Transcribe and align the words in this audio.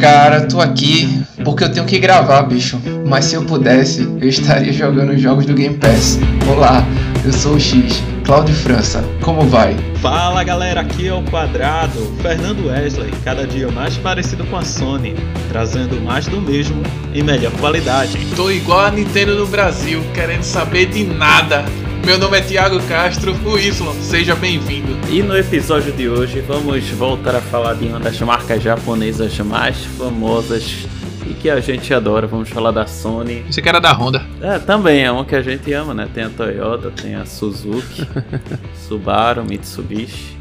Cara, 0.00 0.46
tô 0.46 0.62
aqui 0.62 1.22
porque 1.44 1.62
eu 1.62 1.70
tenho 1.70 1.84
que 1.84 1.98
gravar, 1.98 2.42
bicho. 2.42 2.80
Mas 3.06 3.26
se 3.26 3.34
eu 3.34 3.44
pudesse, 3.44 4.02
eu 4.18 4.28
estaria 4.28 4.72
jogando 4.72 5.14
jogos 5.18 5.44
do 5.44 5.52
Game 5.52 5.76
Pass. 5.76 6.18
Olá, 6.50 6.82
eu 7.22 7.30
sou 7.30 7.56
o 7.56 7.60
X, 7.60 8.02
Claudio 8.24 8.54
França. 8.54 9.04
Como 9.20 9.42
vai? 9.42 9.76
Fala 9.96 10.42
galera, 10.42 10.80
aqui 10.80 11.06
é 11.06 11.12
o 11.12 11.22
Quadrado, 11.24 12.00
Fernando 12.22 12.68
Wesley, 12.68 13.10
cada 13.22 13.46
dia 13.46 13.70
mais 13.70 13.98
parecido 13.98 14.42
com 14.46 14.56
a 14.56 14.62
Sony, 14.62 15.14
trazendo 15.50 16.00
mais 16.00 16.26
do 16.26 16.40
mesmo 16.40 16.82
em 17.12 17.22
melhor 17.22 17.52
qualidade. 17.60 18.18
Tô 18.34 18.50
igual 18.50 18.86
a 18.86 18.90
Nintendo 18.90 19.34
no 19.34 19.46
Brasil, 19.46 20.02
querendo 20.14 20.44
saber 20.44 20.86
de 20.86 21.04
nada. 21.04 21.62
Meu 22.04 22.18
nome 22.18 22.38
é 22.38 22.40
Thiago 22.40 22.80
Castro, 22.88 23.32
o 23.44 23.58
Y, 23.58 23.94
seja 24.02 24.34
bem-vindo. 24.34 24.98
E 25.10 25.22
no 25.22 25.36
episódio 25.36 25.92
de 25.92 26.08
hoje 26.08 26.40
vamos 26.40 26.88
voltar 26.90 27.36
a 27.36 27.40
falar 27.40 27.74
de 27.74 27.86
uma 27.86 28.00
das 28.00 28.18
marcas 28.20 28.62
japonesas 28.62 29.38
mais 29.40 29.84
famosas 29.84 30.86
e 31.28 31.34
que 31.34 31.48
a 31.50 31.60
gente 31.60 31.92
adora. 31.92 32.26
Vamos 32.26 32.48
falar 32.48 32.70
da 32.70 32.86
Sony. 32.86 33.44
Você 33.48 33.60
que 33.60 33.68
era 33.68 33.80
da 33.80 33.92
Honda. 33.92 34.26
É, 34.40 34.58
também 34.58 35.04
é 35.04 35.12
uma 35.12 35.24
que 35.24 35.36
a 35.36 35.42
gente 35.42 35.72
ama, 35.72 35.92
né? 35.92 36.08
Tem 36.12 36.24
a 36.24 36.30
Toyota, 36.30 36.90
tem 36.90 37.14
a 37.14 37.26
Suzuki, 37.26 38.06
Subaru, 38.88 39.44
Mitsubishi 39.44 40.36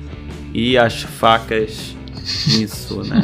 e 0.53 0.77
as 0.77 1.03
facas 1.03 1.95
Insu, 2.47 3.03
né? 3.03 3.21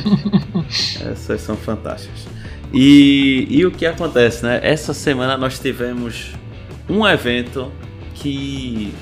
Essas 1.11 1.41
são 1.41 1.55
fantásticas. 1.55 2.27
E, 2.73 3.47
e 3.49 3.65
o 3.65 3.71
que 3.71 3.85
acontece, 3.85 4.43
né? 4.43 4.59
Essa 4.61 4.93
semana 4.93 5.37
nós 5.37 5.57
tivemos 5.57 6.31
um 6.89 7.07
evento 7.07 7.71
que 8.15 8.93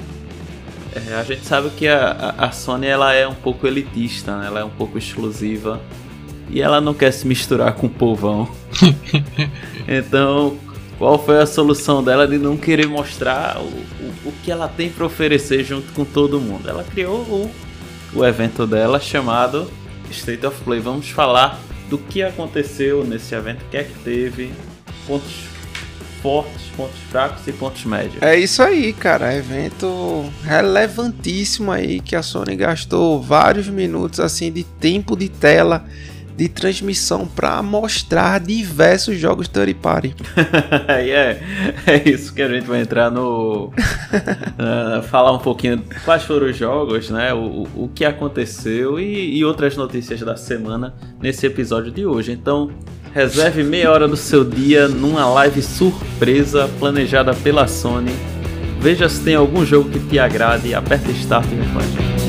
é, 0.95 1.15
a 1.15 1.23
gente 1.23 1.45
sabe 1.45 1.69
que 1.71 1.87
a, 1.87 2.35
a, 2.37 2.51
Sony 2.51 2.87
ela 2.87 3.13
é 3.13 3.27
um 3.27 3.33
pouco 3.33 3.65
elitista, 3.65 4.37
né? 4.37 4.47
ela 4.47 4.59
é 4.59 4.63
um 4.63 4.69
pouco 4.69 4.97
exclusiva 4.97 5.81
e 6.49 6.61
ela 6.61 6.79
não 6.79 6.93
quer 6.93 7.11
se 7.11 7.25
misturar 7.25 7.73
com 7.73 7.87
o 7.87 7.89
povão. 7.89 8.47
então, 9.87 10.57
qual 10.97 11.17
foi 11.17 11.41
a 11.41 11.45
solução 11.45 12.03
dela 12.03 12.27
de 12.27 12.37
não 12.37 12.55
querer 12.55 12.87
mostrar 12.87 13.57
o, 13.59 13.65
o, 13.65 14.29
o 14.29 14.33
que 14.43 14.51
ela 14.51 14.67
tem 14.67 14.89
para 14.89 15.05
oferecer 15.05 15.63
junto 15.63 15.91
com 15.93 16.05
todo 16.05 16.39
mundo? 16.39 16.69
Ela 16.69 16.83
criou 16.83 17.21
o, 17.21 17.51
o 18.13 18.25
evento 18.25 18.67
dela 18.67 18.99
chamado 18.99 19.71
State 20.11 20.45
of 20.45 20.61
Play. 20.63 20.79
Vamos 20.79 21.09
falar 21.09 21.59
do 21.89 21.97
que 21.97 22.21
aconteceu 22.21 23.03
nesse 23.03 23.33
evento, 23.33 23.63
o 23.63 23.69
que 23.69 23.77
é 23.77 23.83
que 23.83 23.93
teve, 23.99 24.51
pontos 25.07 25.52
fortes, 26.23 26.71
pontos 26.77 26.97
fracos 27.11 27.45
e 27.45 27.51
pontos 27.51 27.83
médios. 27.83 28.23
É 28.23 28.39
isso 28.39 28.63
aí, 28.63 28.93
cara. 28.93 29.35
Evento 29.35 30.23
relevantíssimo 30.45 31.69
aí 31.69 31.99
que 31.99 32.15
a 32.15 32.23
Sony 32.23 32.55
gastou 32.55 33.21
vários 33.21 33.67
minutos 33.67 34.21
assim 34.21 34.49
de 34.49 34.63
tempo 34.63 35.17
de 35.17 35.27
tela 35.27 35.85
de 36.35 36.49
transmissão 36.49 37.27
para 37.27 37.61
mostrar 37.61 38.39
diversos 38.39 39.19
jogos 39.19 39.47
third 39.47 39.73
party. 39.75 40.15
é, 40.89 41.39
é 41.85 42.09
isso 42.09 42.33
que 42.33 42.41
a 42.41 42.47
gente 42.47 42.65
vai 42.65 42.81
entrar 42.81 43.11
no 43.11 43.65
uh, 43.69 45.03
falar 45.09 45.31
um 45.33 45.39
pouquinho 45.39 45.83
quais 46.03 46.23
foram 46.23 46.47
os 46.47 46.57
jogos, 46.57 47.09
né? 47.09 47.33
O, 47.33 47.67
o 47.75 47.91
que 47.93 48.03
aconteceu 48.03 48.99
e, 48.99 49.37
e 49.37 49.45
outras 49.45 49.77
notícias 49.77 50.21
da 50.21 50.35
semana 50.35 50.95
nesse 51.21 51.45
episódio 51.45 51.91
de 51.91 52.05
hoje. 52.05 52.31
Então 52.31 52.71
Reserve 53.13 53.63
meia 53.63 53.91
hora 53.91 54.07
do 54.07 54.17
seu 54.17 54.43
dia 54.43 54.87
numa 54.87 55.23
live 55.25 55.61
surpresa 55.61 56.67
planejada 56.79 57.31
pela 57.35 57.67
Sony. 57.67 58.11
Veja 58.79 59.07
se 59.07 59.21
tem 59.21 59.35
algum 59.35 59.63
jogo 59.63 59.87
que 59.87 59.99
te 59.99 60.17
agrade 60.17 60.73
aperte 60.73 61.11
Start 61.11 61.45
e 61.45 61.73
com 61.73 62.22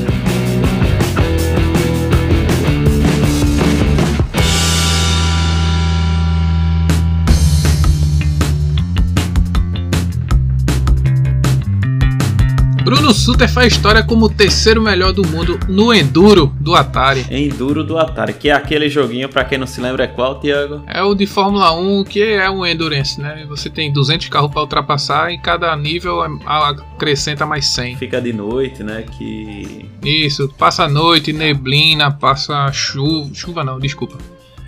Bruno 12.95 13.13
Suter 13.13 13.49
faz 13.51 13.73
história 13.73 14.01
como 14.01 14.27
o 14.27 14.29
terceiro 14.29 14.81
melhor 14.81 15.11
do 15.11 15.27
mundo 15.27 15.59
no 15.67 15.93
Enduro 15.93 16.47
do 16.61 16.73
Atari. 16.73 17.25
Enduro 17.29 17.83
do 17.83 17.97
Atari, 17.97 18.31
que 18.31 18.49
é 18.49 18.53
aquele 18.53 18.89
joguinho, 18.89 19.27
para 19.27 19.43
quem 19.43 19.57
não 19.57 19.67
se 19.67 19.81
lembra, 19.81 20.05
é 20.05 20.07
qual, 20.07 20.39
Thiago? 20.39 20.81
É 20.87 21.03
o 21.03 21.13
de 21.13 21.25
Fórmula 21.25 21.73
1, 21.73 22.05
que 22.05 22.23
é 22.23 22.49
um 22.49 22.65
Endurance, 22.65 23.19
né? 23.19 23.45
Você 23.49 23.69
tem 23.69 23.91
200 23.91 24.29
carros 24.29 24.49
para 24.49 24.61
ultrapassar 24.61 25.29
e 25.29 25.37
cada 25.37 25.75
nível 25.75 26.21
acrescenta 26.45 27.45
mais 27.45 27.67
100. 27.67 27.97
Fica 27.97 28.21
de 28.21 28.31
noite, 28.31 28.81
né? 28.81 29.03
Que. 29.17 29.89
Isso, 30.01 30.47
passa 30.57 30.87
noite, 30.87 31.33
neblina, 31.33 32.09
passa 32.11 32.71
chuva. 32.71 33.29
Chuva 33.33 33.63
não, 33.65 33.77
desculpa. 33.77 34.17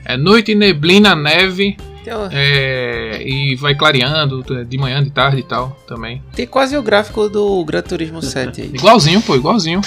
É 0.04 0.18
noite, 0.18 0.54
neblina, 0.54 1.16
neve 1.16 1.78
é, 2.32 3.22
e 3.22 3.56
vai 3.56 3.76
clareando 3.76 4.44
de 4.66 4.78
manhã, 4.78 5.04
de 5.04 5.10
tarde 5.10 5.40
e 5.40 5.44
tal 5.44 5.78
também. 5.88 6.22
Tem 6.36 6.48
quase 6.48 6.78
o 6.78 6.82
gráfico 6.82 7.30
do 7.30 7.64
Gran 7.66 7.82
Turismo 7.82 8.22
7 8.22 8.62
aí. 8.62 8.72
igualzinho, 8.76 9.22
pô, 9.22 9.36
igualzinho. 9.36 9.82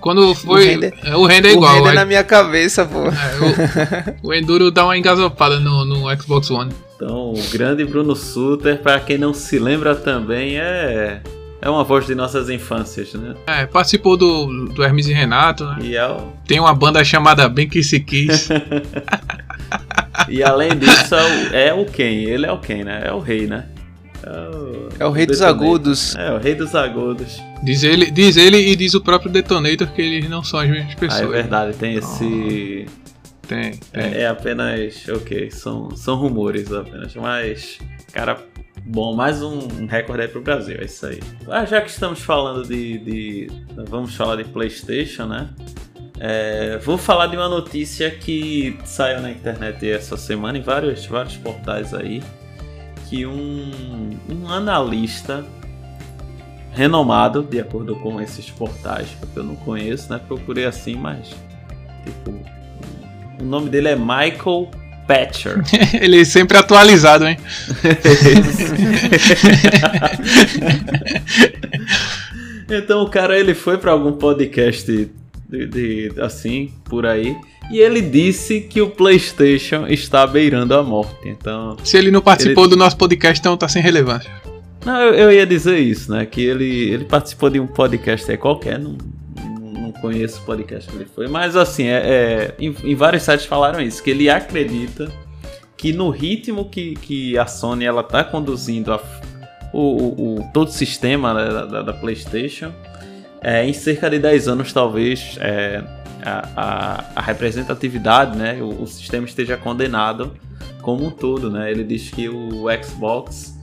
Quando 0.00 0.34
foi. 0.34 0.66
O 0.66 0.68
render, 0.68 0.94
é, 1.02 1.16
o 1.16 1.26
render 1.26 1.48
é 1.48 1.52
igual. 1.52 1.72
O 1.72 1.76
render 1.78 1.90
é 1.90 1.94
na 1.94 2.04
minha 2.04 2.24
cabeça, 2.24 2.84
pô. 2.84 3.06
É, 3.06 4.16
o, 4.22 4.28
o, 4.28 4.34
Enduro 4.34 4.70
dá 4.70 4.84
uma 4.84 4.96
engasopada 4.96 5.58
no, 5.58 5.84
no 5.84 6.16
Xbox 6.16 6.50
One. 6.50 6.72
Então, 6.94 7.32
o 7.32 7.42
grande 7.50 7.84
Bruno 7.84 8.14
Suter, 8.14 8.80
para 8.80 9.00
quem 9.00 9.18
não 9.18 9.34
se 9.34 9.58
lembra 9.58 9.94
também, 9.94 10.58
é. 10.58 11.20
É 11.60 11.70
uma 11.70 11.82
voz 11.82 12.06
de 12.06 12.14
nossas 12.14 12.48
infâncias, 12.50 13.14
né? 13.14 13.34
É, 13.46 13.66
participou 13.66 14.16
do, 14.16 14.66
do 14.68 14.84
Hermes 14.84 15.08
e 15.08 15.12
Renato, 15.12 15.64
né? 15.64 15.78
E 15.80 15.96
é 15.96 16.06
o... 16.06 16.32
Tem 16.46 16.60
uma 16.60 16.74
banda 16.74 17.02
chamada 17.02 17.48
Bem 17.48 17.68
Que 17.68 17.82
Se 17.82 17.98
Quis. 17.98 18.48
E 20.28 20.42
além 20.42 20.76
disso, 20.76 21.14
é 21.52 21.72
o, 21.72 21.82
é 21.82 21.84
quem? 21.84 22.24
Ele 22.24 22.46
é 22.46 22.52
o 22.52 22.58
quem, 22.58 22.84
né? 22.84 23.02
É 23.04 23.12
o 23.12 23.18
rei, 23.18 23.46
né? 23.46 23.66
É 24.22 24.30
o, 24.30 24.88
é 24.98 25.06
o 25.06 25.10
rei 25.10 25.26
dos 25.26 25.40
agudos. 25.40 26.16
É, 26.16 26.32
o 26.32 26.38
rei 26.38 26.54
dos 26.54 26.74
agudos. 26.74 27.40
Diz 27.62 27.82
ele, 27.82 28.10
diz 28.10 28.36
ele 28.36 28.56
e 28.56 28.74
diz 28.74 28.94
o 28.94 29.00
próprio 29.00 29.30
Detonator 29.30 29.88
que 29.88 30.02
eles 30.02 30.28
não 30.28 30.42
são 30.42 30.60
as 30.60 30.68
mesmas 30.68 30.94
pessoas. 30.94 31.22
Ah, 31.22 31.24
é 31.24 31.28
verdade, 31.28 31.76
tem 31.76 31.94
esse. 31.94 32.86
Tem, 33.46 33.72
tem. 33.92 34.02
É, 34.02 34.22
é, 34.22 34.26
apenas. 34.26 35.06
Ok, 35.08 35.50
são, 35.50 35.94
são 35.96 36.16
rumores 36.16 36.72
apenas. 36.72 37.14
Mas, 37.14 37.78
cara, 38.12 38.38
bom, 38.84 39.14
mais 39.14 39.42
um 39.42 39.86
recorde 39.86 40.22
aí 40.22 40.28
pro 40.28 40.40
Brasil, 40.40 40.76
é 40.80 40.84
isso 40.84 41.06
aí. 41.06 41.20
Ah, 41.48 41.64
já 41.64 41.80
que 41.80 41.90
estamos 41.90 42.20
falando 42.20 42.66
de. 42.66 42.98
de 42.98 43.50
vamos 43.88 44.14
falar 44.16 44.36
de 44.36 44.44
PlayStation, 44.44 45.26
né? 45.26 45.48
É, 46.18 46.78
vou 46.78 46.96
falar 46.96 47.26
de 47.26 47.36
uma 47.36 47.48
notícia 47.48 48.10
que 48.10 48.78
saiu 48.84 49.20
na 49.20 49.30
internet 49.30 49.88
essa 49.88 50.16
semana 50.16 50.56
em 50.56 50.62
vários, 50.62 51.04
vários 51.06 51.36
portais 51.36 51.92
aí, 51.92 52.22
que 53.08 53.26
um, 53.26 54.18
um 54.28 54.48
analista 54.48 55.44
renomado, 56.72 57.42
de 57.42 57.60
acordo 57.60 57.96
com 57.96 58.20
esses 58.20 58.50
portais, 58.50 59.08
porque 59.18 59.38
eu 59.38 59.44
não 59.44 59.56
conheço, 59.56 60.12
né? 60.12 60.20
Procurei 60.26 60.66
assim, 60.66 60.94
mas 60.94 61.30
tipo, 62.04 62.34
o 63.40 63.44
nome 63.44 63.70
dele 63.70 63.88
é 63.88 63.96
Michael 63.96 64.70
Patcher. 65.06 65.62
Ele 66.00 66.20
é 66.20 66.24
sempre 66.24 66.58
atualizado, 66.58 67.26
hein? 67.26 67.38
então 72.68 73.02
o 73.02 73.08
cara 73.08 73.38
ele 73.38 73.54
foi 73.54 73.78
para 73.78 73.92
algum 73.92 74.12
podcast 74.12 75.08
de, 75.48 75.66
de, 75.66 76.20
assim, 76.20 76.72
por 76.84 77.06
aí. 77.06 77.36
E 77.70 77.78
ele 77.78 78.00
disse 78.00 78.60
que 78.60 78.80
o 78.80 78.88
PlayStation 78.88 79.86
está 79.86 80.26
beirando 80.26 80.74
a 80.74 80.82
morte. 80.82 81.28
Então. 81.28 81.76
Se 81.84 81.96
ele 81.96 82.10
não 82.10 82.20
participou 82.20 82.64
ele... 82.64 82.70
do 82.70 82.76
nosso 82.76 82.96
podcast, 82.96 83.40
então 83.40 83.56
tá 83.56 83.68
sem 83.68 83.82
relevância. 83.82 84.30
Não, 84.84 85.00
eu, 85.00 85.14
eu, 85.14 85.32
ia 85.32 85.44
dizer 85.44 85.78
isso, 85.78 86.12
né? 86.12 86.24
Que 86.24 86.42
ele, 86.42 86.90
ele 86.90 87.04
participou 87.04 87.50
de 87.50 87.58
um 87.58 87.66
podcast 87.66 88.30
aí 88.30 88.36
qualquer, 88.36 88.78
não, 88.78 88.96
não 89.36 89.90
conheço 89.90 90.40
o 90.40 90.44
podcast 90.44 90.88
que 90.88 90.96
ele 90.96 91.08
foi, 91.12 91.26
mas 91.26 91.56
assim, 91.56 91.86
é, 91.86 91.96
é 91.96 92.54
em, 92.56 92.72
em, 92.84 92.94
vários 92.94 93.24
sites 93.24 93.46
falaram 93.46 93.80
isso, 93.80 94.00
que 94.00 94.10
ele 94.10 94.30
acredita 94.30 95.10
que 95.76 95.92
no 95.92 96.08
ritmo 96.10 96.70
que, 96.70 96.94
que 96.94 97.36
a 97.36 97.46
Sony 97.46 97.84
ela 97.84 98.04
tá 98.04 98.22
conduzindo 98.22 98.92
a, 98.92 99.02
o, 99.72 99.80
o, 99.80 100.36
o, 100.38 100.50
todo 100.52 100.68
o 100.68 100.72
sistema 100.72 101.34
né, 101.34 101.48
da, 101.48 101.82
da, 101.82 101.92
PlayStation, 101.92 102.72
é, 103.40 103.64
em 103.64 103.72
cerca 103.72 104.08
de 104.10 104.18
10 104.18 104.48
anos, 104.48 104.72
talvez, 104.72 105.36
é, 105.40 105.82
a, 106.22 106.48
a, 106.56 107.04
a, 107.16 107.20
representatividade, 107.22 108.36
né, 108.36 108.60
o, 108.60 108.82
o, 108.82 108.86
sistema 108.86 109.26
esteja 109.26 109.56
condenado 109.56 110.34
como 110.82 111.06
um 111.06 111.10
todo. 111.10 111.50
Né? 111.50 111.70
Ele 111.70 111.84
diz 111.84 112.10
que 112.10 112.28
o 112.28 112.64
Xbox, 112.82 113.58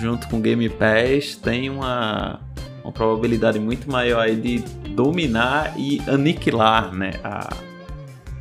junto 0.00 0.28
com 0.28 0.38
o 0.38 0.40
Game 0.40 0.68
Pass, 0.68 1.36
tem 1.36 1.68
uma, 1.68 2.40
uma 2.82 2.92
probabilidade 2.92 3.58
muito 3.58 3.90
maior 3.90 4.28
de 4.30 4.58
dominar 4.90 5.74
e 5.76 6.00
aniquilar 6.08 6.92
né, 6.94 7.12
a, 7.22 7.48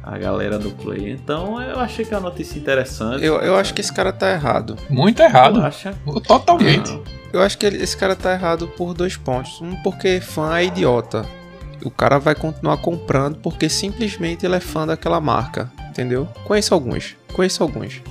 a 0.05 0.17
galera 0.19 0.59
do 0.59 0.69
Play. 0.69 1.11
Então 1.11 1.59
eu 1.59 1.79
achei 1.79 2.05
que 2.05 2.13
é 2.13 2.17
uma 2.17 2.29
notícia 2.29 2.59
interessante. 2.59 3.25
Eu, 3.25 3.41
eu 3.41 3.55
acho 3.55 3.73
que 3.73 3.81
esse 3.81 3.91
cara 3.91 4.13
tá 4.13 4.31
errado. 4.31 4.77
Muito 4.87 5.21
errado. 5.21 5.59
Acha? 5.59 5.95
Totalmente. 6.27 6.91
Não. 6.91 7.03
Eu 7.33 7.41
acho 7.41 7.57
que 7.57 7.65
ele, 7.65 7.81
esse 7.81 7.97
cara 7.97 8.15
tá 8.15 8.31
errado 8.31 8.67
por 8.67 8.93
dois 8.93 9.17
pontos. 9.17 9.59
Um, 9.59 9.75
porque 9.81 10.21
fã 10.21 10.57
é 10.57 10.65
idiota. 10.65 11.25
O 11.83 11.89
cara 11.89 12.19
vai 12.19 12.35
continuar 12.35 12.77
comprando 12.77 13.37
porque 13.39 13.67
simplesmente 13.67 14.45
ele 14.45 14.55
é 14.55 14.59
fã 14.59 14.85
daquela 14.85 15.19
marca. 15.19 15.71
entendeu? 15.89 16.27
Conheço 16.43 16.73
alguns, 16.73 17.15
conheço 17.33 17.63
alguns. 17.63 18.01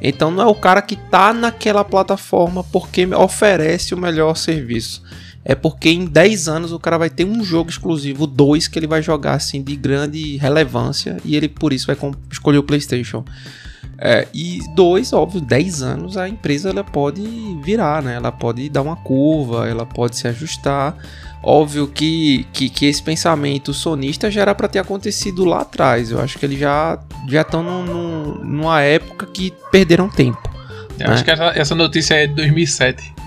Então 0.00 0.30
não 0.30 0.42
é 0.42 0.46
o 0.46 0.54
cara 0.54 0.80
que 0.82 0.96
tá 0.96 1.32
naquela 1.32 1.84
plataforma 1.84 2.64
porque 2.64 3.06
oferece 3.06 3.94
o 3.94 3.98
melhor 3.98 4.36
serviço. 4.36 5.02
É 5.48 5.54
porque 5.54 5.88
em 5.88 6.04
10 6.04 6.46
anos 6.46 6.72
o 6.72 6.78
cara 6.78 6.98
vai 6.98 7.08
ter 7.08 7.24
um 7.24 7.42
jogo 7.42 7.70
exclusivo, 7.70 8.26
dois, 8.26 8.68
que 8.68 8.78
ele 8.78 8.86
vai 8.86 9.02
jogar 9.02 9.32
assim 9.32 9.62
de 9.62 9.74
grande 9.74 10.36
relevância 10.36 11.16
e 11.24 11.34
ele 11.34 11.48
por 11.48 11.72
isso 11.72 11.86
vai 11.86 11.96
escolher 12.30 12.58
o 12.58 12.62
PlayStation. 12.62 13.24
É, 13.96 14.28
e 14.34 14.60
dois, 14.76 15.10
óbvio, 15.14 15.40
10 15.40 15.82
anos 15.82 16.16
a 16.18 16.28
empresa 16.28 16.68
ela 16.68 16.84
pode 16.84 17.22
virar, 17.64 18.02
né? 18.02 18.16
Ela 18.16 18.30
pode 18.30 18.68
dar 18.68 18.82
uma 18.82 18.94
curva, 18.96 19.66
ela 19.66 19.86
pode 19.86 20.16
se 20.16 20.28
ajustar. 20.28 20.94
Óbvio 21.42 21.88
que, 21.88 22.46
que, 22.52 22.68
que 22.68 22.84
esse 22.84 23.02
pensamento 23.02 23.72
sonista 23.72 24.30
já 24.30 24.42
era 24.42 24.54
para 24.54 24.68
ter 24.68 24.80
acontecido 24.80 25.46
lá 25.46 25.62
atrás. 25.62 26.10
Eu 26.10 26.20
acho 26.20 26.38
que 26.38 26.44
eles 26.44 26.58
já 26.58 27.00
já 27.26 27.40
estão 27.40 27.62
numa 28.44 28.82
época 28.82 29.24
que 29.24 29.54
perderam 29.72 30.10
tempo. 30.10 30.46
Eu 30.98 31.08
né? 31.08 31.14
acho 31.14 31.24
que 31.24 31.30
essa, 31.30 31.52
essa 31.58 31.74
notícia 31.74 32.14
é 32.16 32.26
de 32.26 32.34
2007. 32.34 33.17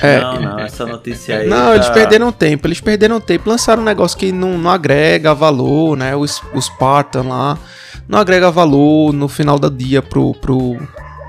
É, 0.00 0.20
não, 0.20 0.40
não, 0.40 0.58
essa 0.58 0.86
notícia 0.86 1.38
aí. 1.38 1.48
Não, 1.48 1.66
tá... 1.66 1.74
eles 1.74 1.88
perderam 1.90 2.32
tempo, 2.32 2.66
eles 2.66 2.80
perderam 2.80 3.20
tempo. 3.20 3.48
Lançaram 3.48 3.82
um 3.82 3.84
negócio 3.84 4.16
que 4.18 4.32
não, 4.32 4.58
não 4.58 4.70
agrega 4.70 5.34
valor, 5.34 5.96
né? 5.96 6.14
Os, 6.16 6.42
os 6.54 6.66
Spartan 6.66 7.22
lá 7.22 7.58
não 8.08 8.18
agrega 8.18 8.50
valor 8.50 9.12
no 9.12 9.28
final 9.28 9.58
do 9.58 9.70
dia 9.70 10.02
pro, 10.02 10.34
pro, 10.34 10.76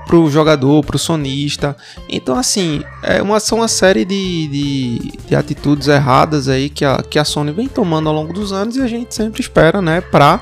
pro 0.06 0.30
jogador, 0.30 0.84
pro 0.84 0.98
sonista. 0.98 1.76
Então, 2.08 2.36
assim, 2.36 2.82
é 3.02 3.22
uma, 3.22 3.40
são 3.40 3.58
uma 3.58 3.68
série 3.68 4.04
de, 4.04 4.48
de, 4.48 5.12
de, 5.26 5.36
atitudes 5.36 5.88
erradas 5.88 6.48
aí 6.48 6.68
que 6.68 6.84
a, 6.84 7.02
que 7.02 7.18
a 7.18 7.24
Sony 7.24 7.52
vem 7.52 7.68
tomando 7.68 8.08
ao 8.08 8.14
longo 8.14 8.32
dos 8.32 8.52
anos 8.52 8.76
e 8.76 8.82
a 8.82 8.86
gente 8.86 9.14
sempre 9.14 9.40
espera, 9.40 9.80
né, 9.80 10.00
pra 10.00 10.40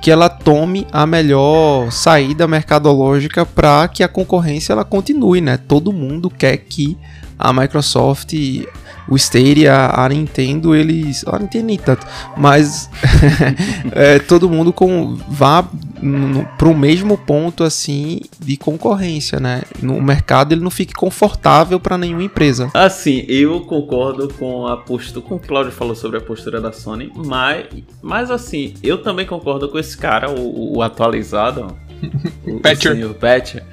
que 0.00 0.10
ela 0.10 0.30
tome 0.30 0.86
a 0.90 1.06
melhor 1.06 1.92
saída 1.92 2.48
mercadológica 2.48 3.44
para 3.44 3.86
que 3.86 4.02
a 4.02 4.08
concorrência 4.08 4.72
ela 4.72 4.84
continue, 4.84 5.42
né? 5.42 5.58
Todo 5.58 5.92
mundo 5.92 6.30
quer 6.30 6.56
que 6.56 6.96
a 7.40 7.52
Microsoft 7.52 8.34
o 9.10 9.16
Stadia, 9.16 9.90
a 9.92 10.08
Nintendo, 10.08 10.74
eles. 10.74 11.24
A 11.26 11.38
Nintendo 11.38 11.66
nem 11.66 11.76
tanto, 11.76 12.06
mas 12.36 12.88
é, 13.92 14.20
todo 14.20 14.48
mundo 14.48 14.72
com, 14.72 15.16
vá 15.28 15.68
para 16.56 16.68
o 16.68 16.74
mesmo 16.74 17.18
ponto 17.18 17.62
assim 17.62 18.20
de 18.38 18.56
concorrência, 18.56 19.38
né? 19.38 19.62
No 19.82 20.00
mercado 20.00 20.52
ele 20.52 20.62
não 20.62 20.70
fique 20.70 20.94
confortável 20.94 21.78
para 21.78 21.98
nenhuma 21.98 22.22
empresa. 22.22 22.70
Assim, 22.72 23.24
eu 23.28 23.60
concordo 23.62 24.32
com 24.34 24.66
a 24.66 24.76
postura, 24.76 25.26
com 25.26 25.34
o 25.34 25.40
Claudio 25.40 25.72
falou 25.72 25.94
sobre 25.94 26.18
a 26.18 26.20
postura 26.20 26.60
da 26.60 26.72
Sony, 26.72 27.12
mas, 27.14 27.66
mas 28.00 28.30
assim, 28.30 28.74
eu 28.82 29.02
também 29.02 29.26
concordo 29.26 29.68
com 29.68 29.78
esse 29.78 29.96
cara, 29.96 30.30
o, 30.30 30.78
o 30.78 30.82
atualizado, 30.82 31.76
o, 32.46 32.60
Patcher. 32.60 32.92
o 32.92 32.94
senhor 32.94 33.14
Patcher 33.14 33.64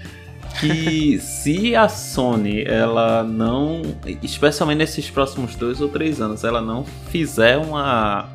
que 0.60 1.20
se 1.20 1.76
a 1.76 1.88
Sony 1.88 2.64
ela 2.64 3.24
não, 3.24 3.82
especialmente 4.22 4.80
nesses 4.80 5.10
próximos 5.10 5.56
dois 5.56 5.82
ou 5.82 5.90
três 5.90 6.22
anos, 6.22 6.44
ela 6.44 6.62
não 6.62 6.84
fizer 7.10 7.58
uma 7.58 8.30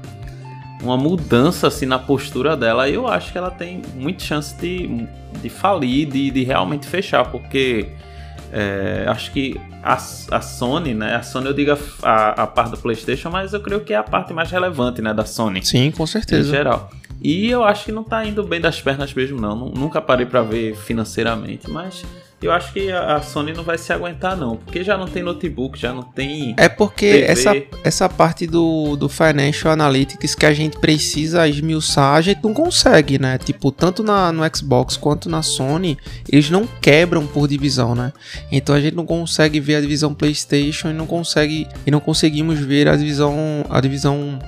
uma 0.83 0.97
mudança 0.97 1.69
assim 1.69 1.87
na 1.87 1.99
postura 1.99 2.57
dela, 2.57 2.89
eu 2.89 3.07
acho 3.07 3.31
que 3.31 3.39
ela 3.39 3.51
tem 3.51 3.81
muita 3.95 4.25
chance 4.25 4.55
de, 4.57 5.07
de 5.41 5.49
falir, 5.49 6.09
de, 6.09 6.31
de 6.31 6.43
realmente 6.43 6.89
fechar, 6.89 7.25
porque 7.31 7.93
é, 8.53 9.05
acho 9.07 9.31
que 9.33 9.59
a, 9.83 9.95
a 9.95 10.41
Sony, 10.41 10.93
né? 10.93 11.15
A 11.15 11.23
Sony 11.23 11.47
eu 11.47 11.55
digo 11.55 11.77
a, 12.03 12.43
a, 12.43 12.47
parte 12.47 12.73
do 12.73 12.77
PlayStation, 12.77 13.31
mas 13.31 13.53
eu 13.55 13.61
creio 13.61 13.81
que 13.81 13.95
é 13.95 13.97
a 13.97 14.03
parte 14.03 14.33
mais 14.33 14.51
relevante, 14.51 15.01
né, 15.01 15.15
da 15.15 15.25
Sony. 15.25 15.65
Sim, 15.65 15.91
com 15.91 16.07
certeza. 16.07 16.49
Em 16.49 16.53
geral. 16.53 16.91
E 17.23 17.49
eu 17.49 17.63
acho 17.63 17.85
que 17.85 17.93
não 17.93 18.03
tá 18.03 18.25
indo 18.25 18.43
bem 18.43 18.61
das 18.61 18.81
pernas 18.81 19.15
mesmo, 19.15 19.41
não. 19.41 19.55
Nunca 19.57 20.01
parei 20.01 20.27
para 20.27 20.43
ver 20.43 20.75
financeiramente, 20.75 21.71
mas 21.71 22.05
eu 22.43 22.51
acho 22.51 22.73
que 22.73 22.91
a 22.91 23.23
Sony 23.23 23.53
não 23.53 23.63
vai 23.63 23.79
se 23.79 23.93
aguentar, 23.93 24.37
não. 24.37 24.57
Porque 24.57 24.83
já 24.83 24.99
não 24.99 25.07
tem 25.07 25.23
notebook, 25.23 25.79
já 25.79 25.93
não 25.93 26.03
tem. 26.03 26.55
É 26.59 26.69
porque 26.69 27.25
essa, 27.27 27.53
essa 27.85 28.09
parte 28.09 28.49
do, 28.49 28.97
do 28.97 29.09
Financial 29.09 29.73
Analytics 29.73 30.35
que 30.35 30.45
a 30.45 30.53
gente 30.53 30.77
precisa 30.79 31.47
esmiuçar, 31.47 32.17
a 32.17 32.21
gente 32.21 32.43
não 32.43 32.53
consegue, 32.53 33.17
né? 33.21 33.39
Tipo, 33.39 33.71
tanto 33.71 34.03
na, 34.03 34.33
no 34.33 34.43
Xbox 34.55 34.97
quanto 34.97 35.31
na 35.31 35.43
Sony, 35.43 35.97
eles 36.29 36.51
não 36.51 36.67
quebram 36.67 37.25
por 37.25 37.47
divisão, 37.47 37.95
né? 37.95 38.13
Então 38.51 38.75
a 38.75 38.81
gente 38.81 38.97
não 38.97 39.07
consegue 39.07 39.61
ver 39.61 39.77
a 39.77 39.81
divisão 39.81 40.13
PlayStation 40.13 40.91
e 40.91 40.93
não 40.93 41.07
consegue. 41.07 41.69
E 41.87 41.91
não 41.93 42.01
conseguimos 42.01 42.59
ver 42.59 42.89
a 42.89 42.97
divisão. 42.97 43.65
A 43.71 43.81
divisão 43.81 44.41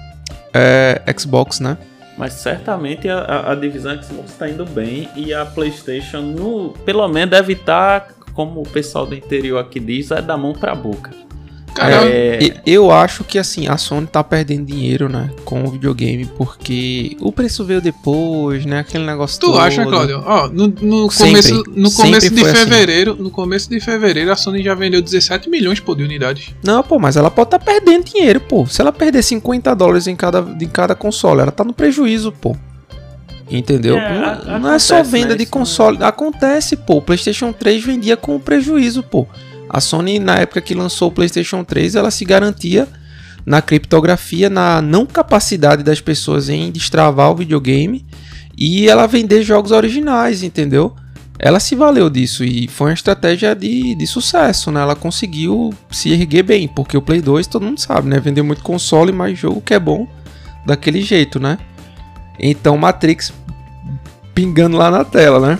é, 0.52 1.00
Xbox, 1.16 1.60
né? 1.60 1.78
Mas 2.16 2.34
certamente 2.34 3.08
a, 3.08 3.50
a 3.50 3.54
divisão 3.54 4.00
Xbox 4.00 4.30
está 4.30 4.48
indo 4.48 4.64
bem 4.64 5.08
e 5.16 5.34
a 5.34 5.44
PlayStation, 5.44 6.20
no, 6.20 6.70
pelo 6.84 7.06
menos, 7.08 7.30
deve 7.30 7.54
estar, 7.54 8.00
tá, 8.00 8.14
como 8.32 8.60
o 8.60 8.68
pessoal 8.68 9.04
do 9.04 9.14
interior 9.14 9.58
aqui 9.58 9.80
diz, 9.80 10.10
é 10.10 10.22
da 10.22 10.36
mão 10.36 10.52
para 10.52 10.72
a 10.72 10.76
boca. 10.76 11.10
Cara, 11.74 12.06
é... 12.06 12.54
eu 12.64 12.90
acho 12.90 13.24
que 13.24 13.38
assim, 13.38 13.66
a 13.66 13.76
Sony 13.76 14.06
tá 14.06 14.22
perdendo 14.22 14.66
dinheiro, 14.66 15.08
né, 15.08 15.30
com 15.44 15.64
o 15.64 15.70
videogame, 15.70 16.24
porque 16.36 17.16
o 17.20 17.32
preço 17.32 17.64
veio 17.64 17.80
depois, 17.80 18.64
né, 18.64 18.80
aquele 18.80 19.04
negócio 19.04 19.40
Tu 19.40 19.46
todo. 19.46 19.58
acha, 19.58 19.84
Claudio? 19.84 20.22
Ó, 20.24 20.48
no, 20.48 20.68
no 20.68 21.10
sempre, 21.10 21.42
começo, 21.42 21.64
no 21.74 21.90
começo 21.90 22.30
de 22.30 22.44
assim. 22.44 22.54
fevereiro, 22.54 23.12
assim. 23.12 23.22
no 23.22 23.30
começo 23.30 23.68
de 23.68 23.80
fevereiro 23.80 24.30
a 24.30 24.36
Sony 24.36 24.62
já 24.62 24.74
vendeu 24.74 25.02
17 25.02 25.50
milhões 25.50 25.80
pô, 25.80 25.94
de 25.94 26.04
unidades. 26.04 26.54
Não, 26.62 26.82
pô, 26.82 26.98
mas 26.98 27.16
ela 27.16 27.30
pode 27.30 27.50
tá 27.50 27.58
perdendo 27.58 28.04
dinheiro, 28.04 28.40
pô. 28.40 28.66
Se 28.66 28.80
ela 28.80 28.92
perder 28.92 29.22
50 29.22 29.74
dólares 29.74 30.06
em 30.06 30.16
cada, 30.16 30.40
em 30.60 30.68
cada 30.68 30.94
console, 30.94 31.40
ela 31.40 31.52
tá 31.52 31.64
no 31.64 31.72
prejuízo, 31.72 32.32
pô. 32.32 32.56
Entendeu? 33.50 33.98
É, 33.98 34.18
não, 34.18 34.28
acontece, 34.28 34.58
não, 34.60 34.72
é 34.72 34.78
só 34.78 35.02
venda 35.02 35.28
né, 35.30 35.36
de 35.36 35.46
console. 35.46 35.98
Acontece, 36.02 36.76
pô. 36.76 36.96
O 36.96 37.02
PlayStation 37.02 37.52
3 37.52 37.84
vendia 37.84 38.16
com 38.16 38.38
prejuízo, 38.38 39.02
pô. 39.02 39.26
A 39.74 39.80
Sony, 39.80 40.20
na 40.20 40.36
época 40.36 40.60
que 40.60 40.72
lançou 40.72 41.08
o 41.08 41.12
PlayStation 41.12 41.64
3, 41.64 41.96
ela 41.96 42.08
se 42.08 42.24
garantia 42.24 42.86
na 43.44 43.60
criptografia, 43.60 44.48
na 44.48 44.80
não 44.80 45.04
capacidade 45.04 45.82
das 45.82 46.00
pessoas 46.00 46.48
em 46.48 46.70
destravar 46.70 47.32
o 47.32 47.34
videogame 47.34 48.06
e 48.56 48.88
ela 48.88 49.08
vender 49.08 49.42
jogos 49.42 49.72
originais, 49.72 50.44
entendeu? 50.44 50.94
Ela 51.40 51.58
se 51.58 51.74
valeu 51.74 52.08
disso 52.08 52.44
e 52.44 52.68
foi 52.68 52.90
uma 52.90 52.94
estratégia 52.94 53.52
de, 53.52 53.96
de 53.96 54.06
sucesso, 54.06 54.70
né? 54.70 54.80
Ela 54.80 54.94
conseguiu 54.94 55.74
se 55.90 56.12
erguer 56.12 56.44
bem, 56.44 56.68
porque 56.68 56.96
o 56.96 57.02
Play 57.02 57.20
2 57.20 57.48
todo 57.48 57.66
mundo 57.66 57.80
sabe, 57.80 58.08
né? 58.08 58.20
Vendeu 58.20 58.44
muito 58.44 58.62
console, 58.62 59.10
mas 59.10 59.36
jogo 59.36 59.60
que 59.60 59.74
é 59.74 59.80
bom 59.80 60.06
daquele 60.64 61.02
jeito, 61.02 61.40
né? 61.40 61.58
Então 62.38 62.78
Matrix 62.78 63.32
pingando 64.32 64.76
lá 64.76 64.88
na 64.88 65.04
tela, 65.04 65.40
né? 65.44 65.58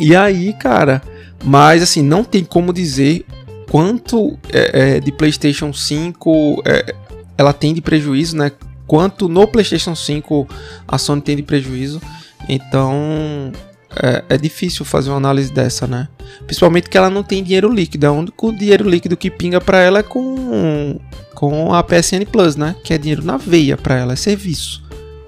E 0.00 0.16
aí, 0.16 0.52
cara, 0.52 1.00
mas 1.44 1.82
assim, 1.82 2.02
não 2.02 2.22
tem 2.22 2.44
como 2.44 2.72
dizer 2.72 3.24
quanto 3.70 4.38
é, 4.52 4.96
é, 4.96 5.00
de 5.00 5.12
PlayStation 5.12 5.72
5 5.72 6.62
é, 6.66 6.94
ela 7.38 7.52
tem 7.52 7.72
de 7.72 7.80
prejuízo, 7.80 8.36
né? 8.36 8.50
Quanto 8.86 9.28
no 9.28 9.46
PlayStation 9.46 9.94
5 9.94 10.48
a 10.86 10.98
Sony 10.98 11.22
tem 11.22 11.36
de 11.36 11.42
prejuízo. 11.42 12.02
Então 12.48 13.52
é, 13.96 14.24
é, 14.28 14.36
difícil 14.36 14.84
fazer 14.84 15.10
uma 15.10 15.16
análise 15.16 15.52
dessa, 15.52 15.86
né? 15.86 16.08
Principalmente 16.44 16.90
que 16.90 16.98
ela 16.98 17.08
não 17.08 17.22
tem 17.22 17.42
dinheiro 17.42 17.72
líquido. 17.72 18.06
É 18.06 18.10
o 18.10 18.14
único 18.14 18.52
dinheiro 18.52 18.88
líquido 18.88 19.16
que 19.16 19.30
pinga 19.30 19.60
para 19.60 19.80
ela 19.80 20.00
é 20.00 20.02
com, 20.02 20.98
com 21.34 21.72
a 21.72 21.82
PSN 21.82 22.24
Plus, 22.30 22.56
né? 22.56 22.74
Que 22.84 22.92
é 22.92 22.98
dinheiro 22.98 23.24
na 23.24 23.36
veia 23.36 23.76
para 23.76 23.96
ela, 23.96 24.12
é 24.12 24.16
serviço. 24.16 24.82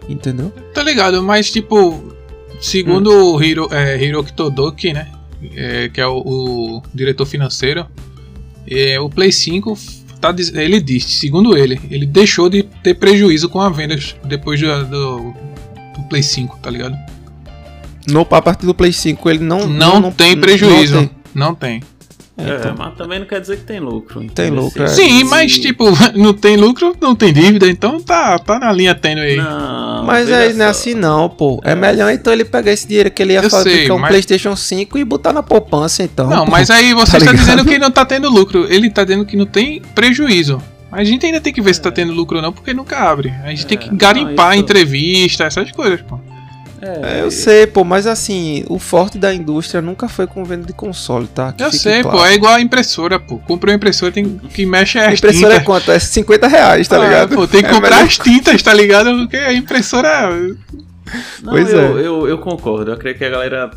Entendeu? 0.08 0.52
Tá 0.74 0.82
ligado, 0.82 1.22
mas 1.22 1.50
tipo, 1.50 2.12
segundo 2.60 3.10
hum. 3.10 3.34
o 3.34 3.42
Hiro, 3.42 3.68
é, 3.72 4.02
Hiroki 4.02 4.32
Todoki, 4.32 4.92
né? 4.92 5.08
É, 5.54 5.88
que 5.88 6.00
é 6.00 6.06
o, 6.06 6.18
o, 6.18 6.82
diretor 6.94 7.26
financeiro, 7.26 7.86
é, 8.68 8.98
o 9.00 9.08
Play 9.08 9.32
5 9.32 9.76
tá, 10.20 10.34
ele 10.54 10.80
diz, 10.80 11.04
segundo 11.04 11.56
ele, 11.56 11.80
ele 11.90 12.06
deixou 12.06 12.48
de 12.48 12.62
ter 12.62 12.94
prejuízo 12.94 13.48
com 13.48 13.60
a 13.60 13.68
venda 13.68 13.96
depois 14.24 14.60
do, 14.60 14.84
do, 14.86 15.34
do 15.96 16.02
Play 16.08 16.22
5, 16.22 16.58
tá 16.58 16.70
ligado? 16.70 16.96
No, 18.06 18.20
a 18.22 18.42
partir 18.42 18.66
do 18.66 18.74
Play 18.74 18.92
5 18.92 19.30
ele 19.30 19.38
não, 19.40 19.66
não, 19.66 20.00
não 20.00 20.12
tem 20.12 20.36
prejuízo. 20.36 20.94
Não 20.94 21.06
tem. 21.06 21.22
Não 21.34 21.54
tem. 21.54 21.82
É, 22.36 22.56
então, 22.56 22.74
mas 22.78 22.94
também 22.94 23.18
não 23.18 23.26
quer 23.26 23.40
dizer 23.40 23.58
que 23.58 23.64
tem 23.64 23.78
lucro. 23.78 24.26
Tem 24.34 24.50
lucro, 24.50 24.82
é. 24.82 24.88
Sim, 24.88 25.24
mas 25.24 25.58
tipo, 25.58 25.84
não 26.16 26.32
tem 26.32 26.56
lucro, 26.56 26.96
não 26.98 27.14
tem 27.14 27.32
dívida, 27.32 27.68
então 27.68 28.00
tá, 28.00 28.38
tá 28.38 28.58
na 28.58 28.72
linha 28.72 28.94
tendo 28.94 29.20
aí. 29.20 29.36
Não, 29.36 30.02
mas 30.04 30.32
aí 30.32 30.54
não 30.54 30.64
é 30.64 30.68
assim 30.68 30.94
não, 30.94 31.28
pô. 31.28 31.60
É, 31.62 31.72
é 31.72 31.74
melhor 31.74 32.10
então 32.10 32.32
ele 32.32 32.44
pegar 32.44 32.72
esse 32.72 32.88
dinheiro 32.88 33.10
que 33.10 33.22
ele 33.22 33.34
ia 33.34 33.48
fabricar 33.48 33.96
um 33.96 34.00
mas... 34.00 34.10
Playstation 34.10 34.56
5 34.56 34.98
e 34.98 35.04
botar 35.04 35.32
na 35.32 35.42
poupança 35.42 36.02
então. 36.02 36.28
Não, 36.28 36.46
pô. 36.46 36.50
mas 36.50 36.70
aí 36.70 36.92
você 36.94 37.12
tá 37.12 37.18
está 37.18 37.32
dizendo 37.32 37.64
que 37.66 37.78
não 37.78 37.90
tá 37.90 38.04
tendo 38.04 38.30
lucro. 38.30 38.66
Ele 38.72 38.88
tá 38.88 39.04
dizendo 39.04 39.26
que 39.26 39.36
não 39.36 39.46
tem 39.46 39.82
prejuízo. 39.94 40.60
Mas 40.90 41.00
a 41.00 41.04
gente 41.04 41.26
ainda 41.26 41.40
tem 41.40 41.52
que 41.52 41.60
ver 41.60 41.74
se 41.74 41.80
tá 41.80 41.90
tendo 41.90 42.12
lucro 42.12 42.36
ou 42.36 42.42
não, 42.42 42.52
porque 42.52 42.72
nunca 42.72 42.98
abre. 42.98 43.32
A 43.44 43.50
gente 43.50 43.64
é, 43.64 43.68
tem 43.68 43.78
que 43.78 43.94
garimpar 43.94 44.48
não, 44.48 44.52
isso... 44.54 44.62
entrevista, 44.62 45.44
essas 45.44 45.70
coisas, 45.70 46.00
pô. 46.02 46.18
É, 46.84 47.20
eu 47.20 47.30
sei, 47.30 47.64
pô, 47.64 47.84
mas 47.84 48.08
assim, 48.08 48.64
o 48.68 48.76
forte 48.76 49.16
da 49.16 49.32
indústria 49.32 49.80
nunca 49.80 50.08
foi 50.08 50.26
com 50.26 50.44
venda 50.44 50.66
de 50.66 50.72
console, 50.72 51.28
tá? 51.28 51.52
Que 51.52 51.62
eu 51.62 51.70
sei, 51.70 52.02
claro. 52.02 52.18
pô, 52.18 52.26
é 52.26 52.34
igual 52.34 52.54
a 52.54 52.60
impressora, 52.60 53.20
pô. 53.20 53.38
Comprou 53.38 53.70
uma 53.70 53.76
impressora, 53.76 54.10
tem 54.10 54.36
que 54.36 54.66
mexe 54.66 54.98
as 54.98 55.18
Impressora 55.18 55.54
é 55.54 55.58
tintas. 55.58 55.62
é 55.62 55.64
quanto? 55.64 55.92
É 55.92 55.98
50 56.00 56.48
reais, 56.48 56.88
tá 56.88 57.00
ah, 57.00 57.04
ligado? 57.04 57.36
Pô, 57.36 57.46
tem 57.46 57.60
que 57.62 57.68
é 57.68 57.72
comprar 57.72 57.90
melhor... 57.90 58.06
as 58.06 58.18
tintas, 58.18 58.60
tá 58.62 58.74
ligado? 58.74 59.16
Porque 59.16 59.36
a 59.36 59.52
impressora 59.52 60.30
Não, 61.40 61.52
pois 61.52 61.72
eu, 61.72 61.98
é. 61.98 62.06
Eu, 62.06 62.28
eu 62.28 62.38
concordo. 62.38 62.90
Eu 62.90 62.96
creio 62.96 63.16
que 63.16 63.24
a 63.24 63.30
galera 63.30 63.70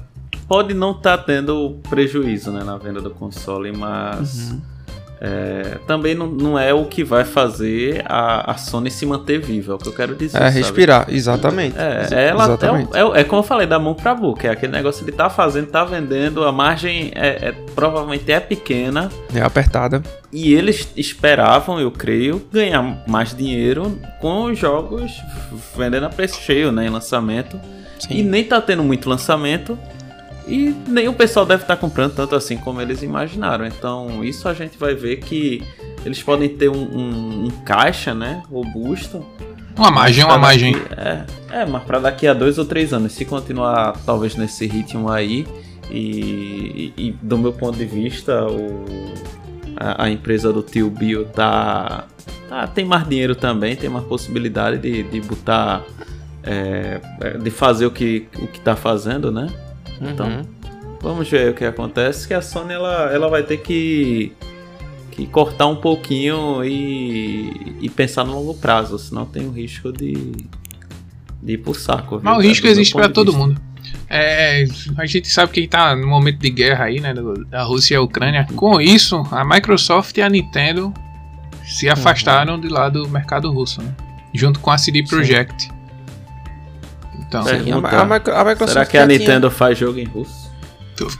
pode 0.47 0.73
não 0.73 0.89
estar 0.91 1.19
tá 1.19 1.23
tendo 1.23 1.77
prejuízo 1.87 2.51
né, 2.51 2.63
na 2.63 2.77
venda 2.77 2.99
do 3.01 3.11
console, 3.11 3.71
mas. 3.71 4.49
Uhum 4.49 4.74
é, 5.19 5.77
também 5.87 6.13
não, 6.13 6.27
não 6.27 6.59
é 6.59 6.73
o 6.73 6.85
que 6.85 7.03
vai 7.03 7.23
fazer 7.23 8.03
a, 8.05 8.51
a 8.51 8.57
Sony 8.57 8.91
se 8.91 9.05
manter 9.05 9.39
viva, 9.39 9.73
é 9.73 9.75
o 9.75 9.77
que 9.77 9.87
eu 9.87 9.93
quero 9.93 10.15
dizer. 10.15 10.37
É 10.37 10.47
sabe? 10.47 10.57
respirar, 10.57 11.05
exatamente. 11.09 11.77
É, 11.77 12.27
ela 12.27 12.43
exatamente. 12.43 12.89
É, 12.95 13.21
é, 13.21 13.23
como 13.23 13.39
eu 13.39 13.43
falei, 13.43 13.65
da 13.65 13.79
mão 13.79 13.93
pra 13.93 14.13
boca. 14.13 14.47
É 14.47 14.51
aquele 14.51 14.73
negócio 14.73 15.03
ele 15.03 15.13
tá 15.13 15.29
fazendo, 15.29 15.67
tá 15.67 15.83
vendendo, 15.85 16.43
a 16.43 16.51
margem 16.51 17.11
é, 17.15 17.47
é, 17.49 17.51
provavelmente 17.73 18.29
é 18.31 18.39
pequena. 18.39 19.09
É 19.33 19.41
apertada. 19.41 20.03
E 20.31 20.53
eles 20.53 20.91
esperavam, 20.97 21.79
eu 21.79 21.91
creio, 21.91 22.45
ganhar 22.51 23.03
mais 23.07 23.33
dinheiro 23.33 23.97
com 24.19 24.45
os 24.45 24.59
jogos 24.59 25.13
vendendo 25.77 26.07
a 26.07 26.09
preço 26.09 26.41
cheio, 26.41 26.71
né? 26.71 26.87
Em 26.87 26.89
lançamento. 26.89 27.59
Sim. 27.99 28.15
E 28.15 28.23
nem 28.23 28.43
tá 28.43 28.59
tendo 28.59 28.83
muito 28.83 29.09
lançamento. 29.09 29.79
E 30.47 30.75
nem 30.87 31.07
o 31.07 31.13
pessoal 31.13 31.45
deve 31.45 31.63
estar 31.63 31.75
comprando 31.75 32.13
tanto 32.13 32.35
assim 32.35 32.57
como 32.57 32.79
eles 32.79 33.01
imaginaram. 33.01 33.65
Então, 33.65 34.23
isso 34.23 34.47
a 34.47 34.53
gente 34.53 34.77
vai 34.77 34.93
ver 34.93 35.17
que 35.17 35.63
eles 36.05 36.21
podem 36.21 36.49
ter 36.49 36.69
um, 36.69 36.75
um, 36.75 37.45
um 37.45 37.49
caixa, 37.63 38.13
né? 38.13 38.43
Robusto. 38.49 39.25
Uma 39.75 39.91
margem, 39.91 40.23
uma 40.23 40.37
margem. 40.37 40.75
É, 40.95 41.61
é, 41.61 41.65
mas 41.65 41.83
para 41.83 41.99
daqui 41.99 42.27
a 42.27 42.33
dois 42.33 42.57
ou 42.57 42.65
três 42.65 42.93
anos, 42.93 43.11
se 43.13 43.25
continuar 43.25 43.93
talvez 44.05 44.35
nesse 44.35 44.67
ritmo 44.67 45.09
aí, 45.09 45.45
e, 45.89 46.93
e, 46.95 47.07
e 47.07 47.11
do 47.11 47.37
meu 47.37 47.51
ponto 47.51 47.77
de 47.77 47.85
vista, 47.85 48.45
o, 48.45 48.85
a, 49.75 50.03
a, 50.03 50.09
empresa 50.09 50.53
do 50.53 50.61
tio 50.61 50.89
Bill 50.89 51.25
tá, 51.25 52.05
tá, 52.47 52.67
tem 52.67 52.85
mais 52.85 53.07
dinheiro 53.07 53.35
também, 53.35 53.75
tem 53.75 53.89
mais 53.89 54.05
possibilidade 54.05 54.77
de, 54.77 55.03
de 55.03 55.21
botar. 55.21 55.83
É, 56.47 57.01
é 57.21 57.37
de 57.39 57.49
fazer 57.49 57.87
o 57.87 57.91
que, 57.91 58.27
o 58.37 58.45
que 58.45 58.59
tá 58.59 58.75
fazendo, 58.75 59.31
né? 59.31 59.47
Então, 60.01 60.27
uhum. 60.27 60.41
vamos 61.01 61.29
ver 61.29 61.51
o 61.51 61.53
que 61.53 61.65
acontece. 61.65 62.27
Que 62.27 62.33
a 62.33 62.41
Sony 62.41 62.73
ela, 62.73 63.11
ela 63.11 63.29
vai 63.29 63.43
ter 63.43 63.57
que, 63.57 64.31
que 65.11 65.25
cortar 65.27 65.67
um 65.67 65.75
pouquinho 65.75 66.63
e, 66.63 67.77
e 67.81 67.89
pensar 67.89 68.23
no 68.23 68.33
longo 68.33 68.53
prazo, 68.55 68.97
senão 68.99 69.25
tem 69.25 69.47
o 69.47 69.51
risco 69.51 69.91
de, 69.91 70.33
de 71.41 71.53
ir 71.53 71.57
pro 71.57 71.73
saco. 71.73 72.19
Mas 72.21 72.37
o 72.37 72.41
risco 72.41 72.67
existe 72.67 72.93
para 72.93 73.09
todo 73.09 73.33
mundo. 73.33 73.59
É, 74.09 74.65
a 74.97 75.05
gente 75.05 75.27
sabe 75.27 75.51
que 75.51 75.61
está 75.61 75.95
no 75.95 76.07
momento 76.07 76.39
de 76.39 76.49
guerra 76.49 76.85
aí, 76.85 76.99
né, 76.99 77.13
da 77.49 77.63
Rússia 77.63 77.95
e 77.95 77.97
a 77.97 78.01
Ucrânia. 78.01 78.45
Com 78.55 78.79
isso, 78.79 79.23
a 79.31 79.43
Microsoft 79.43 80.15
e 80.17 80.21
a 80.21 80.29
Nintendo 80.29 80.93
se 81.65 81.89
afastaram 81.89 82.55
uhum. 82.55 82.61
de 82.61 82.67
lá 82.67 82.89
do 82.89 83.09
mercado 83.09 83.51
russo, 83.51 83.81
né? 83.81 83.93
Junto 84.33 84.59
com 84.59 84.69
a 84.69 84.77
CD 84.77 85.03
Projekt. 85.03 85.63
Sim. 85.63 85.74
Então, 87.27 87.43
a, 87.43 87.97
a, 87.97 88.41
a, 88.41 88.45
Microsoft 88.45 88.73
Será 88.73 88.85
que 88.85 88.97
a 88.97 89.05
Nintendo 89.05 89.47
tinha... 89.47 89.57
faz 89.57 89.77
jogo 89.77 89.99
em 89.99 90.05
russo? 90.05 90.45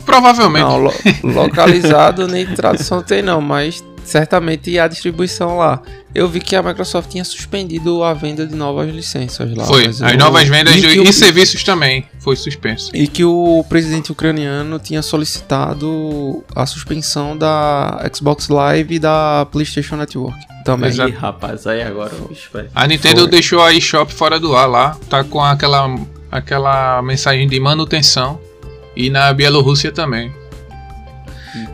Provavelmente. 0.06 0.64
Não, 0.64 0.78
lo, 0.78 0.94
localizado 1.24 2.28
nem 2.28 2.46
tradução 2.46 3.02
tem 3.02 3.22
não, 3.22 3.42
mas 3.42 3.84
certamente 4.06 4.78
a 4.80 4.88
distribuição 4.88 5.58
lá. 5.58 5.82
Eu 6.14 6.30
vi 6.30 6.40
que 6.40 6.56
a 6.56 6.64
Microsoft 6.64 7.10
tinha 7.10 7.26
suspendido 7.26 8.04
a 8.04 8.14
venda 8.14 8.46
de 8.48 8.56
novas 8.56 8.94
licenças 8.94 9.54
lá. 9.54 9.66
Foi, 9.66 9.88
as 9.88 10.00
eu... 10.00 10.18
novas 10.18 10.48
vendas 10.48 10.76
e, 10.76 11.02
e 11.02 11.14
serviços 11.14 11.64
também 11.64 12.06
foi 12.20 12.36
suspenso. 12.36 12.92
E 12.94 13.08
que 13.08 13.26
o 13.26 13.66
presidente 13.68 14.12
ucraniano 14.12 14.80
tinha 14.80 15.02
solicitado 15.02 16.44
a 16.56 16.66
suspensão 16.66 17.38
da 17.38 18.10
Xbox 18.14 18.48
Live 18.48 18.96
e 18.96 19.00
da 19.00 19.46
PlayStation 19.52 19.98
Network. 19.98 20.38
Também. 20.64 20.90
Exato. 20.90 21.10
Ih, 21.10 21.14
rapaz, 21.14 21.68
aí 21.68 21.84
agora 21.84 22.14
o. 22.16 22.32
A 22.74 22.88
Nintendo 22.88 23.22
foi. 23.22 23.30
deixou 23.30 23.62
a 23.62 23.74
eShop 23.74 24.12
fora 24.12 24.40
do 24.40 24.56
ar 24.56 24.68
lá, 24.68 24.98
tá 25.10 25.24
com 25.24 25.40
aquela, 25.44 25.96
aquela 26.32 27.02
mensagem 27.02 27.48
de 27.48 27.60
manutenção. 27.60 28.40
E 28.96 29.10
na 29.10 29.34
Bielorrússia 29.34 29.92
também. 29.92 30.34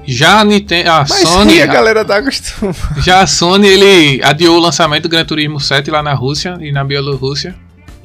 Já 0.06 0.40
a 0.40 0.46
Nintendo, 0.46 0.90
a 0.90 1.00
Mas 1.08 1.12
Sony, 1.22 1.62
a 1.62 1.66
galera 1.66 2.04
tá 2.04 2.18
acostumada. 2.18 3.02
Já 3.02 3.22
a 3.22 3.28
Sony 3.28 3.68
ele 3.68 4.24
adiou 4.24 4.58
o 4.58 4.60
lançamento 4.60 5.04
do 5.04 5.10
Gran 5.10 5.26
Turismo 5.26 5.60
7 5.60 5.92
lá 5.92 6.02
na 6.02 6.14
Rússia 6.14 6.58
e 6.60 6.72
na 6.72 6.84
Bielorrússia. 6.84 7.56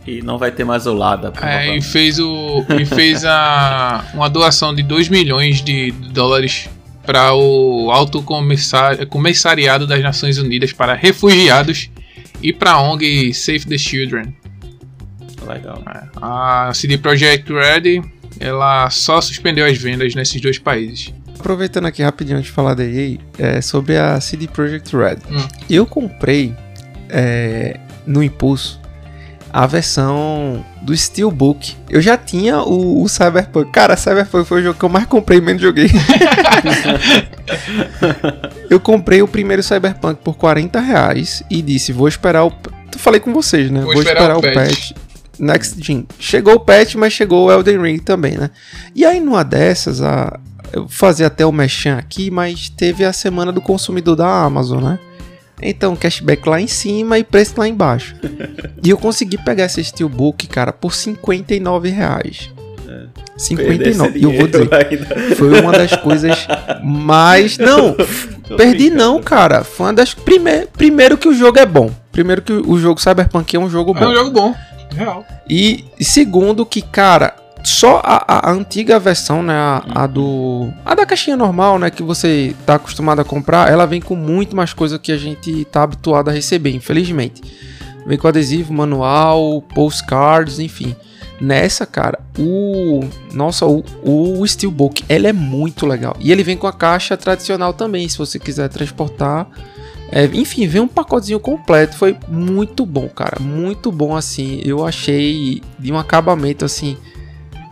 E 0.06 0.22
não 0.22 0.38
vai 0.38 0.52
ter 0.52 0.64
mais 0.64 0.86
o 0.86 0.94
Lada. 0.94 1.32
É, 1.42 1.76
e 1.76 1.82
fez 1.82 2.18
o 2.20 2.64
e 2.78 2.84
fez 2.84 3.24
a 3.24 4.04
uma 4.14 4.30
doação 4.30 4.72
de 4.72 4.82
2 4.82 5.08
milhões 5.08 5.62
de 5.62 5.90
dólares 5.90 6.68
para 7.04 7.34
o 7.34 7.90
Alto 7.90 8.22
Comissariado 9.08 9.86
das 9.86 10.02
Nações 10.02 10.38
Unidas 10.38 10.72
para 10.72 10.94
Refugiados 10.94 11.90
e 12.42 12.52
para 12.52 12.72
a 12.72 12.82
ONG 12.82 13.34
Save 13.34 13.66
the 13.66 13.78
Children. 13.78 14.34
Legal. 15.46 15.82
É, 15.88 16.02
a 16.20 16.72
CD 16.72 16.98
Projekt 16.98 17.52
Red 17.52 18.02
ela 18.38 18.90
só 18.90 19.20
suspendeu 19.20 19.64
as 19.64 19.76
vendas 19.76 20.14
nesses 20.14 20.40
dois 20.40 20.58
países. 20.58 21.12
Aproveitando 21.38 21.86
aqui 21.86 22.02
rapidinho 22.02 22.40
de 22.40 22.50
falar 22.50 22.74
da 22.74 22.84
EA, 22.84 23.18
é, 23.38 23.60
sobre 23.60 23.96
a 23.96 24.20
CD 24.20 24.48
Projekt 24.48 24.96
Red. 24.96 25.18
Hum. 25.30 25.46
Eu 25.68 25.86
comprei 25.86 26.54
é, 27.08 27.78
no 28.06 28.22
Impulso 28.22 28.80
a 29.56 29.66
versão 29.66 30.62
do 30.82 30.94
Steelbook. 30.94 31.74
Eu 31.88 32.02
já 32.02 32.16
tinha 32.16 32.60
o, 32.60 33.02
o, 33.02 33.08
Cyberpunk. 33.08 33.70
Cara, 33.70 33.96
Cyberpunk 33.96 34.46
foi 34.46 34.60
o 34.60 34.64
jogo 34.64 34.78
que 34.78 34.84
eu 34.84 34.88
mais 34.90 35.06
comprei 35.06 35.38
e 35.38 35.40
menos 35.40 35.62
joguei. 35.62 35.88
eu 38.68 38.78
comprei 38.78 39.22
o 39.22 39.28
primeiro 39.28 39.62
Cyberpunk 39.62 40.20
por 40.22 40.36
40 40.36 40.78
reais 40.78 41.42
e 41.50 41.62
disse: 41.62 41.90
vou 41.90 42.06
esperar 42.06 42.44
o. 42.44 42.52
Eu 42.92 42.98
falei 42.98 43.18
com 43.18 43.32
vocês, 43.32 43.70
né? 43.70 43.80
Vou, 43.80 43.94
vou 43.94 44.02
esperar, 44.02 44.36
esperar, 44.36 44.36
o 44.36 44.42
patch. 44.42 44.92
patch. 44.92 45.02
Next 45.38 45.82
Gen. 45.82 46.06
Chegou 46.18 46.54
o 46.54 46.60
patch, 46.60 46.94
mas 46.94 47.14
chegou 47.14 47.46
o 47.46 47.50
Elden 47.50 47.80
Ring 47.80 47.98
também, 47.98 48.36
né? 48.36 48.50
E 48.94 49.06
aí, 49.06 49.20
numa 49.20 49.42
dessas, 49.42 50.02
a, 50.02 50.38
eu 50.72 50.88
fazia 50.88 51.26
até 51.26 51.44
o 51.44 51.52
mechan 51.52 51.96
aqui, 51.96 52.30
mas 52.30 52.68
teve 52.68 53.04
a 53.04 53.12
semana 53.12 53.52
do 53.52 53.60
consumidor 53.60 54.16
da 54.16 54.26
Amazon, 54.26 54.82
né? 54.82 54.98
Então, 55.60 55.96
cashback 55.96 56.46
lá 56.48 56.60
em 56.60 56.66
cima 56.66 57.18
e 57.18 57.24
preço 57.24 57.54
lá 57.56 57.66
embaixo. 57.66 58.14
e 58.84 58.90
eu 58.90 58.98
consegui 58.98 59.38
pegar 59.38 59.64
esse 59.64 59.82
Steelbook, 59.82 60.46
cara, 60.46 60.72
por 60.72 60.94
59 60.94 61.88
reais. 61.88 62.50
É. 62.88 63.06
59. 63.36 64.18
E 64.18 64.22
eu 64.22 64.32
vou 64.32 64.46
dizer, 64.46 64.68
ainda. 64.72 65.34
foi 65.36 65.60
uma 65.60 65.72
das 65.72 65.96
coisas 65.96 66.46
mais. 66.82 67.56
Não, 67.58 67.94
Tô 68.46 68.56
perdi 68.56 68.90
brincando. 68.90 68.96
não, 68.96 69.22
cara. 69.22 69.64
Foi 69.64 69.86
uma 69.86 69.92
das. 69.92 70.14
Prime... 70.14 70.66
Primeiro 70.72 71.18
que 71.18 71.28
o 71.28 71.34
jogo 71.34 71.58
é 71.58 71.66
bom. 71.66 71.90
Primeiro 72.12 72.40
que 72.40 72.52
o 72.52 72.78
jogo 72.78 73.00
Cyberpunk 73.00 73.54
é 73.56 73.58
um 73.58 73.68
jogo 73.68 73.92
bom. 73.92 74.04
É 74.04 74.08
um 74.08 74.14
jogo 74.14 74.30
bom. 74.30 74.54
Real. 74.94 75.26
E 75.48 75.84
segundo 76.00 76.64
que, 76.64 76.80
cara, 76.80 77.34
só 77.66 78.00
a, 78.04 78.48
a, 78.48 78.52
antiga 78.52 78.98
versão, 78.98 79.42
né, 79.42 79.52
a, 79.52 79.82
a, 80.04 80.06
do 80.06 80.72
a 80.84 80.94
da 80.94 81.04
caixinha 81.04 81.36
normal, 81.36 81.78
né, 81.78 81.90
que 81.90 82.02
você 82.02 82.54
tá 82.64 82.76
acostumado 82.76 83.20
a 83.20 83.24
comprar, 83.24 83.70
ela 83.70 83.86
vem 83.86 84.00
com 84.00 84.14
muito 84.14 84.54
mais 84.54 84.72
coisa 84.72 84.98
que 85.00 85.10
a 85.10 85.16
gente 85.16 85.64
tá 85.64 85.82
habituado 85.82 86.28
a 86.28 86.32
receber, 86.32 86.70
infelizmente. 86.70 87.42
Vem 88.06 88.16
com 88.16 88.28
adesivo, 88.28 88.72
manual, 88.72 89.60
postcards, 89.74 90.60
enfim. 90.60 90.94
Nessa, 91.40 91.84
cara, 91.84 92.20
o 92.38 93.00
nossa, 93.34 93.66
o, 93.66 93.84
o 94.04 94.46
Steelbook, 94.46 95.04
ele 95.08 95.26
é 95.26 95.32
muito 95.32 95.86
legal. 95.86 96.16
E 96.20 96.30
ele 96.30 96.44
vem 96.44 96.56
com 96.56 96.68
a 96.68 96.72
caixa 96.72 97.16
tradicional 97.16 97.74
também, 97.74 98.08
se 98.08 98.16
você 98.16 98.38
quiser 98.38 98.68
transportar. 98.68 99.48
É, 100.12 100.24
enfim, 100.26 100.68
vem 100.68 100.80
um 100.80 100.88
pacotezinho 100.88 101.40
completo. 101.40 101.96
Foi 101.96 102.16
muito 102.28 102.86
bom, 102.86 103.08
cara. 103.08 103.40
Muito 103.40 103.90
bom 103.90 104.14
assim. 104.16 104.60
Eu 104.64 104.86
achei 104.86 105.60
de 105.78 105.92
um 105.92 105.98
acabamento 105.98 106.64
assim 106.64 106.96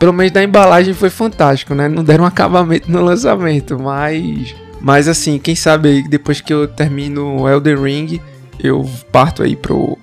pelo 0.05 0.13
menos 0.13 0.33
da 0.33 0.45
embalagem 0.45 0.93
foi 0.93 1.09
fantástico, 1.09 1.75
né? 1.75 1.89
Não 1.89 2.05
deram 2.05 2.25
um 2.25 2.27
acabamento 2.27 2.91
no 2.91 3.03
lançamento, 3.03 3.79
mas. 3.79 4.55
Mas 4.79 5.09
assim, 5.09 5.39
quem 5.39 5.55
sabe 5.55 5.89
aí 5.89 6.07
depois 6.07 6.43
que 6.43 6.53
eu 6.53 6.69
termino 6.69 7.41
o 7.41 7.49
Elden 7.49 7.83
Ring, 7.83 8.21
eu 8.61 8.87
parto 9.11 9.43
aí 9.43 9.57
pro, 9.57 9.97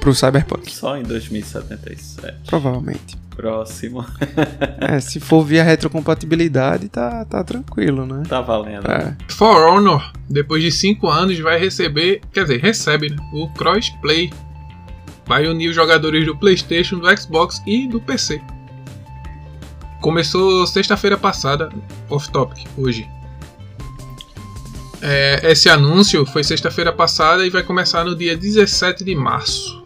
pro 0.00 0.14
Cyberpunk. 0.14 0.70
Só 0.70 0.98
em 0.98 1.02
2077. 1.02 2.40
Provavelmente. 2.46 3.16
Próximo. 3.34 4.04
é, 4.82 5.00
se 5.00 5.18
for 5.18 5.42
via 5.42 5.64
retrocompatibilidade, 5.64 6.90
tá, 6.90 7.24
tá 7.24 7.42
tranquilo, 7.42 8.04
né? 8.04 8.24
Tá 8.28 8.42
valendo. 8.42 8.86
É. 8.86 9.16
For 9.28 9.66
Honor, 9.66 10.12
depois 10.28 10.62
de 10.62 10.70
5 10.70 11.08
anos, 11.08 11.38
vai 11.38 11.58
receber, 11.58 12.20
quer 12.34 12.42
dizer, 12.42 12.60
recebe, 12.60 13.08
né? 13.08 13.16
O 13.32 13.48
Crossplay. 13.54 14.30
Vai 15.24 15.46
unir 15.46 15.70
os 15.70 15.74
jogadores 15.74 16.26
do 16.26 16.36
PlayStation, 16.36 16.98
do 16.98 17.16
Xbox 17.16 17.62
e 17.66 17.88
do 17.88 17.98
PC. 17.98 18.42
Começou 20.00 20.66
sexta-feira 20.66 21.16
passada, 21.16 21.70
off-topic, 22.08 22.66
hoje. 22.76 23.08
É, 25.00 25.40
esse 25.50 25.68
anúncio 25.68 26.24
foi 26.26 26.42
sexta-feira 26.42 26.92
passada 26.92 27.46
e 27.46 27.50
vai 27.50 27.62
começar 27.62 28.04
no 28.04 28.16
dia 28.16 28.36
17 28.36 29.04
de 29.04 29.14
março. 29.14 29.82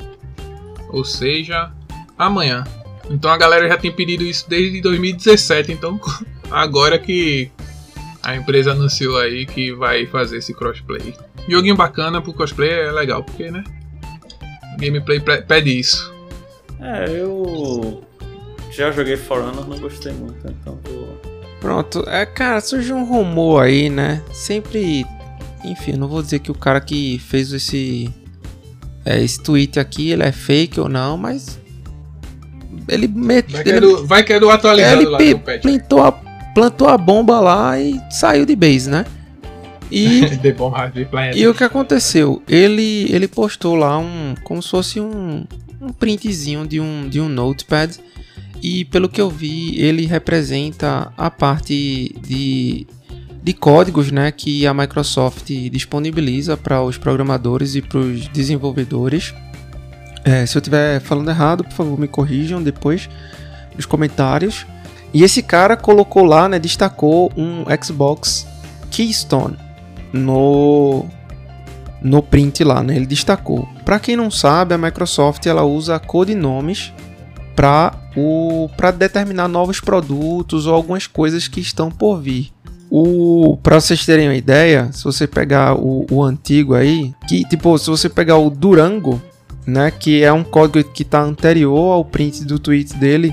Ou 0.89 1.05
seja, 1.05 1.71
amanhã. 2.19 2.65
Então 3.11 3.31
a 3.31 3.37
galera 3.37 3.69
já 3.69 3.77
tem 3.77 3.93
pedido 3.93 4.23
isso 4.23 4.49
desde 4.49 4.81
2017. 4.81 5.73
Então 5.73 6.01
agora 6.51 6.99
que 6.99 7.51
a 8.23 8.37
empresa 8.37 8.73
anunciou 8.73 9.19
aí 9.19 9.47
que 9.47 9.73
vai 9.73 10.07
fazer 10.07 10.39
esse 10.39 10.55
crossplay. 10.55 11.15
Joguinho 11.49 11.77
bacana 11.77 12.23
pro 12.23 12.33
cosplay 12.33 12.71
é 12.71 12.93
legal, 12.93 13.25
porque 13.25 13.51
né? 13.51 13.65
Gameplay 14.79 15.21
pede 15.21 15.79
isso. 15.79 16.13
É, 16.81 17.09
eu 17.09 18.03
já 18.77 18.91
joguei 18.91 19.17
For 19.17 19.39
Honor, 19.43 19.69
não 19.69 19.79
gostei 19.79 20.13
muito, 20.13 20.37
então 20.47 20.77
tô... 20.85 21.33
Pronto, 21.61 22.05
é, 22.09 22.27
cara, 22.27 22.61
surgiu 22.61 22.97
um 22.97 23.05
rumor 23.05 23.63
aí, 23.63 23.89
né? 23.89 24.21
Sempre. 24.33 25.07
Enfim, 25.65 25.93
não 25.93 26.09
vou 26.09 26.21
dizer 26.21 26.41
que 26.41 26.51
o 26.51 26.55
cara 26.55 26.81
que 26.81 27.21
fez 27.21 27.53
esse. 27.53 28.13
É, 29.05 29.23
esse 29.23 29.41
tweet 29.41 29.79
aqui 29.79 30.11
ele 30.11 30.25
é 30.25 30.33
fake 30.33 30.81
ou 30.81 30.89
não, 30.89 31.17
mas. 31.17 31.61
Ele 32.89 33.07
meteu. 33.07 33.53
Vai 33.55 33.63
que 33.63 33.71
é 33.71 33.81
do, 33.81 34.07
vai 34.07 34.23
que 34.25 34.33
é 34.33 34.41
do 34.41 34.51
atualizado 34.51 35.03
ele 35.03 35.09
lá 35.11 35.19
pe- 35.19 35.59
plantou, 35.61 36.03
a, 36.03 36.11
plantou 36.53 36.89
a 36.89 36.99
bomba 36.99 37.39
lá 37.39 37.79
e 37.79 38.01
saiu 38.11 38.45
de 38.45 38.57
base, 38.57 38.91
né? 38.91 39.07
E. 39.89 40.23
E 41.37 41.47
o 41.47 41.55
que 41.55 41.63
aconteceu? 41.63 42.43
Ele, 42.49 43.07
ele 43.09 43.29
postou 43.29 43.77
lá 43.77 43.97
um. 43.99 44.35
como 44.43 44.61
se 44.61 44.69
fosse 44.69 44.99
um, 45.01 45.45
um 45.81 45.93
printzinho 45.93 46.67
de 46.67 46.81
um, 46.81 47.09
de 47.09 47.21
um 47.21 47.29
notepad. 47.29 47.97
E 48.63 48.85
pelo 48.85 49.09
que 49.09 49.21
eu 49.21 49.29
vi, 49.29 49.77
ele 49.81 50.07
representa 50.07 51.13
a 51.19 51.29
parte 51.29 52.15
de, 52.23 52.87
de 53.43 53.53
códigos 53.53 54.13
né, 54.13 54.31
que 54.31 54.65
a 54.65 54.73
Microsoft 54.73 55.51
disponibiliza 55.69 56.57
para 56.57 56.81
os 56.81 56.97
programadores 56.97 57.75
e 57.75 57.83
para 57.83 57.99
os 57.99 58.29
desenvolvedores. 58.29 59.35
É, 60.25 60.47
se 60.47 60.57
eu 60.57 60.61
estiver 60.61 61.01
falando 61.01 61.29
errado, 61.29 61.65
por 61.65 61.73
favor, 61.73 61.99
me 61.99 62.07
corrijam 62.07 62.63
depois 62.63 63.11
nos 63.75 63.85
comentários. 63.85 64.65
E 65.13 65.25
esse 65.25 65.43
cara 65.43 65.77
colocou 65.77 66.25
lá, 66.25 66.49
né, 66.49 66.61
destacou 66.61 67.33
um 67.37 67.65
Xbox 67.83 68.47
Keystone 68.93 69.57
no 70.13 71.05
no 72.01 72.21
print 72.21 72.65
lá, 72.65 72.83
né? 72.83 72.97
Ele 72.97 73.07
destacou. 73.07 73.69
Para 73.85 74.01
quem 74.01 74.17
não 74.17 74.29
sabe, 74.31 74.75
a 74.75 74.79
Microsoft 74.79 75.47
ela 75.47 75.63
usa 75.63 75.99
codinomes 76.01 76.93
para 77.55 78.02
para 78.77 78.91
determinar 78.91 79.49
novos 79.49 79.81
produtos 79.81 80.67
ou 80.67 80.75
algumas 80.75 81.07
coisas 81.07 81.49
que 81.49 81.61
estão 81.61 81.91
por 81.91 82.21
vir. 82.21 82.53
O 82.91 83.57
para 83.63 83.81
vocês 83.81 84.05
terem 84.05 84.29
uma 84.29 84.35
ideia, 84.35 84.91
se 84.93 85.03
você 85.03 85.27
pegar 85.27 85.75
o, 85.75 86.07
o 86.11 86.23
antigo 86.23 86.75
aí, 86.75 87.15
que 87.27 87.43
tipo, 87.45 87.77
se 87.79 87.89
você 87.89 88.09
pegar 88.09 88.37
o 88.37 88.51
Durango, 88.51 89.21
né, 89.67 89.91
que 89.91 90.23
é 90.23 90.33
um 90.33 90.45
código 90.45 90.87
que 90.91 91.03
está 91.03 91.23
anterior 91.23 91.93
ao 91.93 92.05
print 92.05 92.45
do 92.45 92.59
tweet 92.59 92.95
dele, 92.97 93.33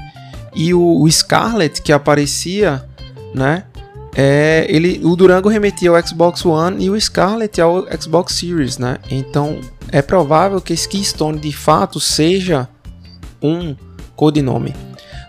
e 0.56 0.74
o, 0.74 1.02
o 1.02 1.12
Scarlet 1.12 1.82
que 1.82 1.92
aparecia, 1.92 2.86
né, 3.36 3.66
é, 4.16 4.66
ele, 4.70 5.02
o 5.04 5.16
Durango 5.16 5.50
remetia 5.50 5.90
ao 5.90 6.08
Xbox 6.08 6.46
One 6.46 6.84
e 6.84 6.90
o 6.90 7.00
Scarlet 7.00 7.62
ao 7.62 7.86
Xbox 8.02 8.34
Series, 8.34 8.78
né? 8.78 8.98
Então 9.10 9.60
é 9.92 10.02
provável 10.02 10.60
que 10.60 10.74
esse 10.74 10.88
Keystone 10.88 11.40
de 11.40 11.52
fato 11.52 12.00
seja 12.00 12.68
um 13.42 13.76
codinome. 14.20 14.76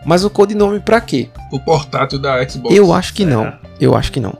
Mas 0.04 0.24
o 0.24 0.30
codinome 0.30 0.80
para 0.80 1.00
quê? 1.00 1.28
O 1.52 1.60
portátil 1.60 2.18
da 2.18 2.42
Xbox. 2.48 2.74
Eu 2.74 2.92
acho 2.92 3.14
que 3.14 3.24
não. 3.24 3.52
Eu 3.80 3.94
acho 3.94 4.10
que 4.10 4.18
não. 4.18 4.36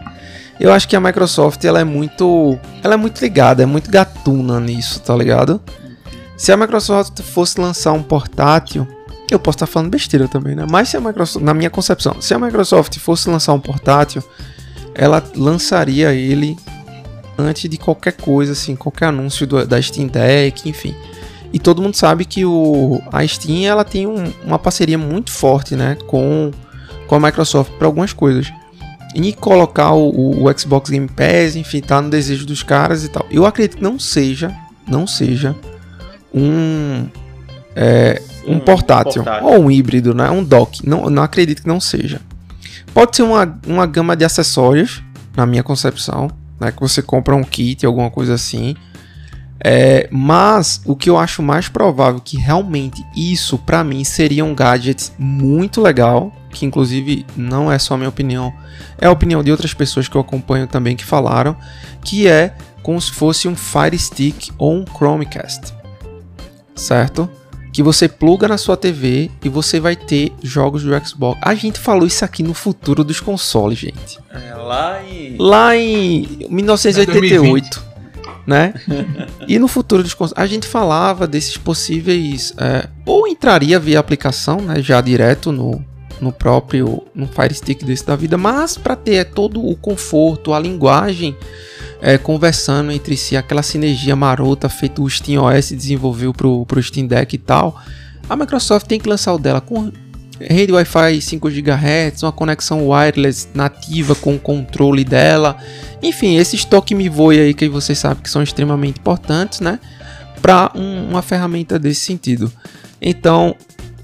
Eu 0.59 0.73
acho 0.73 0.89
que 0.89 0.97
a 0.97 1.01
Microsoft 1.01 1.65
ela 1.65 1.81
é 1.81 1.85
muito, 1.85 2.59
ela 2.83 2.95
é 2.95 2.97
muito 2.97 3.21
ligada, 3.21 3.63
é 3.63 3.67
muito 3.67 3.91
gatuna 3.91 4.59
nisso, 4.59 5.01
tá 5.01 5.15
ligado? 5.17 5.61
Se 6.37 6.51
a 6.53 6.57
Microsoft 6.57 7.21
fosse 7.23 7.61
lançar 7.61 7.93
um 7.93 8.03
portátil, 8.03 8.87
eu 9.31 9.39
posso 9.39 9.57
estar 9.57 9.67
falando 9.67 9.91
besteira 9.91 10.27
também, 10.27 10.55
né? 10.57 10.67
Mas 10.69 10.89
se 10.89 10.97
a 10.97 11.01
Microsoft, 11.01 11.45
na 11.45 11.55
minha 11.55 11.71
concepção, 11.71 12.21
se 12.21 12.35
a 12.35 12.39
Microsoft 12.39 12.99
fosse 12.99 13.31
lançar 13.31 13.53
um 13.53 13.61
portátil, 13.61 14.23
ela 14.95 15.23
lançaria 15.37 16.13
ele 16.13 16.57
antes 17.39 17.71
de 17.71 17.77
qualquer 17.79 18.13
coisa, 18.15 18.53
assim, 18.53 18.75
qualquer 18.77 19.07
anúncio 19.07 19.47
do- 19.47 19.67
da 19.67 19.81
Steam 19.81 20.09
Deck, 20.09 20.69
enfim. 20.69 20.95
E 21.53 21.59
todo 21.59 21.83
mundo 21.83 21.95
sabe 21.97 22.25
que 22.25 22.45
o, 22.45 23.03
a 23.13 23.27
Steam 23.27 23.65
ela 23.69 23.85
tem 23.85 24.07
um- 24.07 24.33
uma 24.45 24.59
parceria 24.59 24.97
muito 24.97 25.33
forte, 25.33 25.75
né, 25.75 25.97
com, 26.07 26.51
com 27.07 27.15
a 27.17 27.21
Microsoft 27.21 27.73
para 27.73 27.87
algumas 27.87 28.13
coisas. 28.13 28.53
E 29.15 29.33
colocar 29.33 29.93
o, 29.93 30.45
o- 30.45 30.59
Xbox 30.59 30.89
Game 30.91 31.09
Pass, 31.09 31.57
enfim, 31.57 31.81
tá 31.81 32.01
no 32.01 32.09
desejo 32.11 32.47
dos 32.47 32.63
caras 32.63 33.05
e 33.05 33.09
tal. 33.09 33.27
Eu 33.31 33.45
acredito 33.45 33.79
que 33.79 33.83
não 33.83 33.99
seja, 33.99 34.55
não 34.87 35.07
seja 35.07 35.57
um 36.33 37.07
é, 37.75 38.21
um, 38.47 38.55
Um 38.57 38.61
portátil, 38.61 39.23
portátil. 39.23 39.49
ou 39.49 39.65
um 39.65 39.71
híbrido, 39.71 40.15
né? 40.15 40.31
Um 40.31 40.43
dock. 40.43 40.87
Não, 40.87 41.09
não 41.11 41.23
acredito 41.23 41.63
que 41.63 41.69
não 41.69 41.81
seja. 41.81 42.21
Pode 42.95 43.15
ser 43.17 43.23
uma, 43.23 43.59
uma 43.67 43.87
gama 43.87 44.17
de 44.17 44.25
acessórios, 44.25 45.03
na 45.37 45.47
minha 45.47 45.63
concepção, 45.63 46.31
né? 46.61 46.73
Que 46.73 46.81
você 46.81 47.01
compra 47.03 47.35
um 47.35 47.45
kit, 47.45 47.85
alguma 47.87 48.11
coisa 48.11 48.35
assim. 48.35 48.75
É, 49.63 50.09
mas 50.11 50.81
o 50.87 50.97
que 50.97 51.11
eu 51.11 51.19
acho 51.19 51.43
mais 51.43 51.69
provável 51.69 52.21
que 52.25 52.39
realmente 52.39 53.05
isso 53.15 53.59
pra 53.59 53.85
mim 53.85 54.05
seria 54.05 54.45
um 54.45 54.55
gadget 54.55 55.13
muito 55.19 55.83
legal, 55.83 56.33
que 56.51 56.65
inclusive 56.65 57.27
não 57.37 57.71
é 57.71 57.79
só 57.79 57.95
a 57.95 57.97
minha 57.99 58.09
opinião, 58.09 58.53
é 58.99 59.07
a 59.07 59.11
opinião 59.13 59.43
de 59.43 59.51
outras 59.51 59.75
pessoas 59.75 60.09
que 60.09 60.17
eu 60.17 60.21
acompanho 60.21 60.67
também 60.67 60.97
que 60.97 61.05
falaram, 61.05 61.55
que 62.03 62.27
é 62.27 62.55
como 62.83 63.01
se 63.01 63.13
fosse 63.13 63.47
um 63.47 63.55
Fire 63.55 63.99
Stick 63.99 64.51
ou 64.57 64.75
um 64.75 64.85
Chromecast. 64.87 65.75
Certo? 66.75 67.29
Que 67.73 67.83
você 67.83 68.09
pluga 68.09 68.49
na 68.49 68.59
sua 68.59 68.77
TV 68.77 69.31
e 69.45 69.49
você 69.49 69.79
vai 69.79 69.95
ter 69.95 70.33
jogos 70.43 70.83
do 70.83 71.07
Xbox. 71.07 71.39
A 71.43 71.55
gente 71.55 71.79
falou 71.79 72.07
isso 72.07 72.25
aqui 72.25 72.43
no 72.43 72.55
futuro 72.55 73.05
dos 73.05 73.21
consoles, 73.21 73.79
gente 73.79 74.19
É, 74.31 74.55
lá 74.55 75.03
em. 75.05 75.37
lá 75.39 75.77
em 75.77 76.47
1988, 76.49 77.90
né? 78.51 78.75
E 79.47 79.61
no 79.61 79.69
futuro 79.69 80.03
dos 80.03 80.17
a 80.35 80.45
gente 80.45 80.67
falava 80.67 81.25
desses 81.25 81.57
possíveis 81.57 82.53
é, 82.59 82.89
ou 83.07 83.29
entraria 83.29 83.79
via 83.79 84.01
aplicação, 84.01 84.57
né, 84.61 84.83
já 84.83 85.01
direto 85.01 85.53
no, 85.53 85.85
no 86.21 86.33
próprio 86.33 87.05
no 87.15 87.29
Fire 87.29 87.55
Stick 87.55 87.85
desse 87.85 88.05
da 88.05 88.17
vida, 88.17 88.37
mas 88.37 88.77
para 88.77 88.97
ter 88.97 89.25
todo 89.27 89.65
o 89.65 89.77
conforto, 89.77 90.53
a 90.53 90.59
linguagem 90.59 91.37
é, 92.03 92.19
conversando 92.19 92.91
entre 92.91 93.17
si, 93.17 93.37
aquela 93.37 93.63
sinergia 93.63 94.17
marota 94.17 94.69
feito 94.69 95.05
o 95.05 95.09
SteamOS 95.09 95.71
desenvolveu 95.71 96.33
pro, 96.33 96.67
pro 96.67 96.83
Steam 96.83 97.07
Deck 97.07 97.37
e 97.37 97.39
tal, 97.39 97.81
a 98.29 98.35
Microsoft 98.35 98.89
tem 98.89 98.99
que 98.99 99.09
lançar 99.09 99.33
o 99.33 99.39
dela 99.39 99.61
com 99.61 99.93
rede 100.41 100.73
Wi-Fi 100.73 101.21
5 101.21 101.51
GHz, 101.51 102.23
uma 102.23 102.33
conexão 102.33 102.89
wireless 102.89 103.49
nativa 103.55 104.15
com 104.15 104.37
o 104.37 104.39
controle 104.39 105.05
dela. 105.05 105.57
Enfim, 106.03 106.37
esses 106.37 106.65
toque 106.65 106.95
me 106.95 107.09
voe 107.09 107.39
aí 107.39 107.55
que 107.55 107.69
vocês 107.69 107.99
sabem 107.99 108.23
que 108.23 108.31
são 108.31 108.43
extremamente 108.43 108.99
importantes, 108.99 109.61
né? 109.61 109.79
Para 110.41 110.73
uma 110.75 111.21
ferramenta 111.21 111.79
desse 111.79 112.01
sentido. 112.01 112.51
Então, 113.01 113.55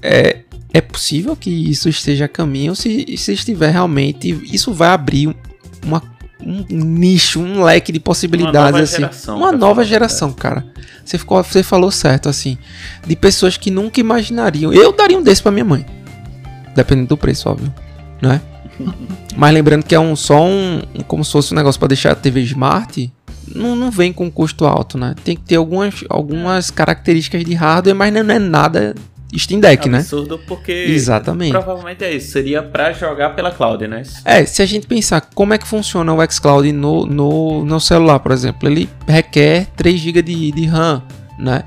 é, 0.01 0.41
é 0.73 0.81
possível 0.81 1.35
que 1.35 1.49
isso 1.49 1.89
esteja 1.89 2.25
a 2.25 2.27
caminho. 2.27 2.75
Se, 2.75 3.17
se 3.17 3.33
estiver 3.33 3.71
realmente, 3.71 4.39
isso 4.51 4.73
vai 4.73 4.89
abrir 4.89 5.35
uma, 5.83 6.03
um 6.39 6.63
nicho, 6.69 7.39
um 7.39 7.63
leque 7.63 7.91
de 7.91 7.99
possibilidades. 7.99 8.71
nova 8.71 8.83
assim. 8.83 8.95
geração, 8.97 9.37
uma 9.37 9.51
nova 9.51 9.83
geração, 9.83 10.31
cara. 10.31 10.63
Você, 11.03 11.17
ficou, 11.17 11.41
você 11.41 11.63
falou 11.63 11.89
certo, 11.89 12.29
assim. 12.29 12.57
De 13.05 13.15
pessoas 13.15 13.57
que 13.57 13.71
nunca 13.71 13.99
imaginariam. 13.99 14.71
Eu 14.71 14.91
daria 14.91 15.17
um 15.17 15.23
desse 15.23 15.41
pra 15.41 15.51
minha 15.51 15.65
mãe. 15.65 15.96
Dependendo 16.77 17.09
do 17.09 17.17
preço, 17.17 17.49
óbvio. 17.49 17.73
Né? 18.21 18.39
Mas 19.35 19.51
lembrando 19.51 19.83
que 19.83 19.95
é 19.95 19.99
um 19.99 20.15
só 20.15 20.45
um. 20.45 20.79
Como 21.07 21.25
se 21.25 21.31
fosse 21.31 21.51
um 21.51 21.57
negócio 21.57 21.79
pra 21.79 21.87
deixar 21.87 22.11
a 22.11 22.15
TV 22.15 22.41
Smart. 22.41 23.11
Não, 23.55 23.75
não 23.75 23.89
vem 23.89 24.13
com 24.13 24.29
custo 24.29 24.63
alto, 24.63 24.95
né? 24.95 25.15
Tem 25.23 25.35
que 25.35 25.41
ter 25.41 25.55
algumas, 25.55 26.03
algumas 26.07 26.69
características 26.69 27.43
de 27.43 27.55
hardware, 27.55 27.95
mas 27.95 28.13
não 28.13 28.19
é 28.19 28.37
nada 28.37 28.93
Steam 29.35 29.59
Deck, 29.59 29.89
né? 29.89 29.99
Absurdo 29.99 30.39
porque. 30.47 30.71
Exatamente. 30.71 31.51
Provavelmente 31.51 32.03
é 32.03 32.13
isso. 32.13 32.31
Seria 32.31 32.61
pra 32.61 32.93
jogar 32.93 33.31
pela 33.31 33.49
cloud, 33.49 33.87
né? 33.87 34.03
É, 34.23 34.45
se 34.45 34.61
a 34.61 34.65
gente 34.65 34.85
pensar 34.85 35.21
como 35.33 35.53
é 35.53 35.57
que 35.57 35.67
funciona 35.67 36.13
o 36.13 36.31
xCloud 36.31 36.71
no, 36.71 37.07
no, 37.07 37.65
no 37.65 37.79
celular, 37.79 38.19
por 38.19 38.31
exemplo, 38.31 38.69
ele 38.69 38.87
requer 39.07 39.65
3 39.75 39.99
GB 39.99 40.21
de, 40.21 40.51
de 40.51 40.65
RAM, 40.67 41.01
né? 41.39 41.63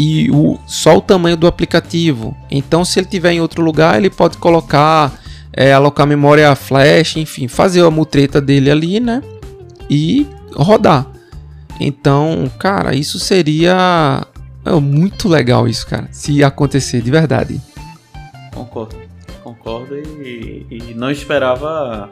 E 0.00 0.30
o, 0.30 0.56
só 0.64 0.98
o 0.98 1.00
tamanho 1.00 1.36
do 1.36 1.48
aplicativo. 1.48 2.36
Então, 2.48 2.84
se 2.84 3.00
ele 3.00 3.08
tiver 3.08 3.32
em 3.32 3.40
outro 3.40 3.64
lugar, 3.64 3.98
ele 3.98 4.08
pode 4.08 4.38
colocar, 4.38 5.12
é, 5.52 5.72
alocar 5.72 6.06
memória 6.06 6.54
flash, 6.54 7.16
enfim, 7.16 7.48
fazer 7.48 7.82
a 7.82 7.90
mutreta 7.90 8.40
dele 8.40 8.70
ali, 8.70 9.00
né? 9.00 9.20
E 9.90 10.24
rodar. 10.54 11.04
Então, 11.80 12.48
cara, 12.60 12.94
isso 12.94 13.18
seria 13.18 14.24
é, 14.64 14.70
muito 14.74 15.28
legal 15.28 15.66
isso, 15.66 15.84
cara, 15.84 16.06
se 16.12 16.44
acontecer 16.44 17.02
de 17.02 17.10
verdade. 17.10 17.60
Concordo. 18.54 18.94
Concordo 19.42 19.96
e, 19.96 20.64
e 20.70 20.94
não 20.94 21.10
esperava. 21.10 22.08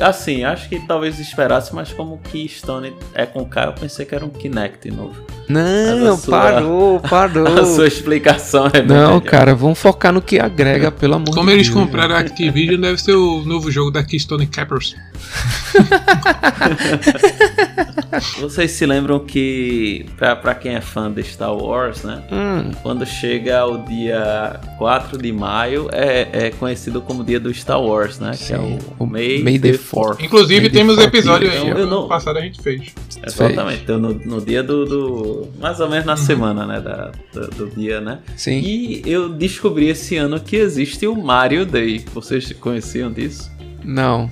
Assim, 0.00 0.44
acho 0.44 0.68
que 0.68 0.78
talvez 0.86 1.18
esperasse, 1.18 1.74
mas 1.74 1.92
como 1.92 2.18
Keystone 2.18 2.94
é 3.14 3.26
com 3.26 3.44
K, 3.44 3.66
eu 3.66 3.72
pensei 3.72 4.04
que 4.06 4.14
era 4.14 4.24
um 4.24 4.28
Kinect 4.30 4.90
novo. 4.90 5.14
Não, 5.48 6.16
sua, 6.16 6.40
parou, 6.40 7.00
parou. 7.00 7.46
A 7.58 7.64
sua 7.64 7.86
explicação 7.86 8.66
é 8.72 8.82
Não, 8.82 8.94
melhor. 9.14 9.20
cara, 9.22 9.54
vamos 9.54 9.78
focar 9.78 10.12
no 10.12 10.20
que 10.20 10.38
agrega, 10.38 10.90
pelo 10.90 11.14
amor 11.14 11.34
Como 11.34 11.48
de 11.48 11.54
eles 11.56 11.68
Deus. 11.68 11.78
compraram 11.80 12.14
a 12.14 12.18
Activision, 12.18 12.80
deve 12.80 12.98
ser 13.00 13.14
o 13.14 13.42
novo 13.44 13.70
jogo 13.70 13.90
da 13.90 14.02
Keystone 14.04 14.46
Cappers. 14.46 14.94
Vocês 18.40 18.72
se 18.72 18.86
lembram 18.86 19.20
que, 19.20 20.06
pra, 20.16 20.34
pra 20.34 20.54
quem 20.54 20.74
é 20.74 20.80
fã 20.80 21.12
de 21.12 21.22
Star 21.22 21.54
Wars, 21.54 22.02
né? 22.02 22.22
Hum. 22.32 22.70
Quando 22.82 23.04
chega 23.04 23.66
o 23.66 23.84
dia 23.84 24.58
4 24.78 25.18
de 25.18 25.32
maio, 25.32 25.88
é, 25.92 26.46
é 26.46 26.50
conhecido 26.50 27.00
como 27.00 27.22
dia 27.22 27.38
do 27.38 27.52
Star 27.52 27.80
Wars, 27.80 28.18
né? 28.18 28.32
Sim. 28.32 28.46
Que 28.46 28.52
é 28.52 28.58
o, 28.58 28.78
o 29.00 29.06
May, 29.06 29.42
May 29.42 29.58
the 29.58 29.72
4th. 29.72 30.20
Inclusive, 30.20 30.62
May 30.62 30.70
temos 30.70 30.98
episódio 30.98 31.50
aí. 31.50 31.68
Então, 31.68 31.86
no 31.86 32.08
passado 32.08 32.38
a 32.38 32.40
gente 32.40 32.60
fez. 32.60 32.94
Exatamente. 33.24 33.82
Então, 33.82 33.98
no, 33.98 34.14
no 34.14 34.40
dia 34.40 34.62
do, 34.62 34.84
do, 34.84 35.48
Mais 35.60 35.78
ou 35.80 35.88
menos 35.88 36.06
na 36.06 36.12
uhum. 36.12 36.18
semana, 36.18 36.66
né? 36.66 36.80
Da, 36.80 37.12
do, 37.32 37.48
do, 37.48 37.66
dia, 37.68 38.00
né? 38.00 38.18
Sim. 38.36 38.60
E 38.60 39.02
eu 39.04 39.28
descobri 39.28 39.88
esse 39.88 40.16
ano 40.16 40.40
que 40.40 40.56
existe 40.56 41.06
o 41.06 41.14
Mario 41.14 41.66
Day. 41.66 42.04
Vocês 42.12 42.52
conheciam 42.52 43.12
disso? 43.12 43.50
Não 43.84 44.30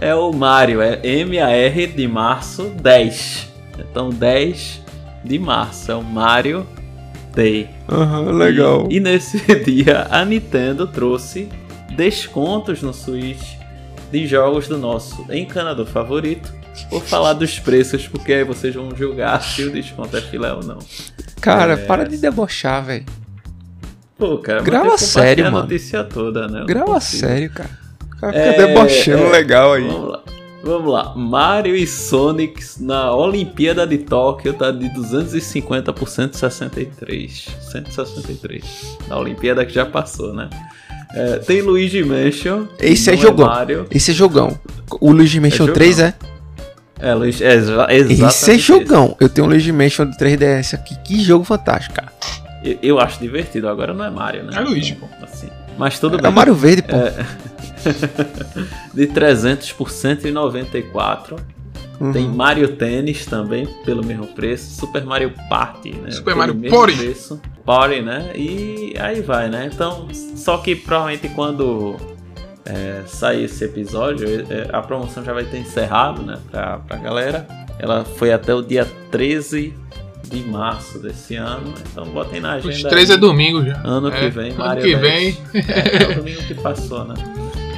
é 0.00 0.14
o 0.14 0.32
Mario, 0.32 0.80
é 0.80 1.00
M-A-R 1.02 1.86
de 1.86 2.08
março 2.08 2.64
10. 2.80 3.52
Então 3.78 4.10
10 4.10 4.82
de 5.24 5.38
março 5.38 5.90
é 5.90 5.94
o 5.94 6.02
Mario 6.02 6.66
Day. 7.34 7.68
Aham, 7.88 8.20
uhum, 8.20 8.32
legal. 8.32 8.88
E, 8.90 8.96
e, 8.96 9.00
nesse 9.00 9.38
dia 9.64 10.06
a 10.10 10.24
Nintendo 10.24 10.86
trouxe 10.86 11.48
descontos 11.96 12.82
no 12.82 12.92
Switch 12.92 13.56
de 14.10 14.26
jogos 14.26 14.68
do 14.68 14.78
nosso 14.78 15.26
encanador 15.32 15.86
favorito. 15.86 16.52
Vou 16.90 17.00
falar 17.00 17.34
dos 17.34 17.58
preços, 17.58 18.08
porque 18.08 18.32
aí 18.32 18.44
vocês 18.44 18.74
vão 18.74 18.94
julgar 18.96 19.42
se 19.42 19.62
o 19.62 19.70
desconto 19.70 20.16
é 20.16 20.20
filé 20.20 20.52
ou 20.52 20.62
não. 20.62 20.78
Cara, 21.40 21.74
é... 21.74 21.76
para 21.76 22.04
de 22.04 22.16
debochar, 22.16 22.84
velho. 22.84 23.04
Pô, 24.16 24.38
cara, 24.38 24.62
grava 24.62 24.96
sério, 24.96 25.44
mano. 25.44 25.58
a 25.58 25.62
notícia 25.62 26.04
toda, 26.04 26.46
né? 26.46 26.64
Grava 26.66 27.00
sério, 27.00 27.50
cara. 27.50 27.81
Fica 28.26 28.38
é, 28.38 28.66
debochando 28.66 29.24
é, 29.24 29.30
legal 29.30 29.72
aí. 29.72 29.88
Vamos 29.88 30.10
lá. 30.10 30.22
Vamos 30.62 30.92
lá. 30.92 31.12
Mario 31.16 31.74
e 31.74 31.86
Sonic 31.86 32.62
na 32.80 33.12
Olimpíada 33.12 33.84
de 33.84 33.98
Tóquio 33.98 34.52
tá 34.52 34.70
de 34.70 34.88
250 34.90 35.92
por 35.92 36.08
163. 36.08 37.48
163. 37.72 38.98
Na 39.08 39.18
Olimpíada 39.18 39.66
que 39.66 39.74
já 39.74 39.84
passou, 39.84 40.32
né? 40.32 40.48
É, 41.12 41.38
tem 41.38 41.62
Luigi 41.62 42.04
Mansion. 42.04 42.66
Esse 42.78 43.10
é, 43.10 43.14
é 43.14 43.16
jogão. 43.16 43.46
Mario. 43.46 43.86
Esse 43.90 44.12
é 44.12 44.14
jogão. 44.14 44.56
O 45.00 45.10
Luigi 45.10 45.40
Mansion 45.40 45.68
é 45.68 45.72
3 45.72 45.98
é? 45.98 46.14
É, 47.00 47.14
Luigi, 47.14 47.42
é 47.42 47.54
exatamente. 47.54 48.22
Esse 48.22 48.52
é 48.52 48.58
jogão. 48.58 49.06
Esse. 49.06 49.16
Eu 49.24 49.28
tenho 49.28 49.46
um 49.48 49.50
Luigi 49.50 49.72
Mansion 49.72 50.08
de 50.08 50.16
3DS 50.16 50.74
aqui. 50.74 50.96
Que 51.04 51.20
jogo 51.20 51.44
fantástico, 51.44 51.96
cara. 51.96 52.12
Eu, 52.62 52.78
eu, 52.80 53.00
acho 53.00 53.18
divertido. 53.18 53.68
Agora 53.68 53.92
não 53.92 54.04
é 54.04 54.10
Mario, 54.10 54.44
né? 54.44 54.52
É 54.56 54.60
Luigi, 54.60 54.94
pô. 54.94 55.06
Assim. 55.20 55.48
Mas 55.76 55.98
tudo 55.98 56.18
é 56.18 56.22
bem. 56.22 56.30
É 56.30 56.34
Mario 56.34 56.54
Verde, 56.54 56.82
pô. 56.82 56.94
É... 56.94 57.12
de 58.92 59.06
300 59.06 59.72
por 59.72 59.90
194. 59.90 61.36
Uhum. 62.00 62.12
Tem 62.12 62.28
Mario 62.28 62.76
Tennis 62.76 63.26
também, 63.26 63.66
pelo 63.84 64.04
mesmo 64.04 64.26
preço. 64.26 64.80
Super 64.80 65.04
Mario 65.04 65.32
Party, 65.48 65.92
né? 65.92 66.10
Super 66.10 66.34
Mario 66.34 66.54
Party. 66.68 66.96
Preço. 66.96 67.40
Party, 67.64 68.00
né? 68.02 68.32
E 68.34 68.94
aí 68.98 69.20
vai, 69.20 69.48
né? 69.48 69.70
Então, 69.72 70.08
só 70.34 70.58
que 70.58 70.74
provavelmente 70.74 71.28
quando 71.28 71.96
é, 72.64 73.02
sair 73.06 73.44
esse 73.44 73.64
episódio, 73.64 74.26
é, 74.50 74.68
a 74.72 74.82
promoção 74.82 75.24
já 75.24 75.32
vai 75.32 75.44
ter 75.44 75.58
encerrado, 75.58 76.22
né? 76.22 76.38
Pra, 76.50 76.78
pra 76.78 76.96
galera. 76.96 77.46
Ela 77.78 78.04
foi 78.04 78.32
até 78.32 78.54
o 78.54 78.62
dia 78.62 78.86
13 79.10 79.72
de 80.24 80.40
março 80.44 80.98
desse 80.98 81.36
ano. 81.36 81.72
Então 81.90 82.04
botem 82.06 82.40
na 82.40 82.54
agenda. 82.54 82.74
Os 82.74 82.82
três 82.82 83.10
é 83.10 83.16
domingo 83.16 83.64
já. 83.64 83.80
Ano 83.84 84.08
é, 84.08 84.20
que 84.20 84.28
vem, 84.28 84.52
Mario 84.54 84.72
Ano 84.72 84.80
que 84.82 84.96
vem. 84.96 85.38
É, 85.54 86.02
é 86.02 86.08
o 86.08 86.14
domingo 86.16 86.42
que 86.42 86.54
passou, 86.54 87.04
né? 87.04 87.14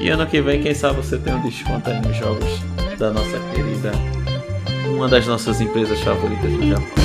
E 0.00 0.09
ano 0.11 0.26
que 0.26 0.40
vem, 0.42 0.62
quem 0.62 0.74
sabe 0.74 0.96
você 0.96 1.16
tem 1.16 1.35
um 1.35 1.40
desconto 1.40 1.88
aí 1.88 2.00
nos 2.00 2.16
jogos 2.16 2.61
da 2.98 3.11
nossa 3.11 3.38
querida, 3.54 3.92
uma 4.94 5.09
das 5.09 5.26
nossas 5.26 5.61
empresas 5.61 5.98
favoritas 6.00 6.52
do 6.52 6.68
Japão. 6.68 7.04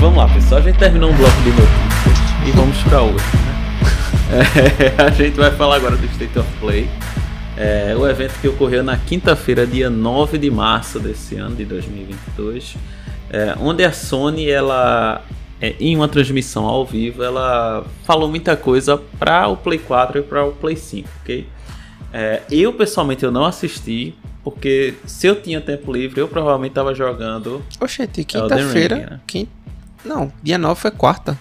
Vamos 0.00 0.18
lá, 0.18 0.28
pessoal. 0.28 0.60
A 0.60 0.64
gente 0.64 0.78
terminou 0.78 1.10
um 1.10 1.16
bloco 1.16 1.42
de 1.42 1.50
notícias 1.50 2.48
e 2.48 2.50
vamos 2.50 2.82
para 2.82 3.00
outro. 3.00 3.45
É, 4.28 4.94
a 5.02 5.10
gente 5.10 5.36
vai 5.36 5.50
falar 5.52 5.76
agora 5.76 5.96
do 5.96 6.04
State 6.06 6.38
of 6.38 6.48
Play. 6.58 6.88
É, 7.56 7.94
o 7.96 8.06
evento 8.06 8.38
que 8.40 8.48
ocorreu 8.48 8.82
na 8.82 8.96
quinta-feira, 8.98 9.66
dia 9.66 9.88
9 9.88 10.36
de 10.36 10.50
março 10.50 11.00
desse 11.00 11.36
ano 11.36 11.56
de 11.56 11.64
2022, 11.64 12.76
é, 13.30 13.54
onde 13.58 13.82
a 13.82 13.92
Sony, 13.92 14.48
ela, 14.50 15.24
é, 15.60 15.74
em 15.80 15.96
uma 15.96 16.08
transmissão 16.08 16.66
ao 16.66 16.84
vivo, 16.84 17.22
ela 17.22 17.86
falou 18.04 18.28
muita 18.28 18.56
coisa 18.56 18.98
para 19.18 19.48
o 19.48 19.56
Play 19.56 19.78
4 19.78 20.18
e 20.18 20.22
para 20.22 20.44
o 20.44 20.52
Play 20.52 20.76
5, 20.76 21.08
ok? 21.22 21.48
É, 22.12 22.42
eu 22.50 22.72
pessoalmente 22.72 23.24
eu 23.24 23.30
não 23.30 23.44
assisti, 23.44 24.14
porque 24.44 24.94
se 25.06 25.26
eu 25.26 25.40
tinha 25.40 25.60
tempo 25.60 25.92
livre, 25.92 26.20
eu 26.20 26.28
provavelmente 26.28 26.72
estava 26.72 26.94
jogando. 26.94 27.62
Oxente, 27.80 28.22
quinta-feira. 28.24 28.96
Né? 28.96 29.20
Quinta... 29.26 29.50
Não, 30.04 30.30
dia 30.42 30.58
9 30.58 30.80
foi 30.80 30.90
quarta. 30.90 31.38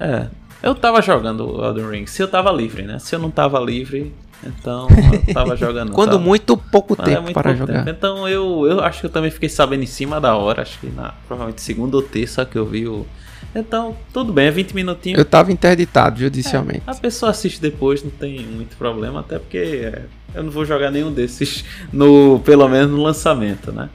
É, 0.00 0.26
eu 0.62 0.74
tava 0.74 1.02
jogando 1.02 1.62
Elden 1.64 1.90
Ring, 1.90 2.06
se 2.06 2.22
eu 2.22 2.28
tava 2.28 2.52
livre, 2.52 2.82
né? 2.84 2.98
Se 2.98 3.14
eu 3.14 3.18
não 3.18 3.30
tava 3.30 3.58
livre, 3.58 4.14
então 4.44 4.88
eu 5.26 5.34
tava 5.34 5.56
jogando. 5.56 5.92
Quando 5.92 6.12
tava. 6.12 6.22
muito 6.22 6.56
pouco 6.56 6.94
Mas 6.98 7.08
é 7.08 7.14
tempo 7.16 7.30
é 7.30 7.32
para 7.32 7.54
jogar. 7.54 7.84
Tempo. 7.84 7.90
Então 7.90 8.28
eu, 8.28 8.66
eu 8.66 8.80
acho 8.80 9.00
que 9.00 9.06
eu 9.06 9.10
também 9.10 9.30
fiquei 9.30 9.48
sabendo 9.48 9.82
em 9.82 9.86
cima 9.86 10.20
da 10.20 10.36
hora, 10.36 10.62
acho 10.62 10.78
que 10.78 10.88
na 10.88 11.14
provavelmente 11.26 11.62
segunda 11.62 11.96
ou 11.96 12.02
terça 12.02 12.44
que 12.44 12.56
eu 12.56 12.66
vi 12.66 12.86
o. 12.86 13.06
Então, 13.54 13.94
tudo 14.14 14.32
bem, 14.32 14.46
é 14.46 14.50
20 14.50 14.72
minutinhos. 14.72 15.18
Eu 15.18 15.24
tava 15.26 15.52
interditado 15.52 16.18
judicialmente. 16.18 16.82
É, 16.86 16.90
a 16.90 16.94
pessoa 16.94 17.30
assiste 17.30 17.60
depois, 17.60 18.02
não 18.02 18.10
tem 18.10 18.40
muito 18.40 18.76
problema, 18.76 19.20
até 19.20 19.38
porque 19.38 19.58
é, 19.58 20.02
eu 20.34 20.42
não 20.42 20.50
vou 20.50 20.64
jogar 20.64 20.90
nenhum 20.90 21.12
desses 21.12 21.64
no 21.92 22.40
pelo 22.40 22.66
menos 22.68 22.90
no 22.90 23.02
lançamento, 23.02 23.70
né? 23.70 23.90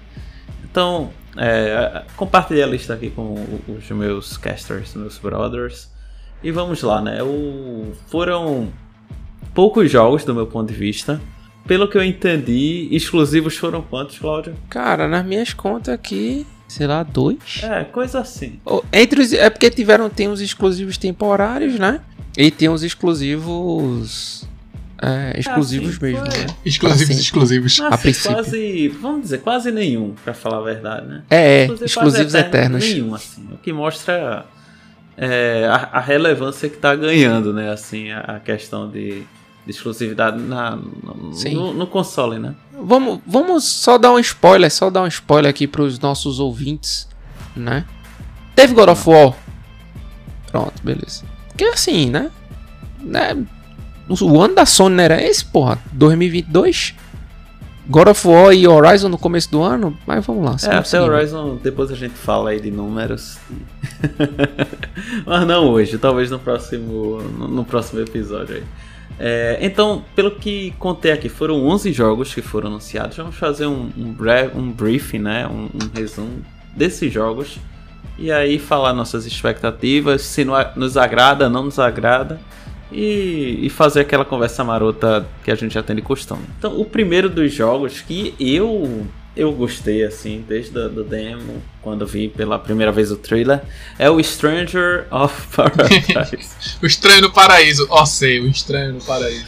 Então, 0.70 1.10
é, 1.36 2.04
compartilhei 2.16 2.62
a 2.62 2.68
lista 2.68 2.94
aqui 2.94 3.10
com 3.10 3.44
os 3.68 3.90
meus 3.90 4.38
casters, 4.38 4.94
meus 4.94 5.18
brothers. 5.18 5.90
E 6.44 6.52
vamos 6.52 6.82
lá, 6.82 7.02
né? 7.02 7.22
O... 7.24 7.94
Foram 8.08 8.72
poucos 9.54 9.92
jogos 9.92 10.24
do 10.24 10.36
meu 10.36 10.48
ponto 10.48 10.72
de 10.72 10.78
vista. 10.78 11.20
Pelo 11.66 11.90
que 11.90 11.98
eu 11.98 12.04
entendi, 12.04 12.88
exclusivos 12.92 13.58
foram 13.58 13.82
quantos, 13.82 14.20
Cláudio? 14.20 14.56
Cara, 14.70 15.08
nas 15.08 15.26
minhas 15.26 15.54
contas 15.54 15.94
aqui, 15.94 16.48
sei 16.68 16.88
lá, 16.88 17.04
dois. 17.04 17.62
É, 17.62 17.84
coisa 17.84 18.20
assim. 18.20 18.60
Entre 18.94 19.22
os, 19.22 19.34
é 19.34 19.50
porque 19.50 19.70
tiveram 19.70 20.10
tem 20.10 20.30
os 20.30 20.40
exclusivos 20.40 20.98
temporários, 20.98 21.78
né? 21.78 22.00
E 22.38 22.50
tem 22.52 22.70
os 22.70 22.84
exclusivos 22.84 24.48
é, 25.02 25.40
exclusivos 25.40 25.96
assim, 25.96 26.06
mesmo, 26.06 26.26
foi... 26.26 26.30
né? 26.30 26.46
Exclusivos, 26.66 27.10
assim, 27.10 27.22
exclusivos. 27.22 27.80
Assim, 27.80 27.94
a 27.94 27.98
princípio. 27.98 28.34
Quase, 28.34 28.88
vamos 28.88 29.22
dizer, 29.22 29.38
quase 29.40 29.72
nenhum, 29.72 30.16
para 30.24 30.34
falar 30.34 30.58
a 30.58 30.62
verdade, 30.62 31.08
né? 31.08 31.24
É, 31.30 31.66
é 31.66 31.66
exclusivos 31.86 32.34
eternos. 32.34 32.84
Nenhum, 32.84 33.14
assim. 33.14 33.48
O 33.52 33.58
que 33.58 33.72
mostra 33.72 34.46
é, 35.18 35.68
a, 35.70 35.98
a, 35.98 36.00
relevância 36.00 36.70
que 36.70 36.76
está 36.76 36.96
ganhando, 36.96 37.52
né? 37.52 37.72
Assim, 37.72 38.12
a, 38.12 38.20
a 38.20 38.40
questão 38.40 38.90
de, 38.90 39.24
de 39.66 39.72
exclusividade 39.72 40.40
na, 40.40 40.76
no, 40.76 41.32
no, 41.52 41.74
no, 41.74 41.88
console, 41.88 42.38
né? 42.38 42.56
Vamos, 42.80 43.20
vamos 43.26 43.64
só 43.64 43.98
dar 43.98 44.12
um 44.12 44.20
spoiler, 44.20 44.72
só 44.72 44.90
dar 44.92 45.02
um 45.02 45.08
spoiler 45.08 45.50
aqui 45.50 45.68
para 45.68 45.82
os 45.82 45.98
nossos 46.00 46.40
ouvintes, 46.40 47.08
né? 47.56 47.86
Teve 48.56 48.74
God 48.74 48.90
of 48.90 49.10
War. 49.10 49.34
Pronto, 50.52 50.74
beleza. 50.84 51.24
Porque 51.48 51.66
assim, 51.66 52.10
né? 52.10 52.30
né? 53.00 53.36
O 54.10 54.42
ano 54.42 54.56
da 54.56 54.66
Sony 54.66 54.96
não 54.96 55.04
era 55.04 55.22
esse, 55.22 55.44
porra? 55.44 55.80
2022? 55.92 56.96
God 57.90 58.10
of 58.10 58.28
War 58.28 58.54
e 58.54 58.68
Horizon 58.68 59.08
no 59.08 59.18
começo 59.18 59.50
do 59.50 59.64
ano, 59.64 59.98
mas 60.06 60.26
vamos 60.26 60.44
lá. 60.44 60.58
É, 60.70 60.76
até 60.76 61.02
Horizon, 61.02 61.58
depois 61.62 61.90
a 61.90 61.96
gente 61.96 62.14
fala 62.14 62.50
aí 62.50 62.60
de 62.60 62.70
números. 62.70 63.38
mas 65.26 65.48
não 65.48 65.70
hoje, 65.70 65.98
talvez 65.98 66.30
no 66.30 66.38
próximo, 66.38 67.22
no, 67.22 67.64
próximo 67.64 68.02
episódio 68.02 68.58
aí. 68.58 68.64
É, 69.20 69.58
então, 69.62 70.04
pelo 70.16 70.32
que 70.32 70.74
contei 70.78 71.12
aqui, 71.12 71.30
foram 71.30 71.66
11 71.66 71.94
jogos 71.94 72.34
que 72.34 72.42
foram 72.42 72.68
anunciados. 72.68 73.16
Vamos 73.16 73.36
fazer 73.36 73.68
um, 73.68 73.90
um, 73.98 74.16
um 74.56 74.72
briefing, 74.72 75.20
né? 75.20 75.48
Um, 75.48 75.70
um, 75.74 75.90
resumo 75.96 76.44
desses 76.76 77.12
jogos. 77.12 77.58
E 78.18 78.32
aí 78.32 78.60
falar 78.60 78.94
nossas 78.94 79.26
expectativas, 79.26 80.24
se 80.24 80.46
nos 80.76 80.98
agrada, 80.98 81.48
não 81.48 81.64
nos 81.64 81.80
agrada 81.80 82.40
e, 82.92 83.60
e, 83.62 83.70
fazer 83.70 84.02
aquela 84.02 84.24
conversa 84.24 84.64
marota 84.64 85.28
que 85.44 85.52
a 85.52 85.56
gente 85.56 85.74
já 85.74 85.84
tem 85.84 85.96
de 85.96 86.02
costume. 86.02 86.44
Então, 86.58 86.80
o 86.80 86.86
primeiro 86.86 87.30
dos 87.30 87.54
jogos 87.54 88.02
que 88.02 88.34
eu 88.40 89.06
eu 89.36 89.52
gostei, 89.52 90.04
assim, 90.04 90.44
desde 90.48 90.78
o 90.80 91.04
demo, 91.04 91.62
quando 91.84 92.08
vi 92.08 92.28
pela 92.28 92.58
primeira 92.58 92.92
vez 92.92 93.12
o 93.12 93.18
trailer, 93.18 93.62
é 94.00 94.10
o 94.10 94.22
Stranger 94.22 95.06
of 95.12 95.48
Paradise. 95.56 96.78
o 96.82 96.88
Estranho 96.88 97.22
no 97.22 97.32
Paraíso. 97.32 97.86
Ó, 97.90 98.02
oh, 98.02 98.06
sei, 98.08 98.40
o 98.40 98.48
Estranho 98.48 98.94
no 98.94 99.02
Paraíso. 99.02 99.46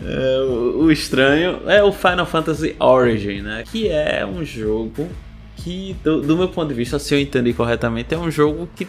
É, 0.00 0.38
o, 0.48 0.84
o, 0.84 0.92
estranho 0.92 1.60
é 1.66 1.82
o 1.82 1.92
Final 1.92 2.24
Fantasy 2.24 2.76
Origin, 2.78 3.42
né? 3.42 3.64
Que 3.70 3.88
é 3.88 4.24
um 4.24 4.44
jogo 4.44 5.08
que, 5.56 5.96
do, 6.04 6.20
do, 6.20 6.36
meu 6.36 6.48
ponto 6.48 6.68
de 6.68 6.74
vista, 6.74 6.98
se 6.98 7.14
eu 7.14 7.20
entendi 7.20 7.52
corretamente, 7.52 8.14
é 8.14 8.18
um 8.18 8.30
jogo 8.30 8.68
que 8.76 8.86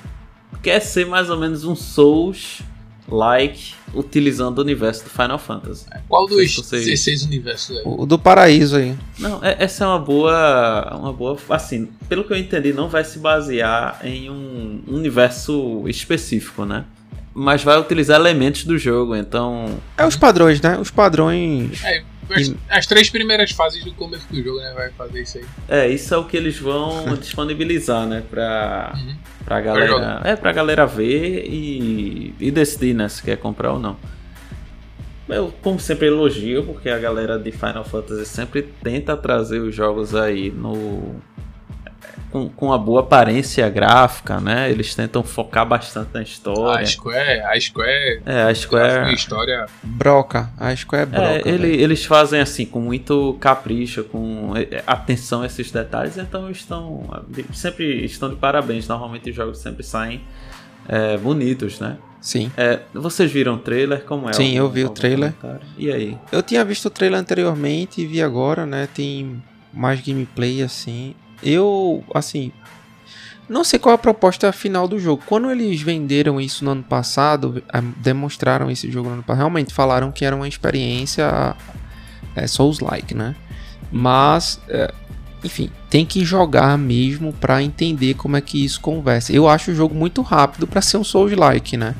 quer 0.61 0.79
ser 0.79 1.07
mais 1.07 1.29
ou 1.29 1.37
menos 1.37 1.65
um 1.65 1.75
Souls 1.75 2.61
like 3.09 3.73
utilizando 3.93 4.59
o 4.59 4.61
universo 4.61 5.03
do 5.03 5.09
Final 5.09 5.39
Fantasy. 5.39 5.85
Qual 6.07 6.27
dos 6.27 6.55
se 6.55 6.85
16 6.85 7.23
universos 7.23 7.77
é? 7.77 7.81
O 7.85 8.05
do 8.05 8.19
Paraíso 8.19 8.77
aí. 8.77 8.95
Não, 9.17 9.43
é, 9.43 9.55
essa 9.59 9.83
é 9.83 9.87
uma 9.87 9.99
boa, 9.99 10.97
uma 10.97 11.13
boa, 11.13 11.37
assim, 11.49 11.89
pelo 12.07 12.23
que 12.23 12.33
eu 12.33 12.37
entendi, 12.37 12.73
não 12.73 12.89
vai 12.89 13.03
se 13.03 13.19
basear 13.19 13.99
em 14.03 14.29
um 14.29 14.81
universo 14.87 15.83
específico, 15.87 16.65
né? 16.65 16.85
mas 17.33 17.63
vai 17.63 17.79
utilizar 17.79 18.19
elementos 18.19 18.65
do 18.65 18.77
jogo, 18.77 19.15
então. 19.15 19.79
É 19.97 20.05
os 20.05 20.17
padrões, 20.17 20.59
né? 20.59 20.77
Os 20.77 20.91
padrões. 20.91 21.81
É, 21.85 22.03
as, 22.29 22.53
as, 22.69 22.85
três 22.85 23.09
primeiras 23.09 23.51
fases 23.51 23.83
do 23.83 23.93
começo 23.93 24.25
do 24.29 24.43
jogo, 24.43 24.59
né? 24.59 24.73
Vai 24.75 24.89
fazer 24.91 25.21
isso 25.21 25.37
aí. 25.37 25.45
É, 25.67 25.87
isso 25.87 26.13
é 26.13 26.17
o 26.17 26.25
que 26.25 26.37
eles 26.37 26.57
vão 26.57 27.15
disponibilizar, 27.17 28.05
né? 28.05 28.23
Pra, 28.29 28.93
uhum. 28.95 29.15
pra 29.45 29.61
galera. 29.61 30.19
Pra 30.19 30.29
é, 30.29 30.35
pra 30.35 30.51
galera 30.51 30.85
ver 30.85 31.45
e, 31.45 32.33
e 32.39 32.51
decidir, 32.51 32.93
né? 32.93 33.07
Se 33.09 33.21
quer 33.23 33.37
comprar 33.37 33.73
ou 33.73 33.79
não. 33.79 33.97
Eu, 35.27 35.53
como 35.61 35.79
sempre, 35.79 36.07
elogio, 36.07 36.63
porque 36.63 36.89
a 36.89 36.97
galera 36.97 37.37
de 37.37 37.51
Final 37.51 37.83
Fantasy 37.83 38.25
sempre 38.25 38.63
tenta 38.63 39.15
trazer 39.15 39.59
os 39.59 39.75
jogos 39.75 40.15
aí 40.15 40.49
no, 40.49 41.21
com, 42.31 42.49
com 42.49 42.67
uma 42.67 42.77
boa 42.77 43.01
aparência 43.01 43.67
gráfica, 43.69 44.39
né? 44.39 44.69
Eles 44.69 44.93
tentam 44.93 45.23
focar 45.23 45.65
bastante 45.65 46.09
na 46.13 46.21
história. 46.21 46.83
A 46.83 46.85
Square, 46.85 47.41
a 47.41 47.59
Square, 47.59 48.21
é, 48.25 48.41
a 48.43 48.55
Square, 48.55 49.13
história 49.13 49.65
broca, 49.81 50.49
a 50.57 50.75
Square 50.75 51.03
é 51.03 51.05
broca. 51.05 51.49
É, 51.49 51.53
ele, 51.53 51.81
eles 51.81 52.05
fazem 52.05 52.39
assim 52.39 52.65
com 52.65 52.79
muito 52.79 53.35
capricho, 53.39 54.03
com 54.03 54.53
é, 54.55 54.83
atenção 54.85 55.41
a 55.41 55.45
esses 55.45 55.71
detalhes, 55.71 56.17
então 56.17 56.49
estão 56.49 57.03
sempre 57.53 58.05
estão 58.05 58.29
de 58.29 58.35
parabéns. 58.35 58.87
Normalmente 58.87 59.29
os 59.29 59.35
jogos 59.35 59.57
sempre 59.57 59.83
saem 59.83 60.21
é, 60.87 61.17
bonitos, 61.17 61.79
né? 61.79 61.97
Sim. 62.21 62.51
É, 62.57 62.79
vocês 62.93 63.31
viram 63.31 63.55
o 63.55 63.57
trailer? 63.57 64.03
Como 64.03 64.29
é? 64.29 64.33
Sim, 64.33 64.55
eu 64.55 64.69
vi 64.69 64.83
o 64.83 64.89
trailer. 64.89 65.33
Comentário? 65.33 65.67
E 65.77 65.91
aí? 65.91 66.17
Eu 66.31 66.43
tinha 66.43 66.63
visto 66.65 66.85
o 66.85 66.89
trailer 66.89 67.19
anteriormente 67.19 68.01
e 68.01 68.05
vi 68.05 68.21
agora, 68.21 68.65
né? 68.65 68.87
Tem 68.93 69.41
mais 69.73 70.01
gameplay 70.01 70.61
assim. 70.61 71.15
Eu, 71.41 72.03
assim, 72.13 72.51
não 73.47 73.63
sei 73.63 73.79
qual 73.79 73.93
é 73.93 73.95
a 73.95 73.97
proposta 73.97 74.51
final 74.51 74.87
do 74.87 74.99
jogo. 74.99 75.23
Quando 75.25 75.49
eles 75.49 75.81
venderam 75.81 76.39
isso 76.39 76.63
no 76.63 76.71
ano 76.71 76.83
passado, 76.83 77.63
demonstraram 77.97 78.69
esse 78.69 78.91
jogo 78.91 79.09
no 79.09 79.15
ano 79.15 79.23
passado, 79.23 79.39
realmente 79.39 79.73
falaram 79.73 80.11
que 80.11 80.23
era 80.23 80.35
uma 80.35 80.47
experiência 80.47 81.55
é, 82.35 82.45
Souls-like, 82.45 83.15
né? 83.15 83.35
Mas, 83.91 84.61
é, 84.69 84.93
enfim, 85.43 85.71
tem 85.89 86.05
que 86.05 86.23
jogar 86.23 86.77
mesmo 86.77 87.33
para 87.33 87.63
entender 87.63 88.13
como 88.13 88.37
é 88.37 88.41
que 88.41 88.63
isso 88.63 88.79
conversa. 88.81 89.33
Eu 89.33 89.49
acho 89.49 89.71
o 89.71 89.75
jogo 89.75 89.95
muito 89.95 90.21
rápido 90.21 90.67
para 90.67 90.81
ser 90.81 90.97
um 90.97 91.03
Souls-like, 91.03 91.75
né? 91.75 91.95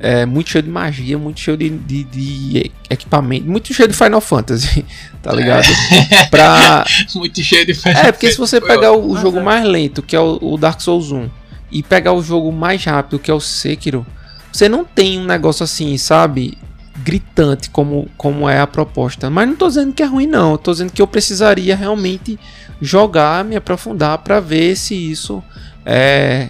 É 0.00 0.26
muito 0.26 0.50
cheio 0.50 0.62
de 0.62 0.70
magia, 0.70 1.18
muito 1.18 1.40
cheio 1.40 1.56
de, 1.56 1.70
de, 1.70 2.04
de, 2.04 2.72
equipamento, 2.90 3.48
muito 3.48 3.72
cheio 3.72 3.88
de 3.88 3.96
Final 3.96 4.20
Fantasy, 4.20 4.84
tá 5.22 5.32
ligado? 5.32 5.66
É. 6.10 6.26
Pra... 6.26 6.84
muito 7.14 7.42
cheio 7.42 7.64
de 7.64 7.74
Final 7.74 8.04
É, 8.04 8.12
porque 8.12 8.30
se 8.30 8.36
você 8.36 8.60
pegar 8.60 8.92
o, 8.92 9.12
o 9.12 9.18
jogo 9.18 9.40
mais 9.40 9.64
lento, 9.64 10.02
que 10.02 10.14
é 10.14 10.20
o, 10.20 10.38
o, 10.42 10.58
Dark 10.58 10.80
Souls 10.80 11.10
1, 11.10 11.30
e 11.72 11.82
pegar 11.82 12.12
o 12.12 12.22
jogo 12.22 12.52
mais 12.52 12.84
rápido, 12.84 13.18
que 13.18 13.30
é 13.30 13.34
o 13.34 13.40
Sekiro, 13.40 14.06
você 14.52 14.68
não 14.68 14.84
tem 14.84 15.18
um 15.18 15.24
negócio 15.24 15.64
assim, 15.64 15.96
sabe? 15.96 16.56
Gritante 16.98 17.70
como, 17.70 18.08
como 18.16 18.48
é 18.48 18.60
a 18.60 18.66
proposta. 18.66 19.28
Mas 19.28 19.48
não 19.48 19.56
tô 19.56 19.68
dizendo 19.68 19.92
que 19.92 20.02
é 20.02 20.06
ruim, 20.06 20.26
não. 20.26 20.52
Eu 20.52 20.58
tô 20.58 20.72
dizendo 20.72 20.92
que 20.92 21.02
eu 21.02 21.06
precisaria 21.06 21.76
realmente 21.76 22.38
jogar, 22.80 23.44
me 23.44 23.56
aprofundar 23.56 24.18
para 24.18 24.40
ver 24.40 24.76
se 24.76 24.94
isso 24.94 25.42
é 25.84 26.48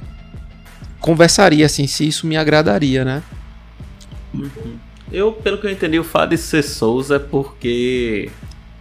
conversaria 1.07 1.64
assim, 1.64 1.87
se 1.87 2.05
isso 2.05 2.27
me 2.27 2.37
agradaria, 2.37 3.05
né? 3.05 3.23
Uhum. 4.35 4.77
Eu, 5.12 5.31
pelo 5.33 5.57
que 5.57 5.69
eu 5.69 5.71
entendi, 5.71 6.01
o 6.01 6.05
fato 6.05 6.31
de 6.31 6.37
ser 6.37 6.64
Souls 6.64 7.12
é 7.12 7.19
porque 7.21 8.29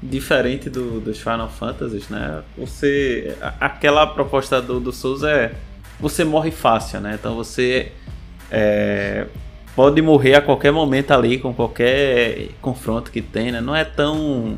diferente 0.02 0.68
do, 0.68 1.00
dos 1.00 1.20
Final 1.20 1.48
Fantasies, 1.48 2.10
né? 2.10 2.42
Você 2.58 3.38
aquela 3.62 4.08
proposta 4.08 4.60
do, 4.60 4.80
do 4.80 4.92
Souls 4.92 5.22
é 5.22 5.54
você 6.00 6.24
morre 6.24 6.50
fácil, 6.50 7.00
né? 7.00 7.16
Então 7.20 7.36
você 7.36 7.92
é, 8.50 9.28
pode 9.76 10.02
morrer 10.02 10.34
a 10.34 10.42
qualquer 10.42 10.72
momento 10.72 11.12
ali 11.12 11.38
com 11.38 11.54
qualquer 11.54 12.50
confronto 12.60 13.12
que 13.12 13.22
tem, 13.22 13.52
né? 13.52 13.62
Não 13.62 13.76
é 13.76 13.86
tão 13.86 14.58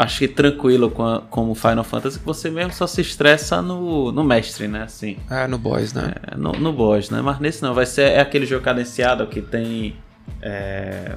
acho 0.00 0.20
que 0.20 0.28
tranquilo 0.28 0.90
com 0.90 1.04
a, 1.04 1.20
como 1.20 1.54
Final 1.54 1.84
Fantasy, 1.84 2.18
que 2.18 2.24
você 2.24 2.50
mesmo 2.50 2.72
só 2.72 2.86
se 2.86 3.02
estressa 3.02 3.60
no, 3.60 4.10
no 4.10 4.24
mestre, 4.24 4.66
né? 4.66 4.84
Assim, 4.84 5.18
é, 5.30 5.46
no 5.46 5.58
boss, 5.58 5.92
né? 5.92 6.14
É, 6.26 6.36
no, 6.36 6.52
no 6.52 6.72
boss, 6.72 7.10
né? 7.10 7.20
Mas 7.20 7.38
nesse 7.38 7.62
não, 7.62 7.74
vai 7.74 7.84
ser 7.84 8.12
é 8.12 8.20
aquele 8.20 8.46
jogo 8.46 8.64
cadenciado 8.64 9.26
que 9.26 9.42
tem 9.42 9.96
é, 10.40 11.16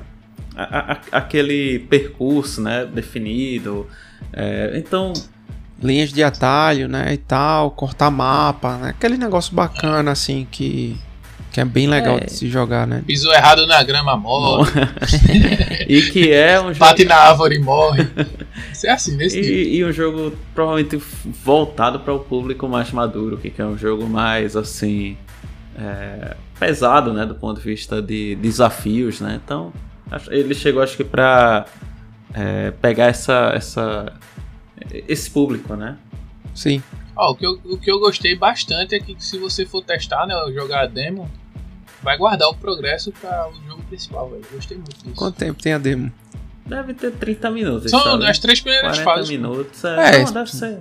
a, 0.55 0.93
a, 0.93 0.99
aquele 1.13 1.79
percurso, 1.79 2.61
né? 2.61 2.85
Definido. 2.85 3.87
É, 4.33 4.73
então. 4.75 5.13
Linhas 5.81 6.11
de 6.11 6.23
atalho, 6.23 6.87
né? 6.87 7.13
E 7.13 7.17
tal, 7.17 7.71
cortar 7.71 8.11
mapa, 8.11 8.77
né? 8.77 8.89
Aquele 8.89 9.17
negócio 9.17 9.55
bacana, 9.55 10.11
assim, 10.11 10.45
que 10.49 10.97
que 11.53 11.61
é 11.61 11.65
bem 11.65 11.85
legal 11.85 12.17
é. 12.17 12.21
de 12.21 12.33
se 12.33 12.49
jogar, 12.49 12.87
né? 12.87 13.03
Pisou 13.05 13.31
errado 13.31 13.67
na 13.67 13.83
grama, 13.83 14.17
morre. 14.17 14.71
e 15.87 16.01
que 16.01 16.31
é 16.31 16.59
um 16.59 16.73
jogo. 16.73 16.79
Bate 16.79 17.05
na 17.05 17.15
árvore 17.15 17.57
e 17.57 17.59
morre. 17.59 18.07
Isso 18.71 18.87
é 18.87 18.89
assim, 18.89 19.15
nesse 19.15 19.39
e, 19.39 19.77
e 19.77 19.85
um 19.85 19.91
jogo 19.91 20.35
provavelmente 20.55 20.97
voltado 21.43 21.99
para 21.99 22.11
o 22.11 22.19
público 22.19 22.67
mais 22.67 22.91
maduro, 22.91 23.37
que 23.37 23.53
é 23.61 23.65
um 23.65 23.77
jogo 23.77 24.07
mais 24.07 24.55
assim. 24.55 25.15
É, 25.77 26.35
pesado, 26.59 27.13
né? 27.13 27.23
Do 27.23 27.35
ponto 27.35 27.59
de 27.59 27.63
vista 27.63 28.01
de 28.01 28.35
desafios, 28.35 29.21
né? 29.21 29.39
Então, 29.43 29.71
ele 30.29 30.55
chegou, 30.55 30.81
acho 30.81 30.97
que, 30.97 31.03
para 31.03 31.65
é, 32.33 32.71
pegar 32.71 33.05
essa, 33.05 33.51
essa, 33.53 34.13
esse 35.07 35.29
público, 35.29 35.75
né? 35.75 35.97
Sim. 36.55 36.81
Oh, 37.15 37.31
o, 37.31 37.35
que 37.35 37.45
eu, 37.45 37.59
o 37.65 37.77
que 37.77 37.91
eu 37.91 37.99
gostei 37.99 38.35
bastante 38.35 38.95
é 38.95 38.99
que 38.99 39.15
se 39.19 39.37
você 39.37 39.67
for 39.67 39.83
testar, 39.83 40.25
né, 40.25 40.33
jogar 40.51 40.81
a 40.81 40.85
demo, 40.87 41.29
vai 42.03 42.17
guardar 42.17 42.49
o 42.49 42.55
progresso 42.55 43.11
para 43.13 43.49
o 43.49 43.53
jogo 43.67 43.81
principal, 43.83 44.29
velho. 44.29 44.45
Gostei 44.51 44.77
muito 44.77 44.95
disso. 45.03 45.15
Quanto 45.15 45.35
tempo 45.35 45.61
tem 45.61 45.73
a 45.73 45.77
demo? 45.77 46.11
Deve 46.65 46.93
ter 46.93 47.11
30 47.11 47.51
minutos. 47.51 47.91
São 47.91 47.99
sabe? 47.99 48.27
as 48.27 48.39
três 48.39 48.61
primeiras 48.61 48.99
40 48.99 49.03
fases. 49.03 49.29
minutos. 49.29 49.83
É, 49.83 50.15
é 50.15 50.23
não, 50.23 50.31
deve 50.31 50.51
ser. 50.51 50.79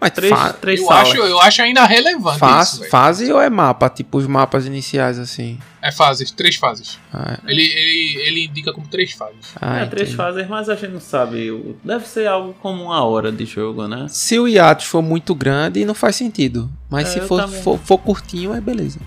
Mas 0.00 0.10
três, 0.10 0.30
fa 0.30 0.52
três 0.52 0.80
eu, 0.80 0.86
salas. 0.86 1.08
acho, 1.08 1.16
eu 1.16 1.40
acho 1.40 1.62
ainda 1.62 1.86
relevante 1.86 2.38
Faz, 2.38 2.74
isso, 2.74 2.84
Fase 2.90 3.32
ou 3.32 3.40
é 3.40 3.48
mapa? 3.48 3.88
Tipo 3.88 4.18
os 4.18 4.26
mapas 4.26 4.66
iniciais 4.66 5.18
assim? 5.18 5.58
É 5.80 5.90
fases, 5.90 6.30
três 6.30 6.56
fases. 6.56 6.98
Ah, 7.12 7.38
é. 7.42 7.50
ele, 7.50 7.62
ele, 7.62 8.22
ele 8.26 8.44
indica 8.44 8.72
como 8.72 8.86
três 8.86 9.12
fases. 9.12 9.54
Ah, 9.58 9.78
é, 9.78 9.86
três 9.86 10.12
fases, 10.12 10.46
mas 10.46 10.68
a 10.68 10.74
gente 10.74 10.92
não 10.92 11.00
sabe. 11.00 11.76
Deve 11.82 12.06
ser 12.06 12.26
algo 12.26 12.54
como 12.60 12.84
uma 12.84 13.02
hora 13.02 13.32
de 13.32 13.46
jogo, 13.46 13.86
né? 13.88 14.06
Se 14.08 14.38
o 14.38 14.46
hiatus 14.46 14.86
for 14.86 15.00
muito 15.00 15.34
grande, 15.34 15.84
não 15.86 15.94
faz 15.94 16.16
sentido. 16.16 16.70
Mas 16.90 17.08
é, 17.08 17.12
se 17.12 17.20
for, 17.22 17.48
for, 17.48 17.78
for 17.78 17.98
curtinho, 17.98 18.54
é 18.54 18.60
beleza. 18.60 18.98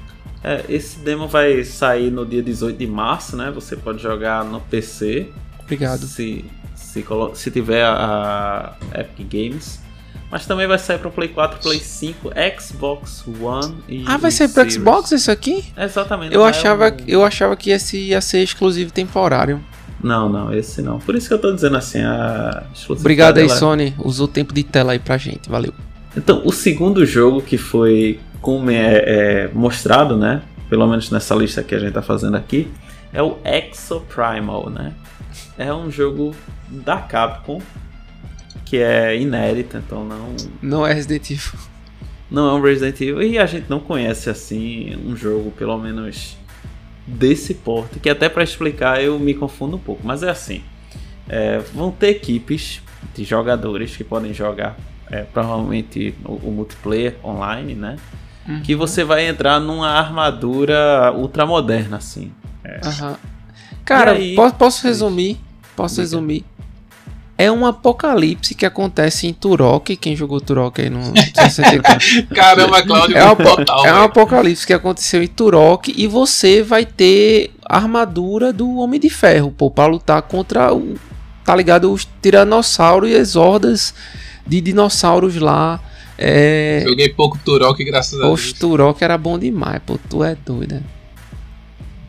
É, 0.48 0.64
esse 0.70 1.00
demo 1.00 1.28
vai 1.28 1.62
sair 1.66 2.10
no 2.10 2.26
dia 2.26 2.42
18 2.42 2.78
de 2.78 2.88
março, 2.88 3.36
né? 3.36 3.52
Você 3.54 3.76
pode 3.76 4.02
jogar 4.02 4.46
no 4.46 4.62
PC. 4.62 5.28
Obrigado. 5.60 6.06
Se, 6.06 6.46
se, 6.74 7.06
se 7.34 7.52
tiver 7.52 7.84
a 7.84 8.78
Epic 8.96 9.28
Games. 9.30 9.82
Mas 10.32 10.46
também 10.46 10.66
vai 10.66 10.80
sair 10.80 11.00
para 11.00 11.10
Play 11.10 11.28
4, 11.28 11.60
Play 11.60 11.80
5, 11.80 12.32
Xbox 12.60 13.26
One 13.42 13.76
e. 13.90 14.06
Ah, 14.08 14.16
vai 14.16 14.32
sair 14.32 14.48
para 14.48 14.70
Xbox 14.70 15.12
isso 15.12 15.30
aqui? 15.30 15.66
Exatamente. 15.78 16.34
Eu 16.34 16.46
achava, 16.46 16.90
um... 16.90 17.06
eu 17.06 17.26
achava 17.26 17.56
que 17.58 17.70
esse 17.70 17.98
ia 17.98 18.22
ser 18.22 18.42
exclusivo 18.42 18.92
temporário. 18.92 19.62
Não, 20.02 20.30
não, 20.30 20.54
esse 20.54 20.82
não. 20.82 21.00
Por 21.00 21.16
isso 21.16 21.28
que 21.28 21.34
eu 21.34 21.40
tô 21.40 21.52
dizendo 21.52 21.76
assim, 21.76 22.00
a 22.02 22.64
Obrigado 22.90 23.38
aí, 23.40 23.50
Sony. 23.50 23.94
Usou 23.98 24.28
o 24.28 24.30
tempo 24.30 24.54
de 24.54 24.64
tela 24.64 24.94
aí 24.94 25.00
pra 25.00 25.18
gente, 25.18 25.50
valeu. 25.50 25.74
Então, 26.16 26.42
o 26.46 26.52
segundo 26.52 27.06
jogo 27.06 27.42
que 27.42 27.58
foi 27.58 28.20
como 28.42 28.70
é, 28.70 29.04
é, 29.06 29.50
mostrado, 29.54 30.18
né? 30.18 30.42
Pelo 30.70 30.88
menos 30.88 31.10
nessa 31.12 31.34
lista 31.36 31.64
que 31.64 31.74
a 31.74 31.80
gente 31.80 31.94
tá 31.94 32.02
fazendo 32.02 32.36
aqui, 32.36 32.70
é 33.14 33.22
o 33.22 33.38
Exoprimal, 33.44 34.70
né? 34.70 34.94
É 35.58 35.74
um 35.74 35.90
jogo 35.90 36.36
da 36.70 36.98
Capcom 36.98 37.62
que 38.66 38.78
é 38.78 39.20
inédito, 39.20 39.78
então 39.78 40.04
não. 40.04 40.36
Não 40.62 40.86
é 40.86 40.94
Resident 40.94 41.32
Evil. 41.32 41.60
Não 42.30 42.50
é 42.50 42.54
um 42.54 42.62
Resident 42.62 43.00
Evil. 43.00 43.22
E 43.22 43.40
a 43.40 43.46
gente 43.46 43.70
não 43.70 43.80
conhece 43.80 44.30
assim 44.30 44.96
um 45.06 45.16
jogo, 45.16 45.52
pelo 45.52 45.78
menos 45.78 46.38
desse 47.06 47.54
porte, 47.54 48.00
que 48.00 48.10
até 48.10 48.28
para 48.28 48.44
explicar 48.44 49.02
eu 49.02 49.18
me 49.18 49.34
confundo 49.34 49.78
um 49.78 49.80
pouco, 49.80 50.06
mas 50.06 50.24
é 50.24 50.30
assim. 50.30 50.62
É, 51.30 51.60
vão 51.74 51.92
ter 51.92 52.10
equipes 52.10 52.82
de 53.16 53.24
jogadores 53.24 53.96
que 53.96 54.04
podem 54.04 54.34
jogar 54.34 54.78
é, 55.10 55.24
provavelmente 55.24 56.14
o, 56.26 56.34
o, 56.34 56.52
multiplayer 56.52 57.16
online, 57.24 57.74
né? 57.74 57.98
Uhum. 58.48 58.62
Que 58.62 58.76
você 58.76 59.04
vai 59.04 59.28
entrar 59.28 59.60
numa 59.60 59.90
armadura 59.90 61.12
ultramoderna, 61.16 61.98
assim. 61.98 62.32
É. 62.64 62.80
Uhum. 62.86 63.16
Cara, 63.84 64.12
aí, 64.12 64.36
posso, 64.36 64.56
posso 64.56 64.88
resumir? 64.88 65.38
Posso 65.76 66.02
resumir? 66.02 66.46
É 67.38 67.52
um 67.52 67.68
apocalipse 67.68 68.56
que 68.56 68.66
acontece 68.66 69.28
em 69.28 69.34
Turok. 69.34 69.96
Quem 69.96 70.16
jogou 70.16 70.42
Turok 70.42 70.82
aí 70.82 70.90
no 70.90 71.04
64? 71.36 72.28
Caramba, 72.34 72.82
Claudio, 72.82 73.16
é, 73.16 73.32
um, 73.32 73.36
total, 73.36 73.86
é 73.86 73.94
um 73.94 74.02
apocalipse 74.04 74.66
que 74.66 74.74
aconteceu 74.74 75.22
em 75.22 75.28
Turok 75.28 75.94
e 75.96 76.08
você 76.08 76.64
vai 76.64 76.84
ter 76.84 77.52
armadura 77.64 78.52
do 78.52 78.78
Homem 78.78 79.00
de 79.00 79.10
Ferro, 79.10 79.52
pô, 79.52 79.70
pra 79.70 79.86
lutar 79.86 80.22
contra 80.24 80.74
o. 80.74 80.96
Tá 81.46 81.56
ligado? 81.56 81.92
Os 81.92 82.08
tiranossauros 82.22 83.10
e 83.10 83.16
as 83.16 83.36
hordas 83.36 83.94
de 84.46 84.60
dinossauros 84.60 85.36
lá. 85.36 85.80
É... 86.18 86.84
Joguei 86.88 87.10
pouco 87.10 87.38
Turok, 87.44 87.84
graças 87.84 88.20
a 88.20 88.24
Deus. 88.24 88.30
Poxa, 88.30 88.56
Turok 88.60 89.04
era 89.04 89.18
bom 89.18 89.38
demais, 89.38 89.82
pô, 89.86 90.00
tu 90.10 90.24
é 90.24 90.36
doido. 90.36 90.76
Né? 90.76 90.84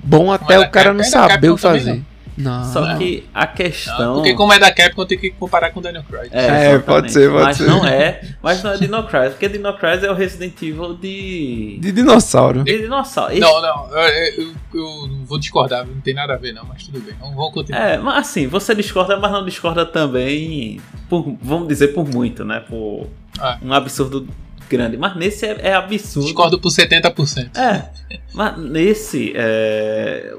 Bom 0.02 0.32
até 0.32 0.58
o 0.58 0.70
cara 0.70 0.94
não 0.94 1.04
saber 1.04 1.50
o 1.50 1.56
que 1.56 1.62
fazer. 1.62 1.94
Não. 1.94 2.04
Não. 2.38 2.64
Só 2.72 2.96
que 2.96 3.26
a 3.34 3.46
questão. 3.48 3.98
Não, 3.98 4.14
porque 4.14 4.32
como 4.34 4.52
é 4.52 4.60
da 4.60 4.72
Capcom, 4.72 5.04
tem 5.04 5.18
que 5.18 5.30
comparar 5.30 5.70
com 5.70 5.82
Daniel 5.82 6.04
Cry. 6.04 6.28
É, 6.30 6.74
é 6.74 6.78
pode 6.78 7.12
ser, 7.12 7.28
pode 7.28 7.44
mas 7.44 7.56
ser. 7.56 7.66
Não 7.66 7.84
é, 7.84 8.20
mas 8.40 8.62
não 8.62 8.70
é 8.70 8.76
Dino 8.76 9.02
Crisis, 9.02 9.30
porque 9.30 9.48
Dino 9.48 9.74
Crisis 9.74 10.04
é 10.04 10.10
o 10.10 10.14
Resident 10.14 10.62
Evil 10.62 10.94
de. 10.94 11.78
De 11.80 11.90
dinossauro. 11.90 12.62
De 12.62 12.78
dinossauro. 12.78 13.32
Esse... 13.32 13.40
Não, 13.40 13.60
não, 13.60 13.90
eu, 13.90 14.44
eu, 14.44 14.54
eu, 14.72 15.08
vou 15.24 15.38
discordar, 15.38 15.84
não 15.84 16.00
tem 16.00 16.14
nada 16.14 16.34
a 16.34 16.36
ver, 16.36 16.52
não, 16.52 16.64
mas 16.64 16.84
tudo 16.84 17.00
bem. 17.00 17.14
Vamos, 17.18 17.34
vamos 17.34 17.52
continuar. 17.52 17.80
É, 17.80 17.98
mas 17.98 18.18
assim, 18.18 18.46
você 18.46 18.72
discorda, 18.72 19.16
mas 19.16 19.32
não 19.32 19.44
discorda 19.44 19.84
também, 19.84 20.80
por, 21.08 21.36
vamos 21.42 21.66
dizer, 21.66 21.88
por 21.88 22.06
muito, 22.06 22.44
né? 22.44 22.60
Por 22.60 23.08
ah. 23.40 23.58
um 23.60 23.72
absurdo 23.72 24.28
grande. 24.68 24.96
Mas 24.96 25.16
nesse 25.16 25.46
é, 25.46 25.58
é 25.60 25.74
absurdo. 25.74 26.26
Discordo 26.26 26.60
por 26.60 26.70
70%. 26.70 27.56
É. 27.56 27.88
Mas 28.32 28.58
nesse. 28.58 29.32
É, 29.34 30.34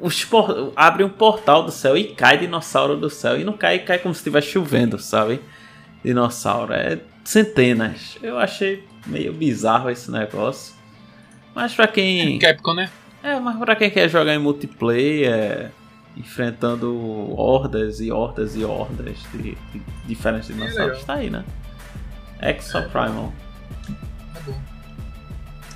os 0.00 0.26
abre 0.76 1.04
um 1.04 1.08
portal 1.08 1.62
do 1.62 1.70
céu 1.70 1.96
e 1.96 2.04
cai 2.04 2.38
dinossauro 2.38 2.96
do 2.96 3.08
céu. 3.08 3.40
E 3.40 3.44
não 3.44 3.54
cai, 3.54 3.78
cai 3.78 3.98
como 3.98 4.14
se 4.14 4.20
estivesse 4.20 4.48
chovendo, 4.48 4.98
sabe? 4.98 5.40
Dinossauro. 6.04 6.72
É 6.72 6.98
centenas. 7.24 8.16
Eu 8.22 8.38
achei 8.38 8.84
meio 9.06 9.32
bizarro 9.32 9.90
esse 9.90 10.10
negócio. 10.10 10.74
Mas 11.54 11.74
pra 11.74 11.86
quem. 11.86 12.36
É 12.36 12.38
Capcom, 12.38 12.74
né? 12.74 12.90
É, 13.22 13.38
mas 13.38 13.58
pra 13.58 13.74
quem 13.74 13.90
quer 13.90 14.08
jogar 14.08 14.34
em 14.34 14.38
multiplayer, 14.38 15.70
enfrentando 16.16 16.96
hordas 17.36 18.00
e 18.00 18.10
hordas 18.10 18.56
e 18.56 18.64
hordas 18.64 19.18
de, 19.32 19.56
de 19.72 19.82
diferentes 20.06 20.48
dinossauros, 20.48 21.02
é 21.02 21.04
tá 21.04 21.14
aí, 21.14 21.30
né? 21.30 21.44
Exoprimal. 22.40 23.32
É. 23.44 23.47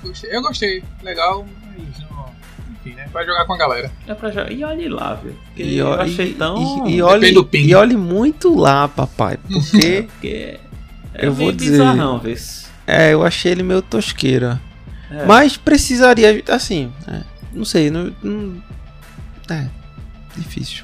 Gostei. 0.03 0.35
Eu 0.35 0.41
gostei. 0.41 0.83
Legal, 1.01 1.47
mas 1.77 1.99
não. 1.99 2.25
Enfim, 2.71 2.95
né? 2.95 3.07
Vai 3.11 3.25
jogar 3.25 3.45
com 3.45 3.53
a 3.53 3.57
galera. 3.57 3.91
É 4.07 4.13
pra 4.13 4.29
jogar. 4.29 4.51
E 4.51 4.63
olhe 4.63 4.89
lá, 4.89 5.15
viu? 5.15 5.35
E, 5.55 5.77
eu 5.77 5.93
achei 5.93 6.33
tão. 6.33 6.87
E, 6.87 6.95
e, 6.95 7.01
olhe, 7.01 7.33
e 7.53 7.75
olhe 7.75 7.97
muito 7.97 8.55
lá, 8.55 8.87
papai. 8.87 9.37
Porque. 9.47 10.07
porque 10.11 10.59
é 11.13 11.27
eu 11.27 11.33
vou 11.33 11.51
dizer. 11.51 11.71
Bizarrão, 11.71 12.19
vê 12.19 12.35
é, 12.85 13.13
eu 13.13 13.23
achei 13.23 13.51
ele 13.51 13.63
meio 13.63 13.81
tosqueira. 13.81 14.59
É. 15.09 15.25
Mas 15.25 15.55
precisaria. 15.55 16.43
Assim, 16.49 16.91
é, 17.07 17.21
não 17.53 17.63
sei. 17.63 17.89
Não, 17.89 18.13
não, 18.21 18.61
é. 19.49 19.69
Difícil. 20.35 20.83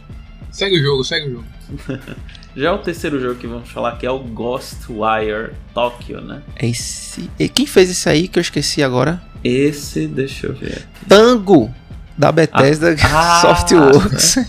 Segue 0.52 0.80
o 0.80 0.84
jogo, 0.84 1.04
segue 1.04 1.28
o 1.28 1.32
jogo. 1.32 1.46
Já 2.56 2.74
o 2.74 2.80
terceiro 2.80 3.20
jogo 3.20 3.36
que 3.36 3.48
vamos 3.48 3.70
falar 3.70 3.98
que 3.98 4.06
é 4.06 4.12
o 4.12 4.20
Ghostwire 4.20 5.52
Tokyo, 5.74 6.22
né? 6.22 6.42
Esse. 6.62 7.30
E 7.40 7.48
quem 7.48 7.66
fez 7.66 7.90
isso 7.90 8.10
aí 8.10 8.28
que 8.28 8.40
eu 8.40 8.42
esqueci 8.42 8.84
agora? 8.84 9.22
Esse, 9.44 10.08
deixa 10.08 10.48
eu 10.48 10.54
ver. 10.54 10.74
Aqui. 10.74 11.06
Tango 11.08 11.74
da 12.18 12.32
Bethesda 12.32 12.96
ah, 13.04 13.40
Softworks. 13.42 14.38
Ah, 14.38 14.46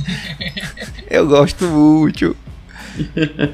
eu 1.11 1.27
gosto 1.27 1.65
muito. 1.67 2.37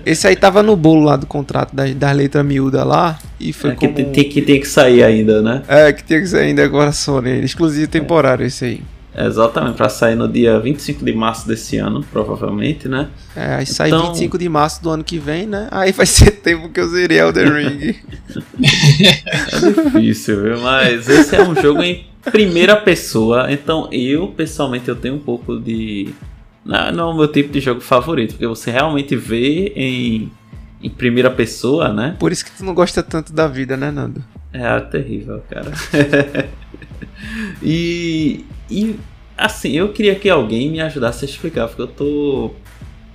Esse 0.04 0.26
aí 0.26 0.36
tava 0.36 0.62
no 0.62 0.74
bolo 0.74 1.04
lá 1.04 1.16
do 1.16 1.26
contrato 1.26 1.74
das, 1.74 1.94
das 1.94 2.16
letras 2.16 2.44
miúdas 2.44 2.86
lá. 2.86 3.18
E 3.38 3.52
foi 3.52 3.70
é, 3.70 3.74
como... 3.74 3.94
que, 3.94 4.04
tem, 4.04 4.28
que 4.28 4.42
tem 4.42 4.60
que 4.60 4.66
sair 4.66 5.02
ainda, 5.02 5.42
né? 5.42 5.62
É, 5.68 5.92
que 5.92 6.02
tem 6.02 6.20
que 6.20 6.26
sair 6.26 6.46
ainda 6.46 6.64
agora 6.64 6.92
Sony. 6.92 7.44
Exclusivo 7.44 7.88
temporário 7.88 8.44
é. 8.44 8.46
esse 8.46 8.64
aí. 8.64 8.82
Exatamente, 9.16 9.76
para 9.76 9.88
sair 9.88 10.14
no 10.14 10.28
dia 10.28 10.60
25 10.60 11.02
de 11.02 11.12
março 11.14 11.48
desse 11.48 11.78
ano, 11.78 12.04
provavelmente, 12.12 12.86
né? 12.86 13.08
É, 13.34 13.54
aí 13.54 13.66
sai 13.66 13.88
então... 13.88 14.08
25 14.08 14.36
de 14.36 14.48
março 14.48 14.82
do 14.82 14.90
ano 14.90 15.02
que 15.02 15.18
vem, 15.18 15.46
né? 15.46 15.68
Aí 15.70 15.90
vai 15.90 16.04
ser 16.06 16.32
tempo 16.32 16.68
que 16.68 16.78
eu 16.78 16.86
zerei 16.86 17.18
Elden 17.18 17.50
Ring. 17.50 17.96
é 19.52 19.90
difícil, 19.90 20.42
viu? 20.42 20.60
Mas 20.60 21.08
esse 21.08 21.34
é 21.34 21.42
um 21.42 21.54
jogo 21.54 21.82
em 21.82 22.06
primeira 22.30 22.76
pessoa, 22.76 23.50
então 23.50 23.88
eu, 23.90 24.28
pessoalmente, 24.28 24.88
eu 24.88 24.96
tenho 24.96 25.14
um 25.14 25.20
pouco 25.20 25.58
de... 25.58 26.12
Não, 26.62 26.92
não 26.92 27.10
é 27.10 27.14
o 27.14 27.16
meu 27.16 27.28
tipo 27.28 27.50
de 27.50 27.60
jogo 27.60 27.80
favorito, 27.80 28.32
porque 28.32 28.46
você 28.46 28.70
realmente 28.70 29.16
vê 29.16 29.72
em, 29.74 30.30
em 30.82 30.90
primeira 30.90 31.30
pessoa, 31.30 31.90
né? 31.90 32.16
Por 32.18 32.32
isso 32.32 32.44
que 32.44 32.50
tu 32.50 32.64
não 32.64 32.74
gosta 32.74 33.02
tanto 33.02 33.32
da 33.32 33.46
vida, 33.46 33.78
né, 33.78 33.90
Nando? 33.90 34.22
É, 34.52 34.78
terrível, 34.80 35.42
cara. 35.48 35.72
e, 37.62 38.44
e 38.70 38.96
assim, 39.36 39.72
eu 39.72 39.92
queria 39.92 40.14
que 40.14 40.28
alguém 40.28 40.70
me 40.70 40.80
ajudasse 40.80 41.24
a 41.24 41.28
explicar, 41.28 41.68
porque 41.68 41.82
eu 41.82 41.86
tô 41.86 42.50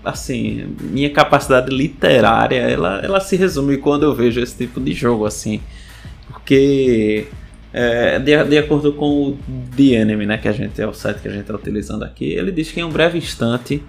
assim, 0.04 0.76
minha 0.82 1.10
capacidade 1.12 1.70
literária, 1.76 2.58
ela, 2.58 3.00
ela 3.04 3.20
se 3.20 3.36
resume 3.36 3.78
quando 3.78 4.04
eu 4.04 4.16
vejo 4.16 4.40
esse 4.42 4.58
tipo 4.58 4.80
de 4.80 4.94
jogo 4.94 5.26
assim. 5.26 5.62
Porque 6.28 7.28
é, 7.74 8.20
de, 8.20 8.44
de, 8.46 8.58
acordo 8.58 8.94
com 8.94 9.30
o 9.30 9.38
The 9.76 9.84
Enemy, 9.84 10.26
né, 10.26 10.38
que 10.38 10.48
a 10.48 10.52
gente 10.52 10.82
é 10.82 10.88
o 10.88 10.94
site 10.94 11.22
que 11.22 11.28
a 11.28 11.32
gente 11.32 11.42
está 11.42 11.56
utilizando 11.56 12.04
aqui, 12.04 12.26
ele 12.26 12.52
diz 12.52 12.72
que 12.72 12.80
em 12.80 12.84
um 12.84 12.90
breve 12.90 13.18
instante 13.18 13.84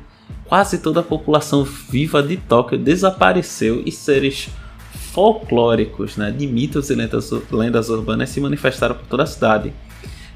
quase 0.45 0.79
toda 0.79 1.01
a 1.01 1.03
população 1.03 1.65
viva 1.65 2.23
de 2.23 2.37
Tóquio 2.37 2.79
desapareceu 2.79 3.83
e 3.85 3.91
seres 3.91 4.49
folclóricos, 5.13 6.17
né, 6.17 6.31
de 6.31 6.47
mitos 6.47 6.91
e 6.91 6.95
lendas, 6.95 7.31
lendas 7.51 7.89
urbanas 7.89 8.31
se 8.31 8.41
manifestaram 8.41 8.95
por 8.95 9.07
toda 9.07 9.23
a 9.25 9.27
cidade. 9.27 9.73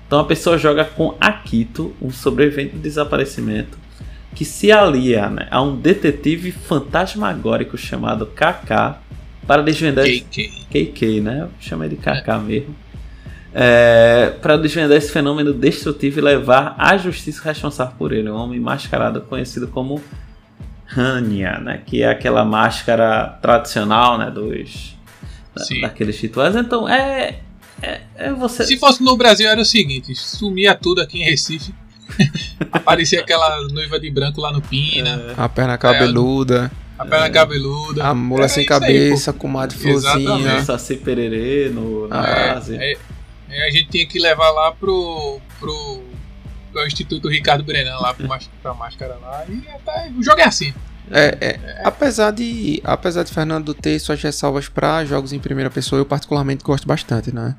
Então 0.07 0.21
a 0.21 0.25
pessoa 0.25 0.57
joga 0.57 0.85
com 0.85 1.17
Akito, 1.21 1.95
um 2.01 2.11
sobrevivente 2.11 2.75
de 2.75 2.79
desaparecimento, 2.79 3.77
que 4.35 4.45
se 4.45 4.71
alia 4.71 5.29
né, 5.29 5.49
a 5.51 5.61
um 5.63 5.75
detetive 5.75 6.53
fantasmagórico 6.53 7.77
chamado 7.77 8.27
KK 8.27 8.99
para 9.47 9.63
desvendar. 9.63 10.05
KK. 10.05 10.67
KK, 10.71 11.21
né? 11.21 11.43
Eu 11.43 11.51
chamei 11.59 11.89
de 11.89 11.97
KK 11.97 12.29
é. 12.29 12.39
mesmo. 12.39 12.77
É, 13.59 14.35
para 14.43 14.59
desvendar 14.59 14.99
esse 14.99 15.11
fenômeno 15.11 15.55
destrutivo 15.55 16.19
e 16.19 16.23
levar 16.23 16.75
à 16.77 16.97
justiça 16.99 17.43
responsável 17.43 17.95
por 17.97 18.13
ele. 18.13 18.29
Um 18.29 18.37
homem 18.37 18.61
mascarado 18.61 19.23
conhecido 19.23 19.67
como 19.69 20.03
Hanya, 20.95 21.59
né? 21.59 21.83
Que 21.85 22.03
é 22.03 22.09
aquela 22.09 22.45
máscara 22.45 23.39
tradicional, 23.41 24.19
né? 24.19 24.31
Dos. 24.31 24.95
Sim. 25.57 25.81
daqueles 25.81 26.21
rituais. 26.21 26.55
Então 26.55 26.89
é, 26.89 27.41
é, 27.83 28.01
é 28.17 28.33
você... 28.33 28.65
Se 28.65 28.77
fosse 28.79 29.03
no 29.03 29.17
Brasil 29.17 29.49
era 29.49 29.61
o 29.61 29.65
seguinte: 29.65 30.15
sumia 30.15 30.75
tudo 30.75 31.01
aqui 31.01 31.19
em 31.19 31.25
Recife. 31.25 31.75
Aparecia 32.73 33.21
aquela 33.21 33.61
noiva 33.69 33.99
de 33.99 34.11
branco 34.11 34.41
lá 34.41 34.53
no 34.53 34.63
Pina. 34.63 35.11
É. 35.11 35.35
A 35.37 35.49
perna 35.49 35.77
cabeluda. 35.77 36.71
A 36.99 37.05
perna 37.05 37.29
cabeluda. 37.29 38.05
A 38.05 38.15
mula 38.15 38.49
sem 38.49 38.65
cabeça, 38.65 39.31
aí, 39.31 39.37
com 39.37 39.47
uma 39.47 39.67
de 39.67 39.77
florzinha. 39.77 40.65
Saci 40.65 40.97
pererê 40.97 41.69
no, 41.69 42.09
na 42.09 42.27
é, 42.27 42.55
base. 42.55 42.77
É, 42.77 42.97
é, 43.51 43.69
a 43.69 43.71
gente 43.71 43.91
tinha 43.91 44.07
que 44.07 44.19
levar 44.19 44.51
lá 44.51 44.73
pro, 44.73 45.41
pro, 45.61 46.03
pro 46.73 46.87
Instituto 46.87 47.29
Ricardo 47.29 47.65
Brenan, 47.65 47.99
lá 47.99 48.15
pro, 48.15 48.27
pra 48.63 48.73
máscara 48.73 49.17
lá. 49.21 49.45
E 49.47 49.63
até, 49.69 50.11
o 50.17 50.23
jogo 50.23 50.41
é 50.41 50.45
assim. 50.45 50.73
É, 51.11 51.39
é, 51.41 51.47
é, 51.49 51.83
apesar 51.85 52.33
de 52.33 52.81
apesar 52.85 53.23
de 53.23 53.33
Fernando 53.33 53.73
ter 53.73 53.99
suas 53.99 54.21
ressalvas 54.21 54.69
para 54.69 55.05
jogos 55.05 55.33
em 55.33 55.39
primeira 55.39 55.71
pessoa, 55.71 56.01
eu 56.01 56.07
particularmente 56.07 56.65
gosto 56.65 56.87
bastante, 56.87 57.35
né? 57.35 57.55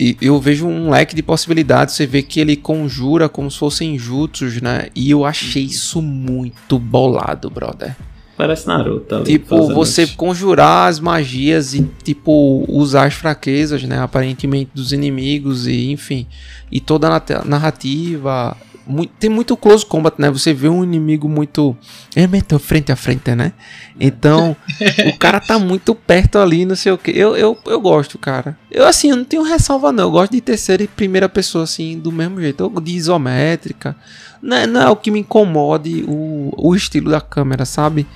E 0.00 0.16
eu 0.20 0.40
vejo 0.40 0.66
um 0.66 0.90
leque 0.90 1.14
de 1.14 1.22
possibilidades. 1.22 1.94
Você 1.94 2.06
vê 2.06 2.22
que 2.22 2.38
ele 2.38 2.56
conjura 2.56 3.28
como 3.28 3.50
se 3.50 3.58
fossem 3.58 3.98
jutsus, 3.98 4.60
né? 4.60 4.88
E 4.94 5.10
eu 5.10 5.24
achei 5.24 5.64
isso 5.64 6.00
muito 6.00 6.78
bolado, 6.78 7.50
brother. 7.50 7.96
Parece 8.36 8.68
Naruto. 8.68 9.24
Tipo, 9.24 9.66
você 9.74 10.04
isso. 10.04 10.16
conjurar 10.16 10.88
as 10.88 11.00
magias 11.00 11.74
e, 11.74 11.82
tipo, 12.04 12.64
usar 12.68 13.06
as 13.06 13.14
fraquezas, 13.14 13.82
né? 13.82 13.98
Aparentemente 13.98 14.70
dos 14.72 14.92
inimigos 14.92 15.66
e, 15.66 15.90
enfim. 15.90 16.24
E 16.70 16.80
toda 16.80 17.08
a 17.08 17.44
narrativa 17.44 18.56
muito, 18.88 19.12
tem 19.18 19.28
muito 19.28 19.56
close 19.56 19.84
combat, 19.84 20.18
né? 20.18 20.30
Você 20.30 20.54
vê 20.54 20.68
um 20.68 20.82
inimigo 20.82 21.28
muito. 21.28 21.76
É, 22.16 22.26
frente 22.58 22.90
a 22.90 22.96
frente, 22.96 23.34
né? 23.34 23.52
Então, 24.00 24.56
o 25.06 25.18
cara 25.18 25.38
tá 25.38 25.58
muito 25.58 25.94
perto 25.94 26.38
ali, 26.38 26.64
não 26.64 26.74
sei 26.74 26.92
o 26.92 26.98
que. 26.98 27.10
Eu, 27.10 27.36
eu, 27.36 27.56
eu 27.66 27.80
gosto, 27.80 28.18
cara. 28.18 28.58
Eu, 28.70 28.86
assim, 28.86 29.10
eu 29.10 29.16
não 29.16 29.24
tenho 29.24 29.42
ressalva, 29.42 29.92
não. 29.92 30.04
Eu 30.04 30.10
gosto 30.10 30.32
de 30.32 30.40
terceira 30.40 30.82
e 30.82 30.88
primeira 30.88 31.28
pessoa, 31.28 31.64
assim, 31.64 31.98
do 31.98 32.10
mesmo 32.10 32.40
jeito. 32.40 32.62
Eu, 32.62 32.80
de 32.80 32.92
isométrica. 32.92 33.94
Não 34.40 34.56
é, 34.56 34.66
não 34.66 34.80
é 34.80 34.88
o 34.88 34.96
que 34.96 35.10
me 35.10 35.20
incomode 35.20 36.04
o, 36.08 36.52
o 36.56 36.74
estilo 36.74 37.10
da 37.10 37.20
câmera, 37.20 37.64
sabe? 37.64 38.06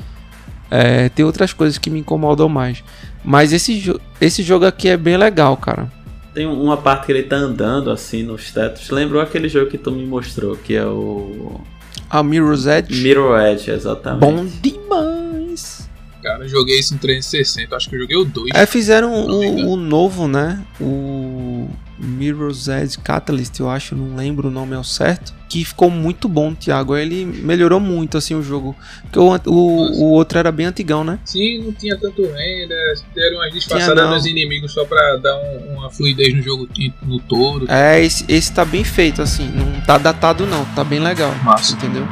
É, 0.71 1.11
tem 1.11 1.25
outras 1.25 1.53
coisas 1.53 1.77
que 1.77 1.91
me 1.91 2.01
incomodam 2.01 2.49
mais. 2.49 2.83
Mas 3.23 3.53
esse, 3.53 3.95
esse 4.21 4.43
jogo 4.43 4.65
aqui 4.65 4.89
é 4.89 4.97
bem 4.97 5.17
legal, 5.17 5.57
cara. 5.57 5.91
Tem 6.35 6.47
uma 6.47 6.77
parte 6.77 7.07
que 7.07 7.13
ele 7.13 7.23
tá 7.25 7.37
andando 7.37 7.91
assim 7.91 8.23
nos 8.23 8.51
tetos. 8.51 8.89
Lembrou 8.91 9.21
aquele 9.21 9.49
jogo 9.49 9.71
que 9.71 9.79
tu 9.79 9.91
me 9.91 10.05
mostrou, 10.07 10.57
que 10.57 10.75
é 10.75 10.85
o. 10.85 11.61
A 12.09 12.23
Mirror's 12.23 12.67
Edge? 12.67 13.03
Mirror 13.03 13.41
Edge, 13.41 13.71
exatamente. 13.71 14.21
Bom 14.21 14.47
demais! 14.63 15.89
Cara, 16.23 16.45
eu 16.45 16.49
joguei 16.49 16.79
isso 16.79 16.95
no 16.95 17.01
360, 17.01 17.75
acho 17.75 17.91
que 17.91 17.97
eu 17.97 18.01
joguei 18.01 18.17
o 18.17 18.25
2. 18.25 18.51
É, 18.55 18.65
fizeram 18.65 19.13
o, 19.13 19.73
o 19.73 19.77
novo, 19.77 20.29
né? 20.29 20.63
O 20.81 21.69
Mirror's 22.03 22.69
Edge 22.69 22.99
Catalyst, 22.99 23.59
eu 23.61 23.71
acho, 23.71 23.95
não 23.95 24.17
lembro 24.17 24.49
o 24.49 24.51
nome 24.51 24.75
ao 24.75 24.83
certo, 24.83 25.33
que 25.49 25.65
ficou 25.65 25.91
muito 25.91 26.29
bom, 26.29 26.55
Thiago. 26.55 26.97
Ele 26.97 27.25
melhorou 27.25 27.79
muito 27.79 28.19
assim 28.19 28.35
o 28.35 28.43
jogo, 28.43 28.75
porque 29.03 29.19
o, 29.19 29.39
o, 29.47 30.03
o 30.03 30.11
outro 30.11 30.39
era 30.39 30.51
bem 30.51 30.67
antigão, 30.67 31.05
né? 31.05 31.19
Sim, 31.25 31.63
não 31.63 31.73
tinha 31.73 31.97
tanto 31.97 32.23
renda, 32.23 32.75
deram 33.15 33.37
umas 33.37 33.53
disfarçadas 33.53 34.11
nos 34.11 34.27
inimigos 34.27 34.73
só 34.73 34.85
pra 34.85 35.17
dar 35.17 35.37
um, 35.37 35.77
uma 35.77 35.91
fluidez 35.91 36.35
no 36.35 36.43
jogo 36.43 36.69
no 37.03 37.21
todo. 37.21 37.71
É, 37.71 38.03
esse, 38.03 38.25
esse 38.29 38.53
tá 38.53 38.65
bem 38.65 38.83
feito 38.83 39.23
assim, 39.23 39.49
não 39.49 39.81
tá 39.83 39.99
datado 39.99 40.47
não, 40.47 40.65
tá 40.75 40.83
bem 40.83 40.99
legal. 40.99 41.35
Massa. 41.45 41.75
Entendeu? 41.75 42.07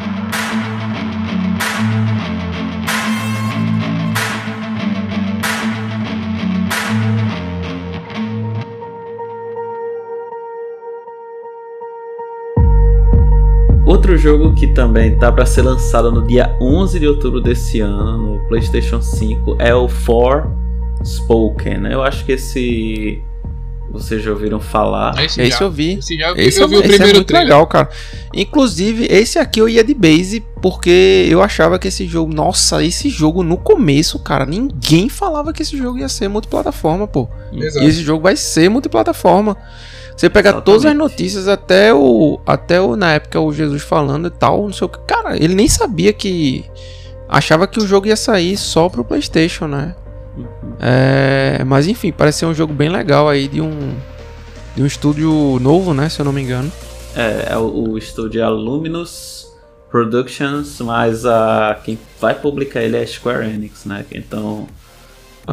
Outro 14.01 14.17
jogo 14.17 14.55
que 14.55 14.67
também 14.67 15.15
tá 15.15 15.31
para 15.31 15.45
ser 15.45 15.61
lançado 15.61 16.11
no 16.11 16.27
dia 16.27 16.57
11 16.59 16.99
de 16.99 17.07
outubro 17.07 17.39
desse 17.39 17.81
ano 17.81 18.17
no 18.17 18.49
PlayStation 18.49 19.03
5 19.03 19.57
é 19.59 19.75
o 19.75 19.91
For 19.91 20.51
Spoken. 21.05 21.85
Eu 21.85 22.03
acho 22.03 22.25
que 22.25 22.33
esse 22.33 23.23
vocês 23.91 24.23
já 24.23 24.31
ouviram 24.31 24.59
falar. 24.59 25.23
Esse, 25.23 25.43
esse 25.43 25.61
eu 25.61 25.71
vi. 25.71 25.99
Esse, 25.99 26.17
já, 26.17 26.33
esse 26.35 26.63
eu 26.63 26.67
vi 26.67 26.77
é, 26.77 26.79
o 26.79 26.81
primeiro 26.81 27.05
esse 27.05 27.13
é 27.13 27.15
muito 27.15 27.27
trailer. 27.27 27.49
legal, 27.49 27.67
cara. 27.67 27.91
Inclusive, 28.33 29.05
esse 29.05 29.39
aqui 29.39 29.61
eu 29.61 29.69
ia 29.69 29.85
de 29.85 29.93
base 29.93 30.43
porque 30.63 31.27
eu 31.29 31.43
achava 31.43 31.79
que 31.79 31.89
esse 31.89 32.07
jogo, 32.07 32.33
nossa, 32.33 32.83
esse 32.83 33.11
jogo 33.11 33.43
no 33.43 33.59
começo, 33.59 34.19
cara, 34.21 34.47
ninguém 34.47 35.11
falava 35.11 35.53
que 35.53 35.61
esse 35.61 35.77
jogo 35.77 35.99
ia 35.99 36.09
ser 36.09 36.27
multiplataforma, 36.27 37.07
pô. 37.07 37.29
Exato. 37.53 37.85
E 37.85 37.89
esse 37.89 38.01
jogo 38.03 38.23
vai 38.23 38.35
ser 38.35 38.71
multiplataforma. 38.71 39.59
Você 40.21 40.29
pega 40.29 40.51
Exatamente. 40.51 40.67
todas 40.67 40.85
as 40.85 40.95
notícias 40.95 41.49
até 41.49 41.95
o 41.95 42.39
até 42.45 42.79
o 42.79 42.95
na 42.95 43.15
época 43.15 43.41
o 43.41 43.51
Jesus 43.55 43.81
falando 43.81 44.27
e 44.29 44.31
tal, 44.31 44.65
não 44.65 44.73
sei 44.73 44.85
o 44.85 44.89
que. 44.91 44.99
Cara, 45.07 45.35
ele 45.35 45.55
nem 45.55 45.67
sabia 45.67 46.13
que 46.13 46.63
achava 47.27 47.67
que 47.67 47.79
o 47.79 47.87
jogo 47.87 48.07
ia 48.07 48.17
sair 48.17 48.55
só 48.59 48.91
pro 48.91 49.03
PlayStation, 49.03 49.67
né? 49.67 49.97
Uhum. 50.37 50.75
É, 50.79 51.65
mas 51.65 51.87
enfim, 51.87 52.13
parece 52.13 52.41
ser 52.41 52.45
um 52.45 52.53
jogo 52.53 52.75
bem 52.75 52.91
legal 52.91 53.31
aí 53.31 53.49
de 53.49 53.63
um 53.63 53.95
de 54.77 54.83
um 54.83 54.87
estúdio 54.87 55.59
novo, 55.59 55.95
né, 55.95 56.11
se 56.11 56.21
eu 56.21 56.25
não 56.27 56.35
me 56.35 56.43
engano. 56.43 56.71
É, 57.17 57.55
é 57.55 57.57
o, 57.57 57.93
o 57.93 57.97
estúdio 57.97 58.43
é 58.43 58.47
Luminous 58.47 59.51
Productions, 59.91 60.83
mas 60.83 61.25
a 61.25 61.81
quem 61.83 61.99
vai 62.21 62.35
publicar 62.35 62.83
ele 62.83 62.99
é 62.99 63.01
a 63.01 63.07
Square 63.07 63.49
Enix, 63.49 63.87
né? 63.87 64.05
Então, 64.13 64.69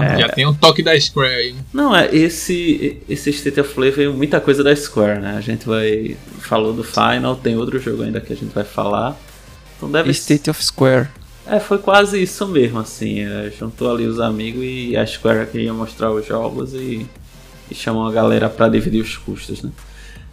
É. 0.02 0.20
Já 0.20 0.30
tem 0.30 0.46
um 0.46 0.54
toque 0.54 0.82
da 0.84 1.00
Square 1.00 1.34
aí. 1.34 1.54
né? 1.54 1.60
não 1.74 1.96
é 1.96 2.14
esse 2.16 2.98
esse 3.10 3.30
State 3.32 3.60
of 3.60 3.74
Play 3.74 3.92
veio 3.92 4.14
muita 4.14 4.40
coisa 4.40 4.64
da 4.64 4.76
Square, 4.76 5.20
né? 5.22 5.36
A 5.38 5.42
gente 5.42 5.66
vai 5.68 6.16
falou 6.40 6.74
do 6.74 6.84
Final, 6.84 7.36
tem 7.36 7.56
outro 7.58 7.80
jogo 7.80 8.04
ainda 8.04 8.20
que 8.22 8.32
a 8.34 8.36
gente 8.36 8.54
vai 8.54 8.64
falar. 8.64 9.18
Então 9.78 9.92
deve 9.92 10.10
State 10.12 10.50
of 10.50 10.64
Square. 10.64 11.08
É, 11.46 11.60
foi 11.60 11.78
quase 11.78 12.22
isso 12.22 12.46
mesmo, 12.48 12.80
assim. 12.80 13.22
é, 13.22 13.52
juntou 13.58 13.90
ali 13.90 14.06
os 14.06 14.20
amigos 14.20 14.64
e 14.64 14.98
a 14.98 15.06
Square 15.06 15.48
queria 15.48 15.74
mostrar 15.74 16.12
os 16.12 16.26
jogos 16.26 16.74
e, 16.74 17.06
e 17.72 17.76
chamou 17.76 18.06
a 18.06 18.12
galera 18.12 18.50
pra 18.50 18.68
dividir 18.68 19.02
os 19.02 19.16
custos, 19.16 19.62
né? 19.64 19.72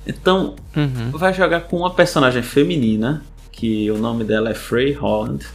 Então, 0.06 0.56
Uhum. 0.76 1.10
vai 1.12 1.32
jogar 1.32 1.60
com 1.62 1.76
uma 1.78 1.94
personagem 1.94 2.42
feminina, 2.42 3.22
que 3.52 3.88
o 3.90 3.96
nome 3.96 4.24
dela 4.24 4.50
é 4.50 4.54
Frey 4.54 4.92
Holland. 4.92 5.46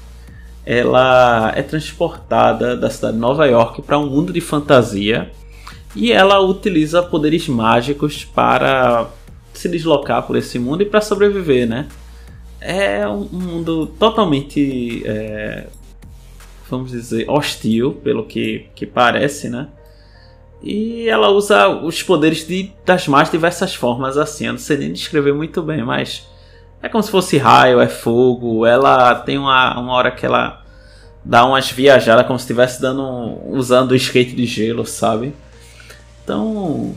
Ela 0.71 1.51
é 1.55 1.63
transportada 1.63 2.77
da 2.77 2.91
cidade 2.91 3.15
de 3.15 3.19
Nova 3.19 3.47
York 3.47 3.81
para 3.81 3.97
um 3.97 4.05
mundo 4.05 4.31
de 4.31 4.39
fantasia 4.39 5.31
e 5.95 6.11
ela 6.11 6.39
utiliza 6.39 7.01
poderes 7.01 7.47
mágicos 7.47 8.23
para 8.23 9.09
se 9.51 9.67
deslocar 9.67 10.27
por 10.27 10.35
esse 10.35 10.59
mundo 10.59 10.83
e 10.83 10.85
para 10.85 11.01
sobreviver, 11.01 11.67
né? 11.67 11.87
É 12.61 13.07
um 13.07 13.27
mundo 13.31 13.87
totalmente, 13.97 15.01
é, 15.07 15.65
vamos 16.69 16.91
dizer, 16.91 17.27
hostil, 17.27 17.93
pelo 18.03 18.25
que, 18.25 18.67
que 18.75 18.85
parece, 18.85 19.49
né? 19.49 19.69
E 20.61 21.09
ela 21.09 21.29
usa 21.29 21.67
os 21.67 22.03
poderes 22.03 22.45
de, 22.45 22.71
das 22.85 23.07
mais 23.07 23.31
diversas 23.31 23.73
formas, 23.73 24.17
assim. 24.17 24.45
Eu 24.45 24.51
não 24.51 24.59
sei 24.59 24.77
nem 24.77 24.93
descrever 24.93 25.33
muito 25.33 25.63
bem, 25.63 25.83
mas 25.83 26.29
é 26.79 26.87
como 26.87 27.03
se 27.03 27.09
fosse 27.09 27.37
raio, 27.37 27.79
é 27.79 27.87
fogo. 27.87 28.67
Ela 28.67 29.15
tem 29.15 29.39
uma, 29.39 29.79
uma 29.79 29.93
hora 29.93 30.11
que 30.11 30.25
ela 30.25 30.58
dá 31.29 31.45
umas 31.45 31.69
viajadas, 31.71 32.25
como 32.25 32.39
se 32.39 32.43
estivesse 32.43 32.81
dando 32.81 33.03
um- 33.03 33.51
usando 33.57 33.91
o 33.91 33.95
skate 33.95 34.35
de 34.35 34.45
gelo, 34.47 34.83
sabe? 34.85 35.31
Então. 36.23 36.95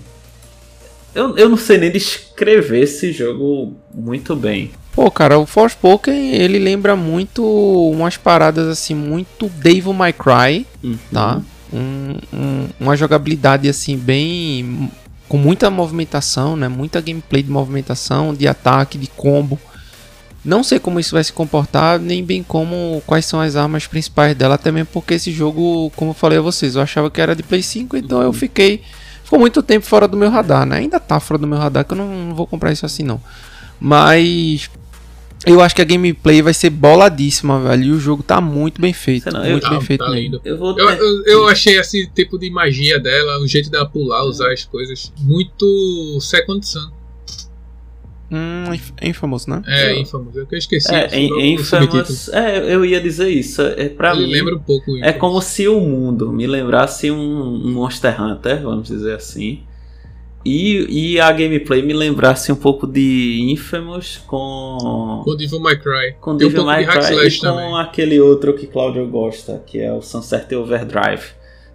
Eu, 1.14 1.36
eu 1.36 1.48
não 1.50 1.58
sei 1.58 1.76
nem 1.76 1.90
descrever 1.92 2.80
esse 2.80 3.12
jogo 3.12 3.74
muito 3.92 4.34
bem. 4.34 4.70
Pô, 4.94 5.10
cara, 5.10 5.38
o 5.38 5.44
Forspoken, 5.44 6.34
ele 6.34 6.58
lembra 6.58 6.96
muito 6.96 7.44
umas 7.44 8.16
paradas 8.16 8.66
assim, 8.66 8.94
muito 8.94 9.46
Devil 9.50 9.92
May 9.92 10.14
Cry, 10.14 10.66
Uhum. 10.82 10.96
tá? 11.12 11.40
Um- 11.70 12.16
um- 12.32 12.68
uma 12.80 12.96
jogabilidade 12.96 13.68
assim, 13.68 13.96
bem. 13.96 14.90
com 15.28 15.38
muita 15.38 15.70
movimentação, 15.70 16.56
né? 16.56 16.68
Muita 16.68 17.00
gameplay 17.00 17.42
de 17.42 17.50
movimentação, 17.50 18.34
de 18.34 18.46
ataque, 18.46 18.98
de 18.98 19.06
combo. 19.06 19.58
Não 20.44 20.64
sei 20.64 20.78
como 20.80 20.98
isso 20.98 21.14
vai 21.14 21.22
se 21.22 21.32
comportar, 21.32 22.00
nem 22.00 22.24
bem 22.24 22.42
como 22.42 23.00
quais 23.06 23.24
são 23.26 23.40
as 23.40 23.54
armas 23.54 23.86
principais 23.86 24.34
dela, 24.34 24.56
até 24.56 24.72
mesmo 24.72 24.88
porque 24.92 25.14
esse 25.14 25.30
jogo, 25.30 25.90
como 25.94 26.10
eu 26.10 26.14
falei 26.14 26.38
a 26.38 26.42
vocês, 26.42 26.74
eu 26.74 26.82
achava 26.82 27.08
que 27.10 27.20
era 27.20 27.36
de 27.36 27.42
Play 27.44 27.62
5, 27.62 27.96
então 27.96 28.20
eu 28.22 28.32
fiquei. 28.32 28.82
Ficou 29.22 29.38
muito 29.38 29.62
tempo 29.62 29.86
fora 29.86 30.06
do 30.08 30.16
meu 30.16 30.28
radar, 30.30 30.66
né? 30.66 30.78
Ainda 30.78 30.98
tá 31.00 31.18
fora 31.20 31.38
do 31.38 31.46
meu 31.46 31.58
radar, 31.58 31.84
que 31.84 31.92
eu 31.92 31.96
não, 31.96 32.08
não 32.08 32.34
vou 32.34 32.46
comprar 32.46 32.72
isso 32.72 32.84
assim 32.84 33.02
não. 33.04 33.20
Mas. 33.80 34.68
Eu 35.44 35.60
acho 35.60 35.74
que 35.74 35.82
a 35.82 35.84
gameplay 35.84 36.40
vai 36.40 36.54
ser 36.54 36.70
boladíssima, 36.70 37.60
velho. 37.60 37.82
E 37.84 37.90
o 37.90 37.98
jogo 37.98 38.22
tá 38.22 38.40
muito 38.40 38.80
bem 38.80 38.92
feito. 38.92 39.28
Não, 39.32 39.44
eu- 39.44 39.52
muito 39.52 39.68
bem 39.70 39.78
Tá- 39.80 39.84
feito 39.84 40.04
tá 40.04 40.10
mesmo. 40.10 40.40
Eu 40.44 40.56
vou 40.56 40.78
Eu, 40.78 40.86
ter- 40.86 41.00
eu, 41.02 41.24
eu 41.24 41.48
achei 41.48 41.76
esse 41.80 42.06
tipo 42.14 42.38
de 42.38 42.48
magia 42.48 43.00
dela, 43.00 43.40
o 43.40 43.46
jeito 43.48 43.68
dela 43.68 43.84
pular, 43.88 44.22
usar 44.24 44.52
as 44.52 44.64
coisas, 44.64 45.12
muito 45.18 46.18
Second 46.20 46.64
Sun. 46.64 46.90
Hum, 48.32 48.72
inf- 48.72 48.92
é 48.98 49.08
infamoso, 49.10 49.50
né? 49.50 49.62
É, 49.66 49.94
Infamous. 49.98 50.34
Eu 50.34 50.46
que 50.46 50.56
esqueci. 50.56 50.92
É. 50.94 51.20
Infamous, 51.20 52.28
é, 52.30 52.74
eu 52.74 52.82
ia 52.84 52.98
dizer 53.00 53.28
isso. 53.28 53.60
É 53.60 53.88
para 53.90 54.12
Ele 54.16 54.26
mim. 54.26 54.32
lembra 54.32 54.56
um 54.56 54.60
pouco 54.60 54.90
É 54.96 55.00
Infamous. 55.00 55.16
como 55.18 55.42
se 55.42 55.68
o 55.68 55.78
mundo 55.80 56.32
me 56.32 56.46
lembrasse 56.46 57.10
um, 57.10 57.16
um 57.20 57.70
Monster 57.72 58.20
Hunter, 58.22 58.62
vamos 58.62 58.88
dizer 58.88 59.14
assim. 59.16 59.62
E, 60.44 61.12
e 61.14 61.20
a 61.20 61.30
gameplay 61.30 61.82
me 61.82 61.92
lembrasse 61.92 62.50
um 62.50 62.56
pouco 62.56 62.84
de 62.86 63.46
Infamous 63.50 64.16
com. 64.26 65.20
Com 65.24 65.36
Devil 65.36 65.60
May 65.60 65.76
Cry. 65.78 66.14
Com 66.20 66.32
um 66.32 66.36
Devil 66.36 66.54
pouco 66.56 66.66
May 66.70 66.84
de 66.84 66.90
Cry 66.90 67.26
e 67.28 67.38
com 67.38 67.46
também. 67.46 67.78
aquele 67.78 68.18
outro 68.20 68.52
que 68.54 68.66
Claudio 68.66 69.06
gosta, 69.06 69.62
que 69.66 69.78
é 69.78 69.92
o 69.92 70.00
Sunset 70.02 70.52
Overdrive. 70.56 71.22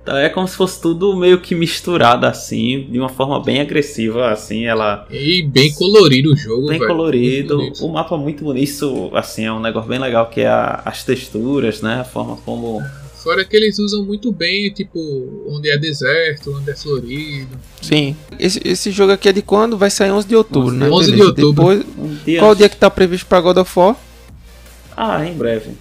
Então 0.07 0.15
é 0.17 0.29
como 0.29 0.47
se 0.47 0.55
fosse 0.55 0.81
tudo 0.81 1.13
meio 1.17 1.37
que 1.41 1.53
misturado 1.53 2.25
assim, 2.25 2.87
de 2.89 2.97
uma 2.97 3.09
forma 3.09 3.43
bem 3.43 3.59
agressiva, 3.59 4.31
assim, 4.31 4.63
ela 4.65 5.05
E 5.11 5.41
bem 5.41 5.69
colorido 5.73 6.31
o 6.31 6.35
jogo, 6.37 6.69
bem 6.69 6.79
velho. 6.79 6.89
colorido, 6.89 7.73
o 7.81 7.89
mapa 7.89 8.15
muito 8.15 8.41
bonito, 8.45 8.63
isso 8.63 9.11
assim 9.13 9.43
é 9.43 9.51
um 9.51 9.59
negócio 9.59 9.89
bem 9.89 9.99
legal 9.99 10.27
que 10.29 10.39
é 10.39 10.47
a- 10.47 10.81
as 10.85 11.03
texturas, 11.03 11.81
né, 11.81 11.99
a 11.99 12.03
forma 12.05 12.37
como 12.45 12.81
Fora 13.21 13.43
que 13.43 13.57
eles 13.57 13.77
usam 13.79 14.05
muito 14.05 14.31
bem, 14.31 14.71
tipo, 14.71 14.97
onde 15.49 15.69
é 15.69 15.77
deserto, 15.77 16.55
onde 16.55 16.69
é 16.71 16.75
florido. 16.75 17.59
Sim. 17.81 18.15
Esse, 18.39 18.61
esse 18.63 18.89
jogo 18.91 19.11
aqui 19.11 19.27
é 19.27 19.33
de 19.33 19.41
quando? 19.41 19.77
Vai 19.77 19.89
sair 19.89 20.11
11 20.11 20.25
de 20.25 20.35
outubro, 20.37 20.69
11 20.69 20.77
né? 20.77 20.89
11 20.89 21.05
de 21.07 21.11
Beleza. 21.11 21.29
outubro. 21.31 21.51
Depois, 21.77 21.85
um 21.99 22.15
dia 22.23 22.39
qual 22.39 22.51
o 22.51 22.55
dia 22.55 22.69
que 22.69 22.77
tá 22.77 22.89
previsto 22.89 23.25
pra 23.25 23.41
God 23.41 23.57
of 23.57 23.77
War? 23.77 23.97
Ah, 24.95 25.25
em 25.25 25.33
breve. 25.33 25.71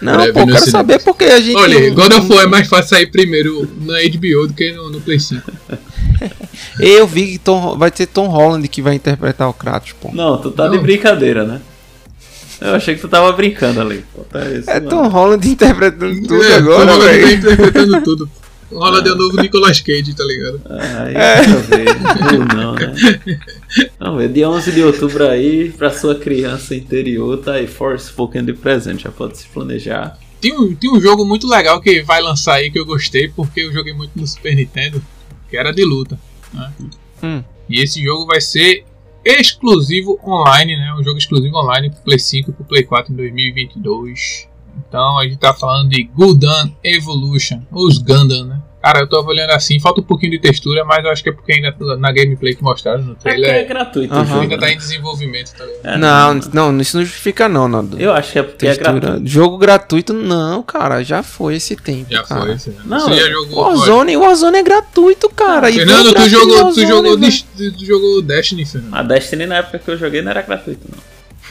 Não, 0.00 0.14
Breve 0.16 0.32
pô, 0.32 0.40
no 0.40 0.46
quero 0.46 0.58
cinema. 0.58 0.70
saber 0.70 0.98
porque 1.02 1.24
a 1.24 1.40
gente. 1.40 1.56
Olha, 1.56 1.90
God 1.90 2.12
of 2.12 2.32
War 2.32 2.44
é 2.44 2.46
mais 2.46 2.66
fácil 2.68 2.90
sair 2.90 3.06
primeiro 3.06 3.68
na 3.82 3.94
HBO 4.02 4.46
do 4.46 4.54
que 4.54 4.72
no, 4.72 4.90
no 4.90 5.00
Play 5.00 5.20
5. 5.20 5.42
Eu 6.80 7.06
vi 7.06 7.32
que 7.32 7.38
Tom, 7.38 7.76
vai 7.76 7.90
ser 7.94 8.06
Tom 8.06 8.28
Holland 8.28 8.66
que 8.68 8.80
vai 8.80 8.94
interpretar 8.94 9.48
o 9.48 9.52
Kratos, 9.52 9.92
pô. 10.00 10.10
Não, 10.12 10.38
tu 10.38 10.50
tá 10.50 10.64
Não. 10.66 10.72
de 10.72 10.78
brincadeira, 10.78 11.44
né? 11.44 11.60
Eu 12.60 12.74
achei 12.74 12.94
que 12.94 13.00
tu 13.00 13.08
tava 13.08 13.30
brincando 13.32 13.80
ali. 13.80 14.04
Pô, 14.14 14.22
tá 14.22 14.40
isso, 14.50 14.70
É 14.70 14.80
não. 14.80 14.88
Tom 14.88 15.08
Holland 15.08 15.46
interpretando 15.50 16.22
tudo 16.22 16.42
É, 16.44 16.54
agora, 16.54 16.86
Tom 16.86 16.92
Holland 16.92 17.04
tá 17.04 17.12
velho. 17.12 17.34
interpretando 17.36 18.00
tudo. 18.02 18.30
É 18.70 19.12
o 19.12 19.14
novo 19.16 19.40
Nicolas 19.40 19.80
Cage, 19.80 20.14
tá 20.14 20.24
ligado? 20.24 20.60
Aí, 20.68 21.14
É. 21.14 21.42
ver. 21.42 22.38
Ou 22.38 22.56
não, 22.56 22.74
né? 22.74 22.94
Vamos 23.98 24.18
ver, 24.18 24.32
dia 24.32 24.48
11 24.48 24.72
de 24.72 24.82
outubro 24.82 25.28
aí, 25.28 25.70
pra 25.70 25.90
sua 25.90 26.14
criança 26.14 26.74
interior, 26.74 27.38
tá 27.38 27.54
aí 27.54 27.66
Forspoken 27.66 28.44
de 28.44 28.52
presente, 28.52 29.04
já 29.04 29.10
pode 29.10 29.38
se 29.38 29.46
planejar. 29.48 30.18
Tem 30.40 30.52
um, 30.52 30.74
tem 30.74 30.90
um 30.90 31.00
jogo 31.00 31.24
muito 31.24 31.48
legal 31.48 31.80
que 31.80 32.02
vai 32.02 32.20
lançar 32.20 32.54
aí 32.54 32.70
que 32.70 32.78
eu 32.78 32.84
gostei, 32.84 33.28
porque 33.28 33.60
eu 33.60 33.72
joguei 33.72 33.94
muito 33.94 34.12
no 34.14 34.26
Super 34.26 34.54
Nintendo, 34.54 35.02
que 35.48 35.56
era 35.56 35.72
de 35.72 35.84
luta. 35.84 36.18
Né? 36.52 36.72
Hum. 37.22 37.42
E 37.68 37.80
esse 37.80 38.02
jogo 38.02 38.26
vai 38.26 38.40
ser 38.40 38.84
exclusivo 39.24 40.20
online, 40.22 40.76
né? 40.76 40.94
Um 40.98 41.02
jogo 41.02 41.16
exclusivo 41.16 41.56
online 41.56 41.90
pro 41.90 42.02
Play 42.02 42.18
5 42.18 42.50
e 42.50 42.52
pro 42.52 42.64
Play 42.64 42.82
4 42.82 43.12
em 43.12 43.16
2022. 43.16 44.48
Então 44.88 45.18
a 45.18 45.24
gente 45.24 45.38
tá 45.38 45.52
falando 45.54 45.88
de 45.90 46.04
Gundam 46.04 46.74
Evolution, 46.82 47.60
os 47.70 47.98
Gundam, 47.98 48.44
né? 48.44 48.60
Cara, 48.82 49.00
eu 49.00 49.08
tô 49.08 49.18
olhando 49.24 49.48
assim, 49.52 49.80
falta 49.80 50.02
um 50.02 50.04
pouquinho 50.04 50.32
de 50.32 50.38
textura, 50.38 50.84
mas 50.84 51.02
eu 51.02 51.10
acho 51.10 51.22
que 51.22 51.30
é 51.30 51.32
porque 51.32 51.54
ainda 51.54 51.74
na 51.96 52.12
gameplay 52.12 52.54
que 52.54 52.62
mostraram 52.62 53.02
no 53.02 53.12
É, 53.12 53.14
trailer 53.14 53.48
porque 53.48 53.60
é 53.60 53.64
gratuito 53.64 54.14
jogo. 54.14 54.40
ainda 54.42 54.58
tá 54.58 54.70
em 54.70 54.76
desenvolvimento, 54.76 55.52
tá 55.56 55.64
ligado? 55.64 55.86
É, 55.86 55.96
não, 55.96 56.34
não, 56.52 56.80
isso 56.82 56.98
não 56.98 57.02
justifica 57.04 57.48
não, 57.48 57.66
Nando. 57.66 57.98
Eu 57.98 58.12
acho 58.12 58.32
que 58.32 58.38
é 58.40 58.42
porque 58.42 58.66
é 58.66 58.74
Textura. 58.74 59.00
gratuito. 59.00 59.26
Jogo 59.26 59.56
gratuito, 59.56 60.12
não, 60.12 60.62
cara. 60.62 61.02
Já 61.02 61.22
foi 61.22 61.54
esse 61.54 61.74
tempo. 61.76 62.12
Já 62.12 62.24
cara. 62.24 62.42
foi, 62.42 62.58
você, 62.58 62.74
Não, 62.84 63.00
você 63.00 63.14
já 63.16 63.30
jogou. 63.30 63.62
Warzone, 63.64 64.16
Warzone 64.18 64.58
é 64.58 64.62
gratuito, 64.62 65.30
cara. 65.30 65.70
E 65.70 65.76
Fernando, 65.76 66.12
tu 66.14 66.28
jogou, 66.28 66.48
tu 66.58 66.64
Warzone, 66.64 66.86
jogou, 66.86 67.18
velho. 67.18 67.18
Dis- 67.20 67.46
tu 67.56 67.86
jogou 67.86 68.20
Destiny, 68.20 68.66
Fernando. 68.66 68.94
A 68.94 69.02
Destiny 69.02 69.46
na 69.46 69.54
época 69.56 69.78
que 69.78 69.90
eu 69.90 69.96
joguei 69.96 70.20
não 70.20 70.30
era 70.30 70.42
gratuito, 70.42 70.82
não. 70.94 70.98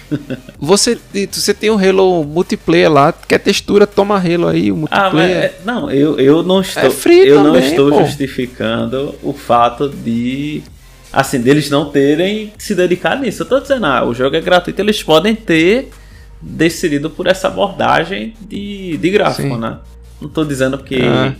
Você, 0.59 0.97
você 1.31 1.53
tem 1.53 1.69
o 1.69 1.77
Halo 1.77 2.23
multiplayer 2.23 2.91
lá, 2.91 3.11
quer 3.11 3.39
textura, 3.39 3.85
toma 3.87 4.15
Halo 4.17 4.47
aí, 4.47 4.71
o 4.71 4.75
Ah, 4.91 5.09
mas 5.11 5.11
multiplayer. 5.11 5.37
é- 5.43 5.53
não, 5.65 5.91
eu, 5.91 6.19
eu 6.19 6.43
não 6.43 6.61
estou, 6.61 6.83
É 6.83 6.89
free 6.89 7.27
eu 7.27 7.43
não 7.43 7.53
também, 7.53 7.69
estou 7.69 7.89
pô. 7.89 8.03
justificando 8.05 9.15
o 9.23 9.33
fato 9.33 9.89
de 9.89 10.61
assim 11.11 11.39
deles 11.41 11.69
não 11.69 11.89
terem 11.91 12.53
se 12.57 12.73
dedicado 12.73 13.21
nisso. 13.21 13.43
Eu 13.43 13.47
tô 13.47 13.59
dizendo, 13.59 13.85
ah, 13.85 14.05
o 14.05 14.13
jogo 14.13 14.35
é 14.35 14.41
gratuito, 14.41 14.81
eles 14.81 15.01
podem 15.03 15.35
ter 15.35 15.89
decidido 16.41 17.09
por 17.09 17.27
essa 17.27 17.47
abordagem 17.47 18.33
de, 18.41 18.97
de 18.97 19.09
gráfico, 19.09 19.53
Sim. 19.55 19.59
né? 19.59 19.77
Não 20.21 20.29
tô 20.29 20.43
dizendo 20.43 20.77
que 20.77 21.01
Ah. 21.01 21.33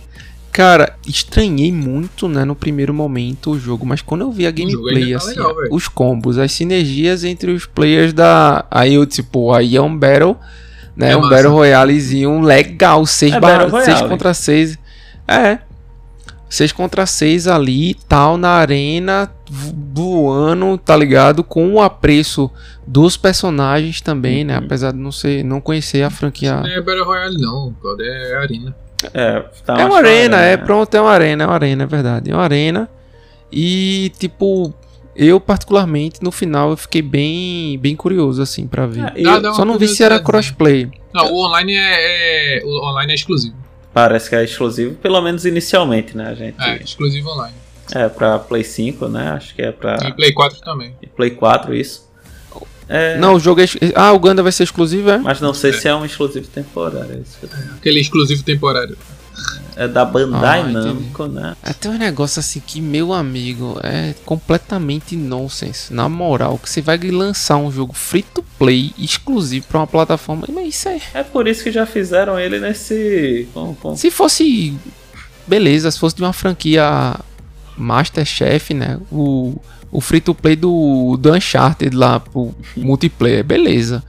Cara, 0.54 0.94
estranhei 1.04 1.72
muito, 1.72 2.28
né, 2.28 2.44
no 2.44 2.54
primeiro 2.54 2.94
momento 2.94 3.50
o 3.50 3.58
jogo, 3.58 3.84
mas 3.84 4.00
quando 4.00 4.20
eu 4.20 4.30
vi 4.30 4.46
a 4.46 4.52
gameplay, 4.52 5.10
tá 5.10 5.16
assim, 5.16 5.30
legal, 5.30 5.52
os 5.68 5.88
combos, 5.88 6.38
as 6.38 6.52
sinergias 6.52 7.24
entre 7.24 7.50
os 7.50 7.66
players 7.66 8.12
da. 8.12 8.64
Aí 8.70 8.94
eu, 8.94 9.04
tipo, 9.04 9.52
aí 9.52 9.74
é 9.74 9.82
um 9.82 9.98
Battle, 9.98 10.36
né? 10.96 11.10
É 11.10 11.16
um 11.16 11.22
massa. 11.22 11.34
Battle 11.34 11.52
Royalezinho 11.54 12.40
legal, 12.40 13.04
6 13.04 13.32
É 13.34 13.40
barra, 13.40 13.66
Royale. 13.66 14.08
contra 14.08 14.32
6. 14.32 14.78
É. 15.26 15.58
6 16.48 16.70
contra 16.70 17.04
6 17.04 17.48
ali 17.48 17.90
e 17.90 17.94
tal, 17.94 18.36
na 18.36 18.50
arena, 18.50 19.28
vo- 19.50 19.74
voando, 19.92 20.78
tá 20.78 20.96
ligado? 20.96 21.42
Com 21.42 21.72
o 21.74 21.82
apreço 21.82 22.48
dos 22.86 23.16
personagens 23.16 24.00
também, 24.00 24.44
né? 24.44 24.56
Uhum. 24.56 24.64
Apesar 24.66 24.92
de 24.92 24.98
não 24.98 25.10
ser, 25.10 25.42
não 25.44 25.60
conhecer 25.60 26.04
a 26.04 26.10
franquia. 26.10 26.58
Não 26.60 26.66
é 26.70 26.80
Battle 26.80 27.04
Royale, 27.06 27.40
não, 27.40 27.74
é 27.98 28.36
Arena. 28.36 28.83
É, 29.12 29.44
tá 29.64 29.74
É 29.80 29.84
uma 29.84 29.94
mais 30.00 30.06
arena, 30.06 30.36
pra 30.36 30.46
é 30.46 30.56
pronto, 30.56 30.94
é 30.94 31.00
uma 31.00 31.10
arena, 31.10 31.44
é 31.44 31.46
uma 31.46 31.54
arena, 31.54 31.82
é 31.82 31.86
verdade. 31.86 32.30
É 32.30 32.34
uma 32.34 32.42
arena. 32.42 32.88
E, 33.52 34.10
tipo, 34.18 34.72
eu 35.14 35.38
particularmente, 35.40 36.22
no 36.22 36.32
final, 36.32 36.70
eu 36.70 36.76
fiquei 36.76 37.02
bem, 37.02 37.78
bem 37.78 37.94
curioso, 37.94 38.42
assim, 38.42 38.66
pra 38.66 38.86
ver. 38.86 39.12
É, 39.14 39.20
e 39.20 39.22
dá 39.22 39.38
uma 39.38 39.54
Só 39.54 39.64
não 39.64 39.78
vi 39.78 39.88
se 39.88 40.02
era 40.02 40.18
crossplay. 40.20 40.90
Não, 41.12 41.32
o 41.32 41.44
online 41.46 41.74
é, 41.74 42.58
é- 42.58 42.64
o 42.64 42.68
online 42.88 43.12
é 43.12 43.14
exclusivo. 43.14 43.54
Parece 43.92 44.28
que 44.28 44.34
é 44.34 44.42
exclusivo, 44.42 44.94
pelo 44.96 45.20
menos 45.22 45.44
inicialmente, 45.44 46.16
né, 46.16 46.34
gente? 46.34 46.60
É, 46.60 46.82
exclusivo 46.82 47.30
online. 47.30 47.54
É 47.94 48.08
pra 48.08 48.38
Play 48.38 48.64
5, 48.64 49.06
né? 49.08 49.28
Acho 49.30 49.54
que 49.54 49.62
é 49.62 49.70
pra 49.70 49.98
E 50.08 50.12
Play 50.12 50.32
4 50.32 50.58
também. 50.60 50.96
Play 51.14 51.30
4 51.30 51.74
isso. 51.74 52.10
É, 52.88 53.16
Não, 53.18 53.34
o 53.34 53.40
jogo 53.40 53.60
é. 53.60 53.64
Ah, 53.94 54.12
o 54.12 54.18
Ganda 54.18 54.42
vai 54.42 54.52
ser 54.52 54.64
exclusivo, 54.64 55.10
é? 55.10 55.18
mas 55.18 55.40
não 55.40 55.54
sei 55.54 55.70
É. 55.70 55.72
se 55.72 55.88
é 55.88 55.94
um 55.94 56.04
exclusivo 56.04 56.46
temporário. 56.48 57.12
é 57.12 57.16
isso 57.18 57.38
que 57.38 57.46
eu 57.46 57.48
tô- 57.50 57.56
Aquele 57.76 58.00
exclusivo 58.00 58.42
temporário. 58.42 58.96
É 59.76 59.88
da 59.88 60.04
Bandai 60.04 60.60
Ah, 60.60 60.64
Namco, 60.68 61.26
né? 61.26 61.56
É, 61.60 61.72
tem 61.72 61.90
um 61.90 61.98
negócio 61.98 62.38
assim 62.38 62.60
que, 62.64 62.80
meu 62.80 63.12
amigo, 63.12 63.76
é 63.82 64.14
completamente 64.24 65.16
nonsense. 65.16 65.92
Na 65.92 66.08
moral, 66.08 66.56
que 66.58 66.70
você 66.70 66.80
vai 66.80 66.96
lançar 66.98 67.56
um 67.56 67.72
jogo 67.72 67.92
free 67.92 68.22
to 68.22 68.44
play 68.56 68.92
exclusivo 68.96 69.66
pra 69.66 69.80
uma 69.80 69.86
plataforma. 69.88 70.46
Mas 70.52 70.76
isso 70.76 70.88
é. 70.88 71.00
É 71.14 71.22
por 71.24 71.48
isso 71.48 71.64
que 71.64 71.72
já 71.72 71.84
fizeram 71.86 72.38
ele 72.38 72.60
nesse. 72.60 73.48
Com, 73.52 73.74
com... 73.74 73.96
Se 73.96 74.12
fosse. 74.12 74.76
Beleza, 75.46 75.90
se 75.90 75.98
fosse 75.98 76.14
de 76.14 76.22
uma 76.22 76.32
franquia 76.32 77.16
Masterchef, 77.76 78.72
né? 78.74 78.98
O, 79.10 79.54
o 79.90 80.00
free 80.00 80.20
to 80.20 80.34
play 80.34 80.56
do, 80.56 81.16
do 81.18 81.32
Uncharted 81.32 81.94
lá 81.96 82.20
pro 82.20 82.54
multiplayer, 82.76 83.44
beleza. 83.44 84.02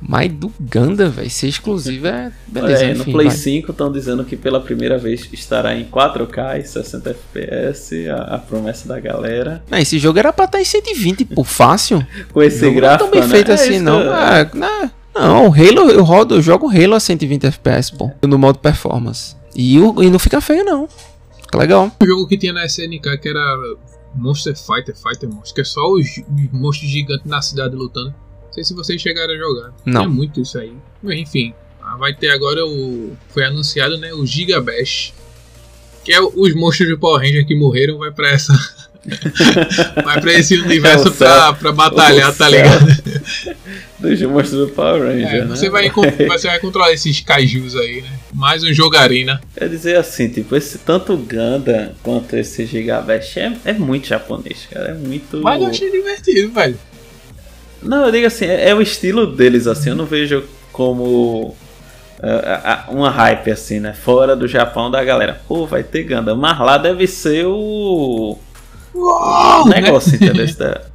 Mas 0.00 0.30
do 0.30 0.52
Ganda, 0.60 1.08
velho, 1.08 1.28
ser 1.28 1.48
exclusivo 1.48 2.06
é. 2.06 2.30
Beleza, 2.46 2.84
É, 2.84 2.94
no 2.94 3.00
enfim, 3.00 3.10
Play 3.10 3.26
vai. 3.26 3.36
5 3.36 3.72
estão 3.72 3.90
dizendo 3.90 4.24
que 4.24 4.36
pela 4.36 4.60
primeira 4.60 4.96
vez 4.96 5.28
estará 5.32 5.74
em 5.74 5.84
4K 5.86 6.60
e 6.60 6.64
60 6.64 7.10
FPS, 7.10 8.08
a, 8.08 8.36
a 8.36 8.38
promessa 8.38 8.86
da 8.86 9.00
galera. 9.00 9.60
Não, 9.68 9.76
esse 9.76 9.98
jogo 9.98 10.16
era 10.20 10.32
pra 10.32 10.44
estar 10.44 10.60
em 10.60 10.64
120, 10.64 11.24
pô, 11.24 11.42
fácil. 11.42 12.06
Com 12.32 12.40
esse 12.40 12.60
jogo 12.60 12.76
gráfico. 12.76 13.06
não 13.06 13.08
é 13.08 13.10
tão 13.10 13.20
bem 13.20 13.28
né? 13.28 13.34
feito 13.34 13.50
É 13.50 13.54
assim, 13.54 13.80
não. 13.80 14.00
que 14.00 14.06
eu- 14.06 14.14
É, 14.14 14.50
né? 14.54 14.90
Não, 15.16 15.48
o 15.48 15.52
Halo, 15.52 15.90
eu 15.90 16.04
rodo, 16.04 16.36
eu 16.36 16.42
jogo 16.42 16.68
Halo 16.70 16.94
a 16.94 17.00
120 17.00 17.46
FPS, 17.48 17.90
pô. 17.90 18.08
No 18.22 18.38
modo 18.38 18.60
performance. 18.60 19.34
E, 19.56 19.80
o- 19.80 20.00
e 20.00 20.08
não 20.10 20.20
fica 20.20 20.40
feio, 20.40 20.64
não. 20.64 20.88
Legal. 21.54 21.90
O 22.00 22.06
jogo 22.06 22.26
que 22.26 22.36
tinha 22.36 22.52
na 22.52 22.64
SNK 22.66 23.18
que 23.20 23.28
era 23.28 23.56
Monster 24.14 24.56
Fighter, 24.56 24.96
Fighter 24.96 25.28
Monster, 25.28 25.54
que 25.54 25.60
é 25.60 25.64
só 25.64 25.90
os, 25.90 26.06
os 26.18 26.52
monstros 26.52 26.90
gigantes 26.90 27.26
na 27.26 27.40
cidade 27.40 27.74
lutando. 27.74 28.14
Não 28.46 28.52
sei 28.52 28.64
se 28.64 28.74
vocês 28.74 29.00
chegaram 29.00 29.34
a 29.34 29.38
jogar. 29.38 29.72
Não. 29.84 30.04
É 30.04 30.08
muito 30.08 30.40
isso 30.40 30.58
aí. 30.58 30.76
Mas 31.02 31.18
enfim, 31.18 31.54
ah, 31.82 31.96
vai 31.96 32.14
ter 32.14 32.30
agora 32.30 32.64
o. 32.66 33.16
Foi 33.28 33.44
anunciado, 33.44 33.96
né? 33.98 34.12
O 34.12 34.26
Giga 34.26 34.60
Bash. 34.60 35.14
Que 36.04 36.12
é 36.12 36.20
os 36.20 36.54
monstros 36.54 36.88
do 36.88 36.98
Power 36.98 37.20
Ranger 37.20 37.46
que 37.46 37.54
morreram, 37.54 37.98
vai 37.98 38.10
pra 38.10 38.30
essa. 38.30 38.52
vai 40.04 40.20
pra 40.20 40.32
esse 40.32 40.56
universo 40.56 41.08
É 41.08 41.10
pra, 41.12 41.52
pra 41.54 41.72
batalhar, 41.72 42.34
tá 42.34 42.48
ligado? 42.48 42.86
Dos 43.98 44.20
monstros 44.22 44.68
do 44.68 44.72
Power 44.74 45.02
Ranger, 45.02 45.34
É, 45.42 45.44
né? 45.44 45.56
você, 45.56 45.68
vai, 45.68 45.86
encon- 45.86 46.02
você 46.28 46.46
vai 46.46 46.58
controlar 46.60 46.92
esses 46.92 47.20
kaijus 47.20 47.74
aí, 47.76 48.02
né? 48.02 48.08
Mais 48.32 48.62
um 48.62 48.72
jogarina. 48.72 49.40
Quer 49.56 49.68
dizer 49.68 49.96
assim, 49.96 50.28
tipo, 50.28 50.54
esse 50.54 50.78
tanto 50.78 51.16
Ganda 51.16 51.94
quanto 52.02 52.36
esse 52.36 52.64
Gigabash 52.66 53.36
é, 53.38 53.52
é 53.64 53.72
muito 53.72 54.06
japonês, 54.06 54.68
cara. 54.70 54.90
É 54.90 54.94
muito. 54.94 55.40
Mas 55.42 55.60
eu 55.62 55.68
achei 55.68 55.90
divertido, 55.90 56.52
velho. 56.52 56.78
Não, 57.82 58.06
eu 58.06 58.12
digo 58.12 58.26
assim, 58.26 58.44
é, 58.44 58.68
é 58.70 58.74
o 58.74 58.82
estilo 58.82 59.26
deles, 59.26 59.66
assim, 59.66 59.90
eu 59.90 59.96
não 59.96 60.06
vejo 60.06 60.44
como 60.72 61.56
é, 62.22 62.78
uma 62.92 63.10
hype, 63.10 63.50
assim, 63.50 63.80
né? 63.80 63.92
Fora 63.94 64.36
do 64.36 64.46
Japão 64.46 64.90
da 64.90 65.02
galera. 65.02 65.40
Pô, 65.48 65.66
vai 65.66 65.82
ter 65.82 66.04
Ganda. 66.04 66.34
Mas 66.36 66.58
lá 66.60 66.78
deve 66.78 67.06
ser 67.08 67.46
o. 67.46 68.38
Né? 69.68 69.80
negócio, 69.80 70.14
entendeu? 70.16 70.44
Esse 70.44 70.58
da- 70.58 70.86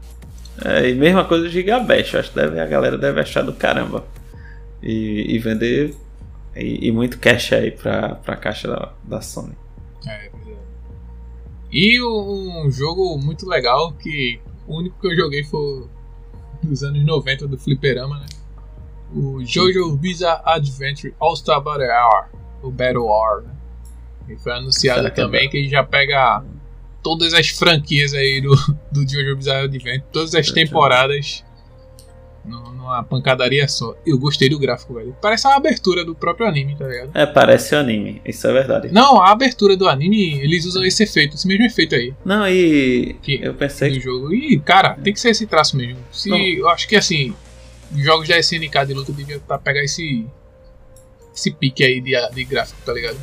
É, 0.66 0.90
e 0.90 0.96
mesma 0.96 1.26
coisa 1.26 1.44
do 1.46 1.50
Gigabash, 1.50 2.16
acho 2.16 2.30
que 2.30 2.36
deve, 2.36 2.60
a 2.60 2.66
galera 2.66 2.98
deve 2.98 3.20
achar 3.20 3.42
do 3.44 3.54
caramba. 3.54 4.06
E, 4.82 5.36
e 5.36 5.40
vender. 5.40 5.96
E, 6.56 6.88
e 6.88 6.92
muito 6.92 7.18
cash 7.20 7.54
aí 7.54 7.72
pra, 7.72 8.16
pra 8.16 8.36
caixa 8.36 8.68
da, 8.68 8.92
da 9.04 9.22
Sony. 9.22 9.54
É, 10.06 10.30
verdade. 10.30 10.58
E 11.72 12.02
um 12.04 12.70
jogo 12.70 13.18
muito 13.18 13.48
legal 13.48 13.94
que 13.94 14.40
o 14.68 14.78
único 14.78 15.00
que 15.00 15.08
eu 15.08 15.16
joguei 15.16 15.44
foi 15.44 15.88
dos 16.62 16.84
anos 16.84 17.04
90 17.04 17.48
do 17.48 17.58
Fliperama, 17.58 18.20
né? 18.20 18.26
O 19.16 19.44
Jojo 19.46 19.96
Bizarre 19.98 20.42
Adventure 20.46 21.14
All-Star 21.20 21.62
Battle 21.62 21.88
Hour, 21.90 22.26
o 22.64 22.72
Battle 22.72 23.06
Hour, 23.06 23.44
né? 23.44 23.54
E 24.30 24.36
foi 24.38 24.54
anunciado 24.54 25.00
Será 25.02 25.12
que 25.12 25.20
é 25.20 25.24
também 25.24 25.50
que 25.50 25.58
ele 25.58 25.70
já 25.70 25.84
pega 25.84 26.44
todas 27.04 27.34
as 27.34 27.50
franquias 27.50 28.14
aí 28.14 28.40
do, 28.42 28.56
do 28.92 29.02
Jojo 29.08 29.36
Bizarre 29.36 29.66
Adventure, 29.66 30.04
todas 30.12 30.34
as 30.34 30.46
Jojo. 30.48 30.56
temporadas 30.56 31.44
nu- 32.46 32.72
numa 32.74 33.04
pancadaria 33.04 33.68
só. 33.68 33.96
Eu 34.06 34.18
gostei 34.18 34.50
do 34.50 34.58
gráfico, 34.60 34.94
velho. 34.94 35.16
Parece 35.22 35.48
a 35.48 35.56
abertura 35.56 36.04
do 36.06 36.16
próprio 36.16 36.48
anime, 36.48 36.76
tá 36.76 36.88
ligado? 36.88 37.12
É, 37.14 37.26
parece 37.26 37.76
o 37.76 37.80
anime, 37.80 38.22
isso 38.26 38.48
é 38.48 38.54
verdade. 38.54 38.90
Não, 38.92 39.22
a 39.22 39.32
abertura 39.32 39.76
do 39.78 39.88
anime, 39.88 40.40
eles 40.42 40.66
usam 40.66 40.84
esse 40.84 41.04
efeito, 41.04 41.36
esse 41.36 41.48
mesmo 41.48 41.66
efeito 41.66 41.96
aí 41.96 42.14
Não, 42.26 42.48
e 42.48 43.16
Que- 43.22 43.40
eu 43.44 43.54
pensei 43.54 43.90
do 43.90 43.96
que 43.96 44.02
jogo. 44.02 44.34
E, 44.34 44.60
cara, 44.60 44.96
tem 44.96 45.14
que 45.14 45.20
ser 45.20 45.30
esse 45.30 45.46
traço 45.46 45.76
mesmo. 45.78 46.00
Se, 46.12 46.30
Não. 46.30 46.38
eu 46.38 46.68
acho 46.70 46.88
que 46.88 46.96
assim, 46.96 47.34
os 47.94 48.04
jogos 48.04 48.28
da 48.28 48.38
SNK 48.40 48.86
de 48.88 48.94
luta 48.94 49.12
devia 49.12 49.40
tá, 49.40 49.58
pegar 49.58 49.84
esse. 49.84 50.26
Esse 51.36 51.50
pique 51.52 51.84
aí 51.84 52.00
de, 52.00 52.12
de 52.34 52.44
gráfico, 52.44 52.80
tá 52.86 52.94
ligado? 52.94 53.18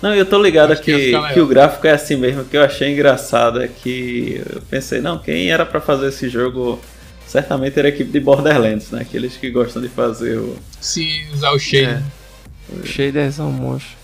Não, 0.00 0.14
eu 0.14 0.24
tô 0.24 0.40
ligado 0.40 0.74
que 0.80 1.12
que, 1.12 1.32
que 1.34 1.40
o 1.40 1.46
gráfico 1.46 1.86
é 1.86 1.90
assim 1.92 2.16
mesmo, 2.16 2.44
que 2.44 2.56
eu 2.56 2.62
achei 2.62 2.92
engraçado 2.92 3.60
é 3.60 3.66
que 3.68 4.40
eu 4.54 4.62
pensei, 4.62 5.00
não, 5.00 5.18
quem 5.18 5.50
era 5.50 5.66
pra 5.66 5.80
fazer 5.80 6.08
esse 6.08 6.28
jogo 6.28 6.80
certamente 7.26 7.78
era 7.78 7.88
a 7.88 7.90
equipe 7.90 8.10
de 8.10 8.20
Borderlands, 8.20 8.90
né? 8.90 9.00
Aqueles 9.02 9.36
que 9.36 9.50
gostam 9.50 9.82
de 9.82 9.88
fazer 9.88 10.38
o. 10.38 10.56
Se 10.80 11.26
usar 11.34 11.50
o 11.52 11.58
shade. 11.58 11.84
É. 11.86 11.94
né? 11.94 12.04
Cheio 12.84 13.12
dessa 13.12 13.42
monstro. 13.42 13.96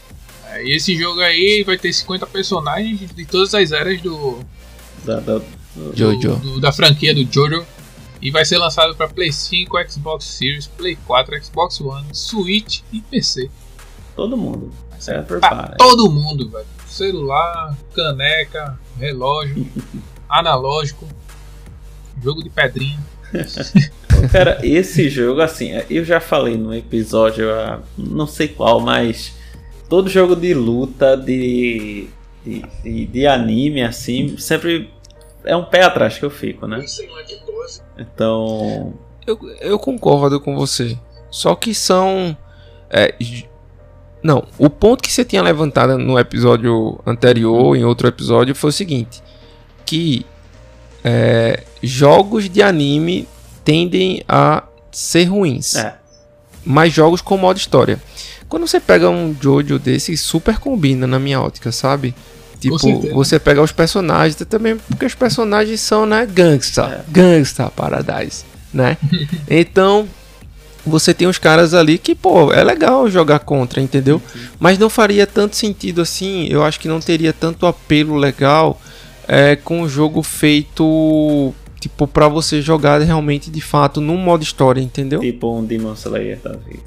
É, 0.50 0.64
E 0.64 0.74
esse 0.76 0.96
jogo 0.96 1.20
aí 1.20 1.62
vai 1.64 1.78
ter 1.78 1.92
50 1.92 2.26
personagens 2.26 2.98
de- 2.98 3.06
de 3.06 3.24
todas 3.24 3.54
as 3.54 3.70
eras 3.72 4.00
do, 4.02 4.40
Da, 5.04 5.20
da- 5.20 5.38
do- 5.38 5.92
Jojo. 5.94 6.36
do- 6.36 6.60
da 6.60 6.72
franquia 6.72 7.14
do 7.14 7.26
Jojo. 7.32 7.64
E 8.22 8.30
vai 8.30 8.44
ser 8.44 8.56
lançado 8.58 8.94
para 8.96 9.06
Play 9.08 9.30
5, 9.32 9.76
Xbox 9.88 10.24
Series, 10.24 10.66
Play 10.66 10.96
4, 11.06 11.44
Xbox 11.44 11.78
One, 11.80 12.06
Switch 12.12 12.80
e 12.92 13.00
PC. 13.02 13.50
Todo 14.16 14.36
mundo. 14.36 14.72
É 15.08 15.22
pra 15.22 15.74
todo 15.78 16.10
mundo, 16.10 16.48
velho. 16.48 16.66
Celular, 16.86 17.76
caneca, 17.94 18.78
relógio, 18.98 19.66
analógico, 20.28 21.06
jogo 22.22 22.42
de 22.42 22.50
pedrinha. 22.50 22.98
Cara, 24.30 24.60
esse 24.62 25.08
jogo, 25.08 25.40
assim, 25.40 25.70
eu 25.90 26.04
já 26.04 26.20
falei 26.20 26.56
no 26.56 26.74
episódio, 26.74 27.46
não 27.98 28.26
sei 28.26 28.48
qual, 28.48 28.80
mas 28.80 29.34
todo 29.88 30.08
jogo 30.08 30.36
de 30.36 30.54
luta, 30.54 31.16
de, 31.16 32.08
de, 32.44 32.64
de, 32.82 33.06
de 33.06 33.26
anime, 33.26 33.82
assim, 33.82 34.36
sempre 34.38 34.90
é 35.44 35.54
um 35.56 35.64
pé 35.64 35.82
atrás 35.82 36.18
que 36.18 36.24
eu 36.24 36.30
fico, 36.30 36.66
né? 36.66 36.78
Então. 37.98 38.94
Eu, 39.26 39.38
eu 39.60 39.78
concordo 39.78 40.40
com 40.40 40.56
você. 40.56 40.98
Só 41.30 41.54
que 41.54 41.74
são. 41.74 42.36
É, 42.90 43.14
não, 44.24 44.42
o 44.56 44.70
ponto 44.70 45.02
que 45.02 45.12
você 45.12 45.22
tinha 45.22 45.42
levantado 45.42 45.98
no 45.98 46.18
episódio 46.18 46.98
anterior, 47.06 47.76
em 47.76 47.84
outro 47.84 48.08
episódio, 48.08 48.54
foi 48.54 48.70
o 48.70 48.72
seguinte: 48.72 49.22
que 49.84 50.24
é, 51.04 51.62
jogos 51.82 52.48
de 52.48 52.62
anime 52.62 53.28
tendem 53.62 54.24
a 54.26 54.62
ser 54.90 55.24
ruins. 55.24 55.74
É. 55.74 55.96
Mas 56.64 56.94
jogos 56.94 57.20
com 57.20 57.36
modo 57.36 57.58
história. 57.58 58.00
Quando 58.48 58.66
você 58.66 58.80
pega 58.80 59.10
um 59.10 59.36
Jojo 59.38 59.78
desse, 59.78 60.16
super 60.16 60.58
combina 60.58 61.06
na 61.06 61.18
minha 61.18 61.42
ótica, 61.42 61.70
sabe? 61.70 62.14
Tipo, 62.58 62.78
você 63.12 63.38
pega 63.38 63.60
os 63.60 63.72
personagens 63.72 64.36
também, 64.48 64.78
porque 64.88 65.04
os 65.04 65.14
personagens 65.14 65.80
são, 65.80 66.06
né, 66.06 66.24
gangsta, 66.24 67.04
é. 67.06 67.12
gangsta 67.12 67.68
paradise, 67.68 68.44
né? 68.72 68.96
então, 69.50 70.08
você 70.86 71.14
tem 71.14 71.26
uns 71.26 71.38
caras 71.38 71.72
ali 71.74 71.98
que, 71.98 72.14
pô, 72.14 72.52
é 72.52 72.62
legal 72.62 73.08
jogar 73.08 73.40
contra, 73.40 73.80
entendeu? 73.80 74.20
Mas 74.58 74.78
não 74.78 74.90
faria 74.90 75.26
tanto 75.26 75.56
sentido 75.56 76.02
assim, 76.02 76.46
eu 76.48 76.62
acho 76.62 76.78
que 76.78 76.88
não 76.88 77.00
teria 77.00 77.32
tanto 77.32 77.66
apelo 77.66 78.16
legal 78.16 78.80
é, 79.26 79.56
com 79.56 79.82
um 79.82 79.88
jogo 79.88 80.22
feito 80.22 81.54
tipo 81.80 82.06
para 82.06 82.28
você 82.28 82.62
jogar 82.62 83.00
realmente 83.02 83.50
de 83.50 83.60
fato 83.60 84.00
num 84.00 84.16
modo 84.16 84.42
história, 84.42 84.80
entendeu? 84.80 85.20
Tipo 85.20 85.58
um 85.58 85.64
Demon 85.64 85.92
Slayer 85.92 86.38
da 86.42 86.52
vida. 86.52 86.82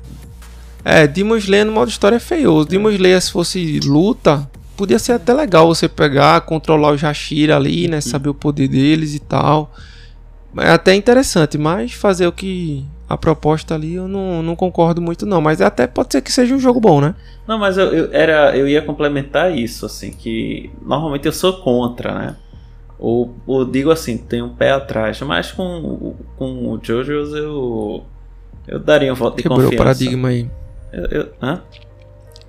É, 0.84 1.06
Demon 1.06 1.38
Slayer 1.38 1.66
no 1.66 1.72
modo 1.72 1.90
história 1.90 2.16
é 2.16 2.20
feioso. 2.20 2.68
Demon 2.68 2.90
Slayer 2.92 3.22
se 3.22 3.32
fosse 3.32 3.80
luta, 3.84 4.50
podia 4.76 4.98
ser 4.98 5.14
até 5.14 5.34
legal 5.34 5.68
você 5.68 5.88
pegar, 5.88 6.42
controlar 6.42 6.92
o 6.92 6.98
Jashira 6.98 7.56
ali, 7.56 7.88
né, 7.88 8.02
saber 8.02 8.30
o 8.30 8.34
poder 8.34 8.68
deles 8.68 9.14
e 9.14 9.20
tal. 9.20 9.74
É 10.58 10.72
até 10.72 10.96
interessante, 10.96 11.58
mas 11.58 11.94
fazer 11.94 12.26
o 12.26 12.32
que 12.32 12.86
a 13.10 13.18
proposta 13.18 13.74
ali 13.74 13.96
eu 13.96 14.08
não, 14.08 14.42
não 14.44 14.56
concordo 14.56 15.02
muito 15.02 15.26
não, 15.26 15.40
mas 15.40 15.62
até 15.62 15.88
pode 15.88 16.12
ser 16.12 16.22
que 16.22 16.32
seja 16.32 16.54
um 16.54 16.60
jogo 16.60 16.80
bom, 16.80 17.00
né? 17.00 17.16
Não, 17.48 17.58
mas 17.58 17.78
eu, 17.78 17.86
eu, 17.94 18.10
era, 18.12 18.56
eu 18.56 18.68
ia 18.68 18.82
complementar 18.82 19.58
isso, 19.58 19.86
assim, 19.86 20.12
que 20.12 20.70
normalmente 20.82 21.26
eu 21.26 21.32
sou 21.32 21.54
contra, 21.62 22.14
né? 22.14 22.36
Ou, 23.00 23.36
ou 23.46 23.64
digo 23.64 23.92
assim, 23.92 24.18
tem 24.18 24.42
um 24.42 24.50
pé 24.50 24.72
atrás, 24.72 25.22
mas 25.22 25.52
com, 25.52 26.16
com 26.36 26.72
o 26.72 26.80
JoJo's 26.82 27.34
eu, 27.34 28.04
eu 28.68 28.80
daria 28.80 29.14
um 29.14 29.16
voto 29.16 29.38
de 29.38 29.44
Quebrou 29.44 29.62
confiança. 29.62 29.78
Quebrou 29.78 29.92
o 29.92 29.96
paradigma 29.96 30.28
aí. 30.30 30.50
Eu, 30.92 31.06
eu, 31.06 31.34
hã? 31.42 31.62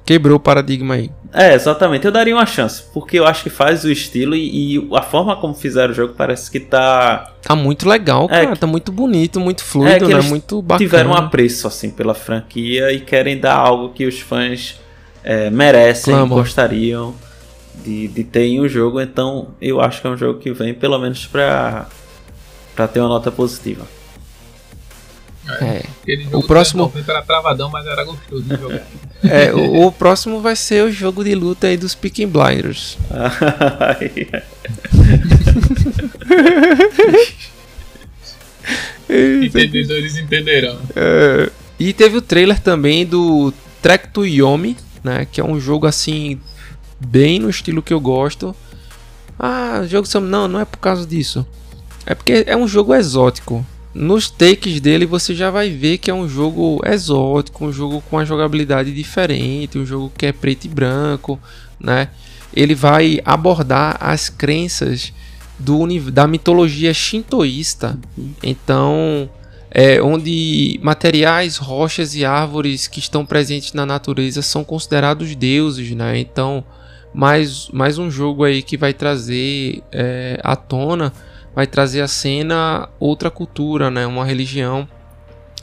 Quebrou 0.09 0.39
o 0.39 0.41
paradigma 0.41 0.95
aí. 0.95 1.11
É, 1.35 1.53
exatamente. 1.53 2.07
Eu 2.07 2.11
daria 2.11 2.35
uma 2.35 2.47
chance, 2.47 2.83
porque 2.95 3.19
eu 3.19 3.27
acho 3.27 3.43
que 3.43 3.51
faz 3.51 3.85
o 3.85 3.93
estilo 3.93 4.35
e, 4.35 4.79
e 4.79 4.89
a 4.95 5.03
forma 5.03 5.37
como 5.37 5.53
fizeram 5.53 5.93
o 5.93 5.95
jogo 5.95 6.15
parece 6.17 6.51
que 6.51 6.59
tá. 6.59 7.35
Tá 7.43 7.55
muito 7.55 7.87
legal, 7.87 8.25
é, 8.31 8.45
cara. 8.45 8.57
Tá 8.57 8.67
muito 8.67 8.91
bonito, 8.91 9.39
muito 9.39 9.63
fluido, 9.63 10.11
é, 10.11 10.15
né? 10.15 10.23
Muito 10.23 10.63
bacana. 10.63 10.89
Tiveram 10.89 11.11
um 11.11 11.15
apreço, 11.15 11.69
assim, 11.69 11.91
pela 11.91 12.15
franquia 12.15 12.91
e 12.91 13.01
querem 13.01 13.39
dar 13.39 13.57
algo 13.57 13.91
que 13.91 14.07
os 14.07 14.19
fãs 14.19 14.81
é, 15.23 15.51
merecem, 15.51 16.27
gostariam 16.27 17.15
de, 17.85 18.09
de 18.09 18.25
ter 18.25 18.45
em 18.45 18.63
um 18.63 18.67
jogo. 18.67 19.03
Então, 19.03 19.49
eu 19.61 19.79
acho 19.79 20.01
que 20.01 20.07
é 20.07 20.11
um 20.11 20.17
jogo 20.17 20.41
que 20.41 20.51
vem 20.55 20.73
pelo 20.73 20.99
menos 20.99 21.27
pra, 21.27 21.87
pra 22.75 22.89
ter 22.89 23.01
uma 23.01 23.11
nota 23.11 23.31
positiva. 23.31 23.85
É. 25.61 25.83
o 26.33 26.43
próximo 26.43 26.93
era 27.07 27.23
travadão, 27.23 27.71
mas 27.71 27.87
era 27.87 28.03
gostoso 28.05 28.43
de 28.43 28.57
jogar. 28.57 28.83
É, 29.21 29.53
o, 29.53 29.89
o, 29.89 29.91
próximo 29.91 30.41
vai 30.41 30.55
ser 30.55 30.85
o 30.85 30.93
jogo 30.93 31.25
de 31.25 31.35
luta 31.35 31.67
aí 31.67 31.77
dos 31.77 31.93
Picking 31.93 32.29
Blinders. 32.29 32.97
Entendedores 39.43 40.17
entenderão. 40.17 40.79
É, 40.95 41.51
e 41.81 41.93
teve 41.93 42.17
o 42.17 42.23
trailer 42.23 42.61
também 42.61 43.05
do 43.05 43.53
Trek 43.83 44.11
to 44.11 44.25
Yomi, 44.25 44.77
né? 45.03 45.27
Que 45.31 45.41
é 45.41 45.45
um 45.45 45.59
jogo 45.59 45.85
assim 45.85 46.41
bem 47.01 47.41
no 47.41 47.51
estilo 47.51 47.83
que 47.83 47.93
eu 47.93 48.01
gosto. 48.01 48.55
Ah, 49.37 49.83
jogo 49.89 50.07
não, 50.21 50.47
não 50.47 50.61
é 50.61 50.65
por 50.65 50.79
causa 50.79 51.05
disso. 51.05 51.45
É 52.07 52.15
porque 52.15 52.45
é 52.47 52.57
um 52.57 52.69
jogo 52.69 52.95
exótico 52.95 53.67
nos 53.95 54.31
takes 54.31 54.81
dele 54.81 55.07
você 55.07 55.35
já 55.35 55.51
vai 55.51 55.71
ver 55.71 55.99
que 55.99 56.11
é 56.11 56.15
um 56.15 56.29
jogo 56.29 56.81
exótico, 56.85 57.65
um 57.65 57.73
jogo 57.73 58.03
com 58.03 58.17
uma 58.17 58.25
jogabilidade 58.25 58.93
diferente, 58.93 59.79
um 59.79 59.87
jogo 59.87 60.13
que 60.17 60.27
é 60.27 60.33
preto 60.33 60.67
e 60.67 60.69
branco, 60.69 61.41
né? 61.81 62.09
Ele 62.55 62.75
vai 62.75 63.21
abordar 63.25 63.97
as 64.01 64.29
crenças 64.29 65.13
do 65.59 65.87
da 66.11 66.27
mitologia 66.27 66.95
shintoísta. 66.95 67.99
Então, 68.43 69.29
é, 69.71 70.01
onde 70.01 70.79
materiais, 70.83 71.57
rochas 71.57 72.15
e 72.15 72.25
árvores 72.25 72.87
que 72.87 73.01
estão 73.01 73.27
presentes 73.27 73.73
na 73.73 73.85
natureza 73.85 74.43
são 74.43 74.65
considerados 74.65 75.35
deuses, 75.35 75.91
né? 75.91 76.19
Então, 76.19 76.65
mais, 77.13 77.69
mais 77.71 77.99
um 77.99 78.11
jogo 78.11 78.45
aí 78.45 78.63
que 78.63 78.77
vai 78.77 78.93
trazer 78.93 79.83
é, 79.91 80.41
à 80.43 80.55
tona 80.55 81.13
vai 81.59 81.67
trazer 81.67 82.03
à 82.03 82.07
cena 82.07 82.89
outra 83.01 83.33
cultura, 83.33 83.91
né? 83.91 84.07
uma 84.07 84.25
religião 84.25 84.89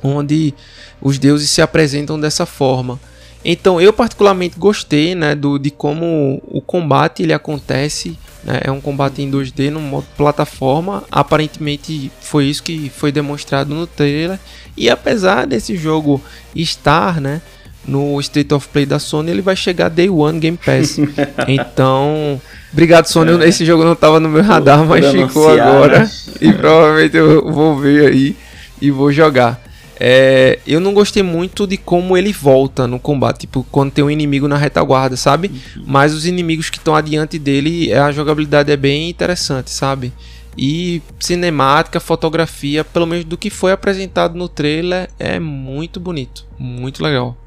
onde 0.04 0.54
os 1.02 1.18
deuses 1.18 1.50
se 1.50 1.62
apresentam 1.62 2.20
dessa 2.20 2.46
forma. 2.46 3.00
Então 3.46 3.80
eu 3.80 3.94
particularmente 3.94 4.60
gostei 4.60 5.16
né, 5.16 5.34
do, 5.34 5.58
de 5.58 5.72
como 5.72 6.44
o 6.48 6.60
combate 6.60 7.24
ele 7.24 7.32
acontece. 7.32 8.20
Né, 8.44 8.60
é 8.66 8.72
um 8.72 8.82
combate 8.82 9.22
em 9.22 9.32
2D 9.32 9.70
no 9.70 9.80
modo 9.80 10.06
plataforma. 10.18 11.06
Aparentemente 11.10 12.12
foi 12.20 12.48
isso 12.48 12.62
que 12.62 12.90
foi 12.90 13.10
demonstrado 13.10 13.74
no 13.74 13.88
trailer. 13.88 14.38
E 14.76 14.90
apesar 14.90 15.48
desse 15.48 15.78
jogo 15.78 16.22
estar 16.54 17.22
né, 17.22 17.42
no 17.88 18.20
State 18.20 18.54
of 18.54 18.68
Play 18.70 18.86
da 18.86 19.00
Sony, 19.00 19.32
ele 19.32 19.42
vai 19.42 19.56
chegar 19.56 19.90
Day 19.90 20.10
One 20.10 20.40
Game 20.40 20.58
Pass. 20.58 20.98
então 21.48 22.40
Obrigado, 22.76 23.06
Sony. 23.06 23.42
É. 23.42 23.48
Esse 23.48 23.66
jogo 23.66 23.86
não 23.86 23.94
estava 23.94 24.20
no 24.20 24.28
meu 24.28 24.44
radar, 24.44 24.80
Por, 24.80 24.88
mas 24.88 25.10
ficou 25.10 25.48
agora. 25.48 26.00
Né? 26.00 26.12
E 26.42 26.52
provavelmente 26.52 27.16
eu 27.16 27.50
vou 27.50 27.80
ver 27.80 28.12
aí 28.12 28.36
e 28.82 28.92
vou 28.92 29.14
jogar. 29.14 29.64
É, 29.98 30.60
eu 30.68 30.82
não 30.82 30.94
gostei 30.94 31.24
muito 31.24 31.66
de 31.66 31.78
como 31.78 32.18
ele 32.18 32.34
volta 32.34 32.86
no 32.86 33.00
combate, 33.00 33.42
tipo, 33.42 33.66
quando 33.72 33.92
tem 33.92 34.04
um 34.04 34.12
inimigo 34.12 34.46
na 34.46 34.58
retaguarda, 34.58 35.16
sabe? 35.16 35.48
Uhum. 35.48 35.84
Mas 35.88 36.14
os 36.14 36.26
inimigos 36.26 36.70
que 36.70 36.78
estão 36.78 36.94
adiante 36.94 37.40
dele, 37.40 37.94
a 37.94 38.12
jogabilidade 38.12 38.70
é 38.70 38.76
bem 38.76 39.10
interessante, 39.10 39.72
sabe? 39.72 40.12
E 40.58 41.02
cinemática, 41.18 42.02
fotografia, 42.02 42.84
pelo 42.84 43.06
menos 43.06 43.24
do 43.24 43.38
que 43.38 43.50
foi 43.50 43.72
apresentado 43.72 44.38
no 44.38 44.50
trailer, 44.50 45.10
é 45.18 45.40
muito 45.40 45.98
bonito, 45.98 46.46
muito 46.60 47.02
legal. 47.02 47.38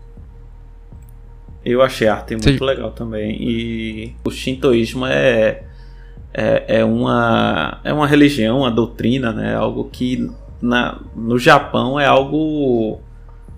Eu 1.64 1.82
achei 1.82 2.08
a 2.08 2.14
arte 2.14 2.34
muito 2.34 2.58
Sim. 2.58 2.64
legal 2.64 2.90
também. 2.92 3.36
E 3.40 4.14
o 4.24 4.30
shintoísmo 4.30 5.06
é, 5.06 5.62
é, 6.32 6.78
é, 6.78 6.84
uma, 6.84 7.80
é 7.84 7.92
uma 7.92 8.06
religião, 8.06 8.60
uma 8.60 8.70
doutrina, 8.70 9.32
né? 9.32 9.54
Algo 9.54 9.88
que 9.90 10.30
na, 10.62 10.98
no 11.14 11.38
Japão 11.38 11.98
é 11.98 12.06
algo. 12.06 13.00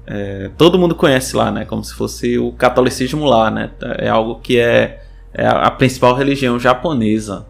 É, 0.07 0.51
todo 0.57 0.79
mundo 0.79 0.95
conhece 0.95 1.37
lá, 1.37 1.51
né? 1.51 1.65
Como 1.65 1.85
se 1.85 1.95
fosse 1.95 2.39
o 2.39 2.53
catolicismo 2.53 3.25
lá, 3.25 3.51
né? 3.51 3.71
É 3.99 4.09
algo 4.09 4.41
que 4.41 4.59
é, 4.59 5.03
é 5.33 5.47
a 5.47 5.71
principal 5.71 6.15
religião 6.15 6.59
japonesa. 6.59 7.47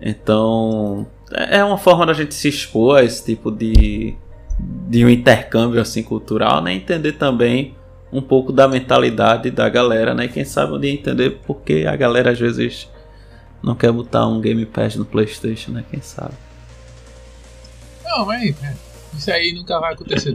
Então 0.00 1.06
é 1.32 1.62
uma 1.64 1.78
forma 1.78 2.06
da 2.06 2.12
gente 2.12 2.34
se 2.34 2.48
expor 2.48 2.98
a 2.98 3.04
esse 3.04 3.24
tipo 3.24 3.50
de, 3.50 4.14
de 4.58 5.04
um 5.04 5.08
intercâmbio 5.08 5.80
assim 5.80 6.02
cultural, 6.02 6.62
né? 6.62 6.74
Entender 6.74 7.12
também 7.12 7.74
um 8.12 8.20
pouco 8.20 8.52
da 8.52 8.68
mentalidade 8.68 9.50
da 9.50 9.68
galera, 9.68 10.14
né? 10.14 10.28
Quem 10.28 10.44
sabe 10.44 10.72
um 10.72 10.80
dia 10.80 10.92
entender 10.92 11.38
porque 11.46 11.86
a 11.88 11.96
galera 11.96 12.30
às 12.30 12.38
vezes 12.38 12.88
não 13.62 13.74
quer 13.74 13.90
botar 13.92 14.26
um 14.26 14.40
Game 14.40 14.64
Pass 14.64 14.96
no 14.96 15.04
PlayStation, 15.04 15.72
né? 15.72 15.84
Quem 15.90 16.00
sabe? 16.00 16.34
Não, 18.04 18.24
mas 18.24 18.54
é, 18.62 18.74
isso 19.16 19.30
aí 19.30 19.52
nunca 19.52 19.78
vai 19.80 19.92
acontecer. 19.92 20.34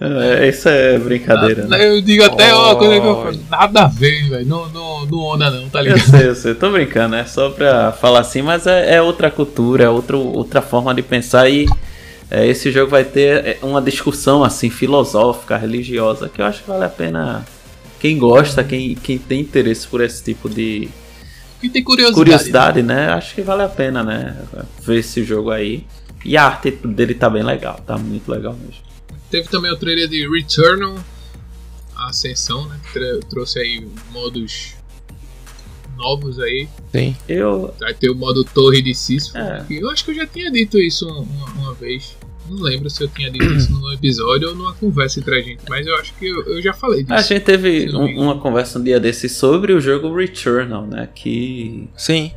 é, 0.00 0.48
isso 0.48 0.68
é 0.68 0.98
brincadeira. 0.98 1.62
Nada, 1.62 1.78
né? 1.78 1.88
Eu 1.88 2.02
digo 2.02 2.24
até, 2.24 2.54
ó, 2.54 2.72
oh, 2.72 2.76
coisa 2.76 3.00
que 3.00 3.06
eu 3.06 3.22
falo, 3.22 3.40
nada 3.50 3.84
a 3.84 3.88
ver, 3.88 4.28
velho. 4.28 4.46
Não, 4.46 4.68
não, 4.68 5.06
não 5.06 5.18
onda 5.18 5.50
não, 5.50 5.68
tá 5.68 5.80
ligado? 5.80 5.98
Eu 5.98 6.04
sei, 6.04 6.28
eu 6.28 6.34
sei, 6.34 6.54
tô 6.54 6.70
brincando, 6.70 7.16
é 7.16 7.24
só 7.24 7.50
pra 7.50 7.90
falar 7.92 8.20
assim, 8.20 8.42
mas 8.42 8.66
é, 8.66 8.96
é 8.96 9.02
outra 9.02 9.30
cultura, 9.30 9.84
é 9.84 9.88
outro, 9.88 10.18
outra 10.18 10.60
forma 10.60 10.94
de 10.94 11.02
pensar 11.02 11.48
e 11.48 11.66
é, 12.30 12.46
esse 12.46 12.70
jogo 12.72 12.90
vai 12.90 13.04
ter 13.04 13.44
é, 13.44 13.58
uma 13.62 13.80
discussão 13.80 14.42
assim 14.42 14.70
filosófica, 14.70 15.56
religiosa, 15.56 16.28
que 16.28 16.40
eu 16.40 16.44
acho 16.44 16.62
que 16.62 16.68
vale 16.68 16.84
a 16.84 16.88
pena 16.88 17.46
quem 18.00 18.18
gosta, 18.18 18.62
quem, 18.64 18.94
quem 18.94 19.18
tem 19.18 19.40
interesse 19.40 19.86
por 19.86 20.00
esse 20.00 20.22
tipo 20.22 20.48
de 20.48 20.88
quem 21.60 21.70
tem 21.70 21.82
curiosidade, 21.82 22.14
curiosidade 22.16 22.82
né? 22.82 23.08
Acho 23.08 23.34
que 23.34 23.42
vale 23.42 23.62
a 23.62 23.68
pena, 23.68 24.02
né? 24.02 24.36
Ver 24.82 24.98
esse 24.98 25.24
jogo 25.24 25.50
aí. 25.50 25.86
E 26.24 26.36
a 26.36 26.44
arte 26.44 26.70
dele 26.70 27.14
tá 27.14 27.30
bem 27.30 27.42
legal, 27.42 27.80
tá 27.86 27.96
muito 27.96 28.30
legal 28.30 28.54
mesmo. 28.54 28.82
Teve 29.30 29.48
também 29.48 29.72
o 29.72 29.76
trailer 29.76 30.08
de 30.08 30.28
Returnal, 30.28 30.96
a 31.94 32.10
Ascensão, 32.10 32.68
né? 32.68 32.78
Que 32.92 33.20
trouxe 33.28 33.58
aí 33.58 33.86
modos 34.12 34.74
novos 35.96 36.38
aí. 36.38 36.68
Sim. 36.92 37.16
Eu. 37.28 37.74
Vai 37.80 37.94
ter 37.94 38.10
o 38.10 38.14
modo 38.14 38.44
Torre 38.44 38.80
de 38.82 38.94
Sísifo. 38.94 39.36
É. 39.38 39.64
Eu 39.70 39.90
acho 39.90 40.04
que 40.04 40.10
eu 40.10 40.14
já 40.14 40.26
tinha 40.26 40.50
dito 40.50 40.78
isso 40.78 41.06
uma, 41.08 41.46
uma 41.62 41.74
vez. 41.74 42.16
Não 42.48 42.58
lembro 42.62 42.88
se 42.88 43.02
eu 43.02 43.08
tinha 43.08 43.28
dito 43.28 43.44
isso 43.44 43.72
num 43.72 43.92
episódio 43.92 44.48
ou 44.50 44.54
numa 44.54 44.72
conversa 44.74 45.18
entre 45.18 45.36
a 45.36 45.42
gente, 45.42 45.60
mas 45.68 45.84
eu 45.84 45.96
acho 45.96 46.14
que 46.14 46.26
eu, 46.26 46.42
eu 46.46 46.62
já 46.62 46.72
falei 46.72 47.02
disso. 47.02 47.12
A 47.14 47.20
gente 47.20 47.40
teve 47.42 47.90
um- 47.92 48.22
uma 48.22 48.38
conversa 48.38 48.78
um 48.78 48.84
dia 48.84 49.00
desses 49.00 49.32
sobre 49.32 49.72
o 49.72 49.80
jogo 49.80 50.14
Returnal, 50.14 50.86
né? 50.86 51.08
Que. 51.12 51.88
Sim. 51.96 52.30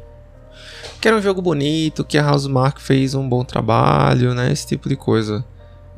Que 1.00 1.08
era 1.08 1.16
um 1.16 1.22
jogo 1.22 1.42
bonito, 1.42 2.04
que 2.04 2.18
a 2.18 2.30
Housemark 2.32 2.82
fez 2.82 3.14
um 3.14 3.28
bom 3.30 3.44
trabalho, 3.46 4.34
né? 4.34 4.52
Esse 4.52 4.66
tipo 4.68 4.90
de 4.90 4.96
coisa. 4.96 5.46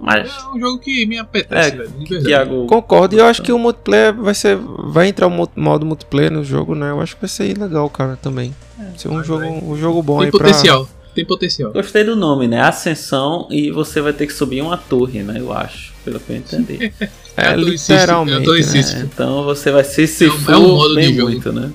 Mas. 0.01 0.29
É 0.31 0.49
um 0.55 0.59
jogo 0.59 0.79
que 0.79 1.05
me 1.05 1.17
apetece, 1.19 1.69
É, 1.69 1.75
velho. 1.75 1.89
De. 1.89 2.23
Thiago. 2.23 2.65
Concordo, 2.65 3.15
e 3.15 3.19
eu 3.19 3.25
acho 3.25 3.41
que 3.41 3.51
o 3.51 3.59
multiplayer 3.59 4.13
vai 4.15 4.33
ser. 4.33 4.57
Vai 4.57 5.07
entrar 5.07 5.27
o 5.27 5.29
mo- 5.29 5.49
modo 5.55 5.85
multiplayer 5.85 6.31
no 6.31 6.43
jogo, 6.43 6.73
né? 6.75 6.89
Eu 6.89 6.99
acho 7.01 7.15
que 7.15 7.21
vai 7.21 7.29
ser 7.29 7.57
legal, 7.57 7.89
cara, 7.89 8.17
também. 8.21 8.53
ser 8.97 9.09
um 9.09 9.15
vai, 9.15 9.23
jogo, 9.23 9.39
vai. 9.41 9.49
um 9.63 9.77
jogo 9.77 10.01
bom 10.01 10.17
Tem 10.17 10.25
aí 10.25 10.31
pra. 10.31 10.39
potencial. 10.39 10.89
Tem 11.13 11.25
potencial. 11.25 11.71
Gostei 11.73 12.03
do 12.05 12.15
nome, 12.15 12.47
né? 12.47 12.61
Ascensão 12.61 13.47
e 13.51 13.69
você 13.69 13.99
vai 14.01 14.13
ter 14.13 14.25
que 14.27 14.33
subir 14.33 14.61
uma 14.61 14.77
torre, 14.77 15.21
né? 15.23 15.35
Eu 15.39 15.51
acho, 15.53 15.93
pelo 16.05 16.19
que 16.19 16.31
eu 16.31 16.37
entendi. 16.37 16.91
É 17.37 17.53
É, 17.53 17.55
literalmente. 17.55 18.49
é 18.49 18.95
né? 18.95 19.09
Então 19.13 19.45
você 19.45 19.71
vai 19.71 19.85
se 19.85 20.05
se 20.05 20.25
É 20.25 20.29
um- 20.29 20.51
é 20.53 20.57
um 20.57 20.75
modo 20.75 20.89
de 20.89 20.95
bem 20.95 21.15
jogo. 21.15 21.29
muito, 21.31 21.53
né? 21.53 21.71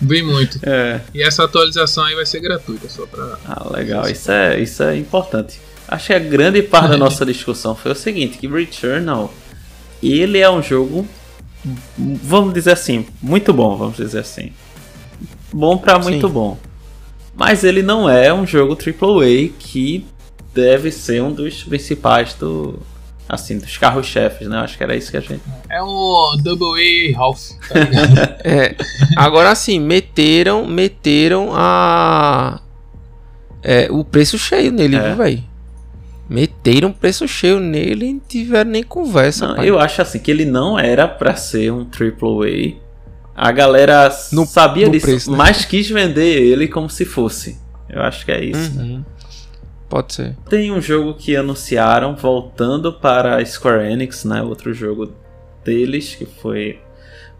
Bem 0.00 0.22
muito. 0.22 0.58
É. 0.62 1.00
E 1.14 1.22
essa 1.22 1.44
atualização 1.44 2.04
aí 2.04 2.14
vai 2.14 2.24
ser 2.24 2.40
gratuita, 2.40 2.88
só 2.88 3.04
pra. 3.06 3.38
Ah, 3.46 3.66
legal. 3.76 4.08
Isso 4.08 4.30
é, 4.30 4.58
isso 4.60 4.82
é 4.82 4.96
importante. 4.96 5.60
Acho 5.88 6.06
que 6.08 6.14
a 6.14 6.18
grande 6.18 6.62
parte 6.62 6.90
da 6.90 6.96
nossa 6.96 7.24
discussão 7.24 7.74
foi 7.74 7.92
o 7.92 7.94
seguinte, 7.94 8.38
que 8.38 8.48
Returnal, 8.48 9.32
ele 10.02 10.38
é 10.38 10.50
um 10.50 10.62
jogo, 10.62 11.06
vamos 11.94 12.52
dizer 12.52 12.72
assim, 12.72 13.06
muito 13.22 13.52
bom, 13.52 13.76
vamos 13.76 13.96
dizer 13.96 14.18
assim. 14.20 14.52
Bom 15.52 15.78
pra 15.78 15.98
muito 15.98 16.26
Sim. 16.26 16.32
bom. 16.32 16.58
Mas 17.34 17.62
ele 17.64 17.82
não 17.82 18.08
é 18.08 18.32
um 18.32 18.46
jogo 18.46 18.74
AAA 18.76 19.50
que 19.58 20.06
deve 20.54 20.90
ser 20.90 21.22
um 21.22 21.32
dos 21.32 21.62
principais 21.62 22.34
do 22.34 22.80
assim, 23.28 23.58
dos 23.58 23.76
carros-chefes, 23.76 24.48
né? 24.48 24.58
Acho 24.58 24.76
que 24.76 24.82
era 24.84 24.94
isso 24.96 25.10
que 25.10 25.16
a 25.16 25.20
gente 25.20 25.42
É 25.68 25.82
um 25.82 26.36
Double 26.42 27.14
A 27.14 27.18
Half, 27.18 27.50
tá? 27.68 27.74
É. 28.44 28.74
Agora 29.16 29.54
sim, 29.54 29.80
meteram, 29.80 30.66
meteram 30.66 31.50
a. 31.52 32.60
É, 33.62 33.88
o 33.90 34.04
preço 34.04 34.38
cheio 34.38 34.70
nele, 34.70 34.96
É. 34.96 35.08
viu, 35.08 35.16
velho? 35.16 35.44
Meteram 36.28 36.92
preço 36.92 37.26
cheio 37.28 37.60
nele 37.60 38.06
e 38.06 38.12
não 38.14 38.20
tiveram 38.20 38.70
nem 38.70 38.82
conversa. 38.82 39.48
Não, 39.48 39.62
eu 39.62 39.78
acho 39.78 40.02
assim 40.02 40.18
que 40.18 40.30
ele 40.30 40.44
não 40.44 40.78
era 40.78 41.06
pra 41.06 41.34
ser 41.36 41.72
um 41.72 41.84
AAA. 41.84 42.74
A 43.34 43.52
galera 43.52 44.08
No- 44.32 44.46
sabia 44.46 44.86
no 44.86 44.92
disso, 44.92 45.06
preço, 45.06 45.30
né? 45.30 45.36
mas 45.36 45.64
quis 45.64 45.88
vender 45.88 46.42
ele 46.42 46.66
como 46.66 46.88
se 46.90 47.04
fosse. 47.04 47.60
Eu 47.88 48.02
acho 48.02 48.24
que 48.24 48.32
é 48.32 48.42
isso. 48.44 48.74
né? 48.76 48.82
Uhum. 48.84 49.04
Pode 49.88 50.14
ser. 50.14 50.36
Tem 50.48 50.72
um 50.72 50.80
jogo 50.80 51.14
que 51.14 51.36
anunciaram 51.36 52.16
voltando 52.16 52.92
para 52.92 53.36
a 53.36 53.44
Square 53.44 53.86
Enix, 53.92 54.24
né? 54.24 54.42
Outro 54.42 54.72
jogo 54.74 55.12
deles 55.64 56.14
que 56.16 56.26
foi 56.26 56.80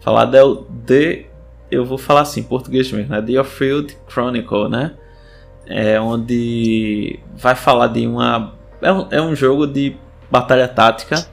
falado 0.00 0.36
é 0.36 0.44
o 0.44 0.56
The 0.86 1.24
eu 1.68 1.84
vou 1.84 1.98
falar 1.98 2.20
assim 2.20 2.40
em 2.40 2.44
português 2.44 2.92
mesmo, 2.92 3.10
né? 3.10 3.20
The 3.20 3.42
Field 3.42 3.96
Chronicle, 4.08 4.68
né? 4.68 4.92
É 5.66 6.00
onde 6.00 7.18
vai 7.36 7.56
falar 7.56 7.88
de 7.88 8.06
uma 8.06 8.54
é 8.82 8.92
um, 8.92 9.06
é 9.10 9.20
um 9.22 9.34
jogo 9.34 9.66
de 9.66 9.96
batalha 10.30 10.68
tática. 10.68 11.26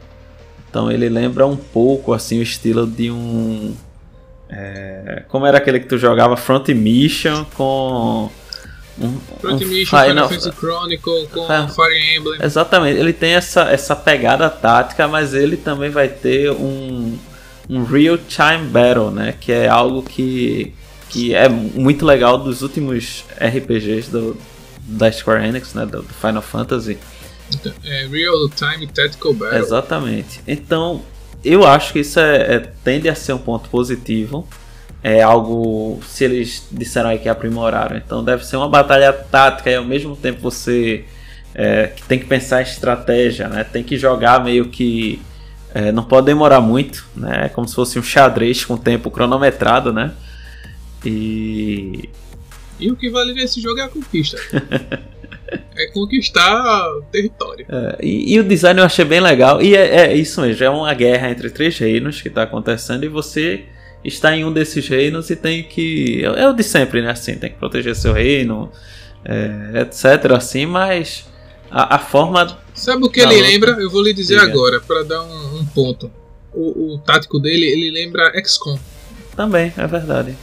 Então 0.70 0.92
ele 0.92 1.08
lembra 1.10 1.46
um 1.46 1.56
pouco 1.56 2.14
assim 2.14 2.40
o 2.40 2.42
estilo 2.44 2.88
de 2.88 3.12
um 3.12 3.76
é, 4.50 5.24
como 5.28 5.46
era 5.46 5.58
aquele 5.58 5.80
que 5.80 5.88
tu 5.88 5.98
jogava 5.98 6.36
Front 6.38 6.70
Mission 6.70 7.46
com 7.56 8.30
um, 9.00 9.18
Front 9.40 9.62
um 9.64 9.68
Mission, 9.68 9.98
Final 9.98 10.08
Final- 10.10 10.30
Fantasy 10.30 10.52
Chronicle 10.52 11.28
com 11.34 11.46
Final- 11.48 11.70
Fire 11.70 12.16
Emblem. 12.18 12.40
Exatamente, 12.44 13.00
ele 13.00 13.14
tem 13.14 13.34
essa, 13.34 13.64
essa 13.72 13.96
pegada 13.96 14.50
tática, 14.50 15.08
mas 15.08 15.34
ele 15.34 15.58
também 15.58 15.90
vai 15.90 16.08
ter 16.08 16.52
um, 16.52 17.18
um 17.70 17.84
real 17.84 18.18
time 18.18 18.68
battle, 18.68 19.10
né? 19.10 19.34
Que 19.40 19.52
é 19.52 19.68
algo 19.68 20.04
que, 20.04 20.74
que 21.10 21.34
é 21.34 21.50
muito 21.50 22.06
legal 22.06 22.38
dos 22.38 22.62
últimos 22.62 23.26
RPGs 23.40 24.12
do, 24.12 24.38
da 24.80 25.12
Square 25.12 25.48
Enix, 25.48 25.74
né? 25.74 25.86
Do, 25.86 26.04
do 26.04 26.14
Final 26.14 26.42
Fantasy. 26.44 26.98
Então, 27.52 27.74
É 27.84 28.06
Real 28.08 28.50
Time 28.50 28.88
Tactical 28.88 29.34
Battle. 29.34 29.60
Exatamente. 29.60 30.42
Então, 30.48 31.02
eu 31.44 31.66
acho 31.66 31.94
que 31.94 32.00
isso 32.00 32.20
é, 32.20 32.56
é- 32.56 32.60
tende 32.84 33.10
a 33.10 33.16
ser 33.16 33.34
um 33.34 33.38
ponto 33.38 33.70
positivo. 33.70 34.48
É 35.04 35.22
algo, 35.22 36.00
se 36.08 36.24
eles 36.24 36.66
disseram 36.72 37.10
aí 37.10 37.20
que 37.20 37.28
aprimoraram, 37.28 37.98
então 37.98 38.24
deve 38.24 38.46
ser 38.46 38.56
uma 38.56 38.70
batalha 38.70 39.12
tática 39.12 39.70
e 39.70 39.76
ao 39.76 39.84
mesmo 39.84 40.16
tempo 40.16 40.40
você 40.40 41.04
é, 41.54 41.88
tem 42.08 42.18
que 42.18 42.26
pensar 42.26 42.62
em 42.62 42.64
estratégia, 42.64 43.50
né? 43.50 43.66
Tem 43.66 43.84
que 43.84 43.98
jogar 43.98 44.42
meio 44.42 44.70
que 44.70 45.22
é, 45.74 45.92
não 45.92 46.04
pode 46.04 46.28
demorar 46.28 46.62
muito, 46.62 47.06
né? 47.16 47.46
É 47.46 47.50
como 47.50 47.68
se 47.68 47.76
fosse 47.76 48.00
um 48.00 48.04
xadrez 48.04 48.64
com 48.64 48.78
tempo 48.78 49.12
cronometrado, 49.12 49.92
né? 49.92 50.14
E 51.06 52.10
E 52.80 52.90
o 52.90 52.96
que 52.96 53.10
vale 53.10 53.34
nesse 53.34 53.60
jogo 53.62 53.80
é 53.80 53.84
a 53.84 53.90
conquista. 53.90 54.38
é 55.76 55.88
conquistar 55.88 56.90
território. 57.12 57.66
É, 57.70 57.98
e, 58.02 58.36
e 58.36 58.40
o 58.40 58.44
design 58.44 58.80
eu 58.80 58.86
achei 58.86 59.06
bem 59.06 59.20
legal. 59.20 59.62
E 59.62 59.76
é, 59.76 60.08
é 60.08 60.16
isso 60.16 60.42
mesmo, 60.42 60.64
é 60.64 60.70
uma 60.70 60.94
guerra 60.94 61.30
entre 61.30 61.50
três 61.50 61.78
reinos 61.78 62.22
que 62.22 62.28
está 62.28 62.44
acontecendo 62.44 63.04
e 63.04 63.08
você 63.08 63.66
está 64.04 64.36
em 64.36 64.44
um 64.44 64.52
desses 64.52 64.88
reinos 64.88 65.30
e 65.30 65.36
tem 65.36 65.64
que. 65.64 66.24
É 66.24 66.48
o 66.48 66.54
de 66.54 66.64
sempre, 66.64 67.02
né? 67.02 67.12
Assim, 67.12 67.36
tem 67.36 67.50
que 67.50 67.58
proteger 67.58 67.96
seu 67.96 68.14
reino, 68.14 68.72
é, 69.24 69.82
etc. 69.82 70.32
Assim, 70.32 70.66
mas 70.66 71.26
a, 71.72 71.96
a 71.96 72.00
forma. 72.00 72.60
Sabe 72.74 73.06
o 73.06 73.10
que 73.10 73.20
ele 73.20 73.36
luta. 73.36 73.48
lembra? 73.48 73.72
Eu 73.82 73.90
vou 73.90 74.04
lhe 74.04 74.14
dizer 74.14 74.40
Diga. 74.40 74.52
agora, 74.52 74.80
pra 74.80 75.04
dar 75.04 75.24
um, 75.24 75.60
um 75.60 75.66
ponto. 75.66 76.12
O, 76.54 76.94
o 76.94 76.98
tático 77.00 77.40
dele, 77.40 77.66
ele 77.66 77.90
lembra 77.92 78.32
XCOM. 78.46 78.78
Também, 79.36 79.74
é 79.76 79.88
verdade. 79.88 80.36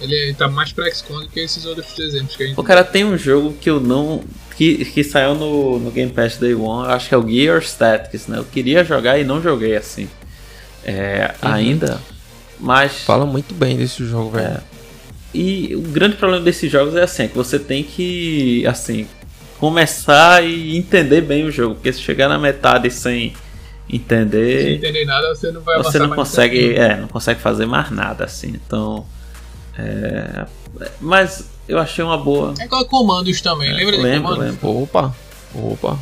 Ele 0.00 0.34
tá 0.34 0.48
mais 0.48 0.72
pra 0.72 0.90
XCOM 0.90 1.20
do 1.20 1.28
que 1.28 1.40
esses 1.40 1.64
outros 1.64 1.98
exemplos 1.98 2.36
que 2.36 2.42
a 2.42 2.46
gente 2.46 2.60
O 2.60 2.62
cara 2.62 2.84
tem 2.84 3.04
um 3.04 3.16
jogo 3.16 3.54
que 3.54 3.70
eu 3.70 3.80
não. 3.80 4.22
que, 4.56 4.84
que 4.84 5.02
saiu 5.02 5.34
no, 5.34 5.78
no 5.78 5.90
Game 5.90 6.12
Pass 6.12 6.36
Day 6.36 6.54
One, 6.54 6.88
eu 6.88 6.94
acho 6.94 7.08
que 7.08 7.14
é 7.14 7.18
o 7.18 7.26
Gear 7.26 7.62
Statics, 7.62 8.26
né? 8.26 8.38
Eu 8.38 8.44
queria 8.44 8.84
jogar 8.84 9.18
e 9.18 9.24
não 9.24 9.40
joguei 9.42 9.74
assim. 9.74 10.08
É, 10.84 11.34
ainda. 11.40 12.00
Mas. 12.60 13.04
Fala 13.04 13.26
muito 13.26 13.54
bem 13.54 13.76
desse 13.76 14.04
jogo, 14.04 14.30
velho. 14.30 14.48
É. 14.48 14.60
E 15.34 15.74
o 15.76 15.82
grande 15.82 16.16
problema 16.16 16.42
desses 16.42 16.70
jogos 16.70 16.94
é 16.94 17.02
assim, 17.02 17.24
é 17.24 17.28
que 17.28 17.36
você 17.36 17.58
tem 17.58 17.82
que, 17.82 18.66
assim, 18.66 19.06
começar 19.58 20.42
e 20.42 20.76
entender 20.76 21.20
bem 21.20 21.44
o 21.44 21.50
jogo, 21.50 21.74
porque 21.74 21.92
se 21.92 22.00
chegar 22.00 22.28
na 22.28 22.38
metade 22.38 22.90
sem 22.90 23.30
Sem 23.30 23.96
entender, 23.96 24.76
entender 24.76 25.04
nada, 25.04 25.34
você 25.34 25.50
não 25.50 25.60
vai 25.60 25.76
você 25.76 25.98
avançar 25.98 25.98
não 25.98 26.08
mais 26.08 26.18
consegue, 26.18 26.74
é, 26.74 26.96
não 26.96 27.08
consegue 27.08 27.40
fazer 27.40 27.66
mais 27.66 27.90
nada, 27.90 28.24
assim. 28.24 28.48
Então, 28.48 29.06
é, 29.78 30.46
mas 31.00 31.44
eu 31.68 31.78
achei 31.78 32.04
uma 32.04 32.18
boa. 32.18 32.54
É 32.58 32.64
igual 32.64 32.84
comandos 32.86 33.40
também, 33.40 33.72
lembra 33.72 33.96
de 33.96 34.02
lembro, 34.02 34.30
comandos? 34.34 34.44
lembro. 34.62 34.82
Opa, 34.82 35.14
opa. 35.54 35.98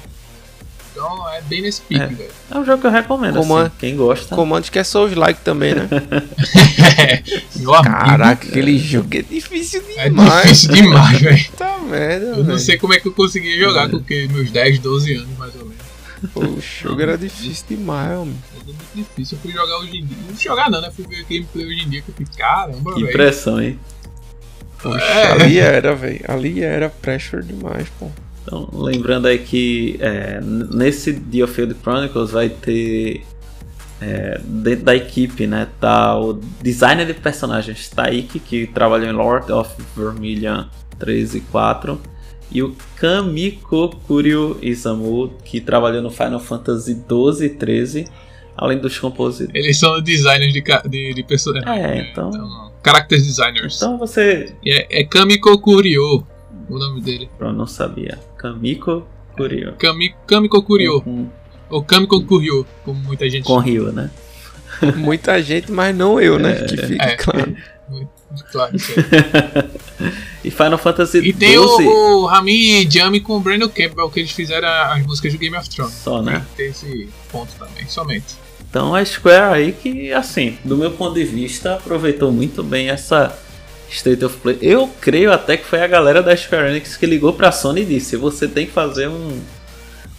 Então 0.93 1.29
é 1.29 1.41
bem 1.43 1.61
nesse 1.63 1.81
pique, 1.81 2.01
É. 2.01 2.07
velho. 2.07 2.31
É 2.53 2.57
um 2.59 2.65
jogo 2.65 2.81
que 2.81 2.87
eu 2.87 2.91
recomendo, 2.93 3.39
Coman- 3.39 3.63
assim, 3.67 3.73
quem 3.81 3.97
gosta. 3.97 4.35
Comando 4.37 4.71
que 4.71 4.79
é 4.79 4.85
Souls-like 4.85 5.41
também, 5.41 5.75
né? 5.75 5.89
Meu 7.57 7.75
amigo, 7.75 7.95
Caraca, 7.97 8.47
aquele 8.47 8.79
jogo 8.79 9.09
é 9.13 9.23
difícil 9.23 9.83
É 9.97 10.09
demais. 10.09 10.43
difícil 10.43 10.73
demais, 10.73 11.21
velho. 11.21 11.45
Tá 11.57 11.79
merda, 11.79 12.27
Eu 12.27 12.37
não 12.39 12.45
velho. 12.45 12.59
sei 12.61 12.79
como 12.79 12.95
é 12.95 13.01
que 13.01 13.09
eu 13.09 13.13
consegui 13.13 13.59
jogar 13.59 13.91
com 13.91 14.01
que 14.01 14.29
meus 14.29 14.51
10, 14.53 14.79
12 14.79 15.15
anos, 15.15 15.37
mais 15.37 15.53
ou 15.57 15.63
menos. 15.67 15.84
Pô, 16.33 16.41
o 16.45 16.61
jogo 16.61 17.01
era 17.03 17.19
difícil 17.19 17.65
demais, 17.69 18.19
homem. 18.19 18.37
É 18.61 18.65
muito 18.65 18.85
difícil. 18.95 19.37
Eu 19.39 19.43
fui 19.43 19.53
jogar 19.53 19.79
hoje 19.79 19.97
em 19.99 20.05
dia. 20.07 20.17
Não 20.29 20.37
jogar 20.37 20.71
não, 20.71 20.81
né? 20.81 20.91
Fui 20.91 21.07
ver 21.07 21.23
gameplay 21.25 21.67
hoje 21.67 21.83
em 21.85 21.89
dia 21.91 22.03
que 22.03 22.09
eu 22.11 22.15
fiquei, 22.15 22.37
caramba, 22.37 22.95
Que 22.95 23.01
velho. 23.01 23.11
impressão, 23.11 23.61
hein? 23.63 23.79
Poxa, 24.83 25.05
É. 25.05 25.33
ali 25.33 25.59
era, 25.61 25.95
velho. 25.95 26.21
Ali 26.29 26.63
era 26.63 26.89
pressure 26.89 27.43
demais, 27.45 27.89
pô. 27.99 28.11
Então, 28.43 28.69
lembrando 28.73 29.27
aí 29.27 29.39
que 29.39 29.97
é, 30.01 30.39
nesse 30.43 31.13
Diofield 31.15 31.75
Chronicles 31.83 32.31
vai 32.31 32.51
ter 32.51 33.25
é, 34.03 34.39
dentro 34.45 34.85
da 34.85 34.95
equipe, 34.95 35.47
né, 35.47 35.67
tá 35.81 36.19
o 36.21 36.35
designer 36.61 37.07
de 37.07 37.15
personagens 37.15 37.89
Taiki, 37.89 38.39
que 38.39 38.67
trabalhou 38.67 39.09
em 39.09 39.13
Lord 39.13 39.51
of 39.51 39.71
Vermilion 39.97 40.65
3 40.99 41.37
e 41.37 41.41
4, 41.41 41.99
e 42.51 42.63
o 42.63 42.75
Kamiko 42.97 43.97
Kuryu 44.07 44.59
Isamu, 44.63 45.33
que 45.45 45.61
trabalhou 45.61 46.03
no 46.03 46.11
Final 46.11 46.41
Fantasy 46.41 46.95
12 46.95 47.47
e 47.47 47.49
13. 47.51 48.07
além 48.57 48.79
dos 48.79 48.99
compositores. 48.99 49.53
Eles 49.55 49.79
são 49.79 50.01
designers 50.01 50.53
de, 50.53 50.63
de, 50.89 51.15
de 51.15 51.23
pessoas. 51.25 51.65
É, 51.67 52.11
então. 52.11 52.29
então 52.29 52.73
character 52.85 53.19
designers. 53.19 53.77
Então 53.77 53.99
você. 53.99 54.55
É, 54.65 55.01
é 55.01 55.05
Kamiko 55.05 55.59
Kurio 55.59 56.25
o 56.69 56.79
nome 56.79 57.01
dele. 57.01 57.29
Eu 57.39 57.53
não 57.53 57.67
sabia. 57.67 58.19
Kamiko 58.37 59.07
Kurio. 59.37 59.75
Kami, 59.79 60.15
Kamiko 60.27 60.63
Kurio. 60.63 61.03
Uhum. 61.05 61.29
Ou 61.71 61.83
Kamiko 61.83 62.25
Kurio, 62.25 62.67
como 62.85 63.01
muita 63.01 63.29
gente 63.29 63.45
Com 63.45 63.59
Rio, 63.59 63.91
né? 63.93 64.11
muita 64.97 65.43
gente, 65.43 65.73
mas 65.73 65.95
não 65.97 66.21
eu, 66.21 66.39
né? 66.39 66.53
É, 66.53 66.65
que 66.65 66.77
fica 66.77 67.05
é, 67.05 67.17
claro. 67.17 67.57
Claro 68.51 68.75
e 70.43 70.51
Final 70.51 70.79
Fantasy 70.79 71.19
E 71.19 71.33
tem 71.33 71.55
12... 71.55 71.85
o, 71.85 71.89
o 71.89 72.27
Rami 72.27 72.89
Jami 72.91 73.21
com 73.21 73.37
o 73.37 73.41
Brandon 73.41 73.69
Campbell, 73.69 74.11
que 74.11 74.21
eles 74.21 74.33
fizeram 74.33 74.69
as 74.69 75.05
músicas 75.07 75.33
do 75.33 75.39
Game 75.39 75.57
of 75.57 75.69
Thrones. 75.69 75.95
Só, 75.95 76.23
né? 76.23 76.45
Tem 76.57 76.69
esse 76.69 77.09
ponto 77.31 77.53
também, 77.59 77.87
somente. 77.89 78.37
Então 78.69 78.95
a 78.95 79.05
Square 79.05 79.55
aí 79.55 79.73
que, 79.73 80.13
assim, 80.13 80.59
do 80.65 80.77
meu 80.77 80.91
ponto 80.91 81.15
de 81.15 81.25
vista, 81.25 81.75
aproveitou 81.75 82.33
muito 82.33 82.63
bem 82.63 82.91
essa 82.91 83.39
State 83.89 84.25
of 84.25 84.37
Play. 84.39 84.59
Eu 84.61 84.91
creio 85.01 85.33
até 85.33 85.57
que 85.57 85.65
foi 85.65 85.81
a 85.81 85.87
galera 85.87 86.23
da 86.23 86.37
Square 86.37 86.71
Enix 86.71 86.97
que 86.97 87.07
ligou 87.07 87.33
pra 87.33 87.53
Sony 87.53 87.83
e 87.83 87.85
disse: 87.85 88.17
você 88.17 88.49
tem 88.49 88.67
que 88.67 88.73
fazer 88.73 89.09
um, 89.09 89.41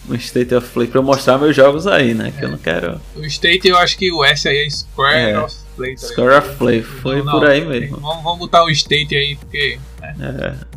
um 0.10 0.16
State 0.16 0.54
of 0.54 0.70
Play 0.72 0.88
pra 0.88 1.00
eu 1.00 1.04
mostrar 1.04 1.38
meus 1.38 1.56
jogos 1.56 1.88
aí, 1.88 2.14
né? 2.14 2.32
Que 2.38 2.46
eu 2.46 2.50
não 2.50 2.58
quero. 2.58 3.00
O 3.16 3.26
State 3.26 3.68
eu 3.68 3.78
acho 3.78 3.98
que 3.98 4.12
o 4.12 4.24
S 4.24 4.48
aí 4.48 4.66
é 4.66 4.70
Square 4.70 5.32
é. 5.32 5.40
of 5.40 5.56
Play. 5.76 5.96
Tá 5.96 6.08
Square 6.08 6.36
of 6.36 6.56
Play, 6.58 6.82
foi 6.82 7.22
não, 7.22 7.32
por 7.32 7.50
aí 7.50 7.66
mesmo. 7.66 7.98
Vamos, 7.98 8.24
vamos 8.24 8.40
botar 8.40 8.64
o 8.64 8.70
State 8.70 9.16
aí, 9.16 9.36
porque. 9.36 9.80
Né? 10.18 10.58
É. 10.62 10.76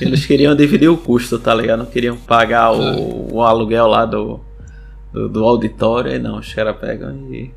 Eles 0.00 0.26
queriam 0.26 0.54
dividir 0.54 0.88
o 0.88 0.96
custo, 0.96 1.38
tá 1.38 1.54
ligado? 1.54 1.80
Não 1.80 1.86
queriam 1.86 2.16
pagar 2.16 2.72
o, 2.72 2.82
é. 2.82 2.96
o 3.32 3.42
aluguel 3.42 3.86
lá 3.86 4.04
do, 4.04 4.40
do, 5.12 5.28
do 5.28 5.44
auditório, 5.44 6.12
e 6.12 6.18
não, 6.18 6.38
os 6.38 6.52
caras 6.52 6.76
pegam 6.76 7.32
e, 7.32 7.50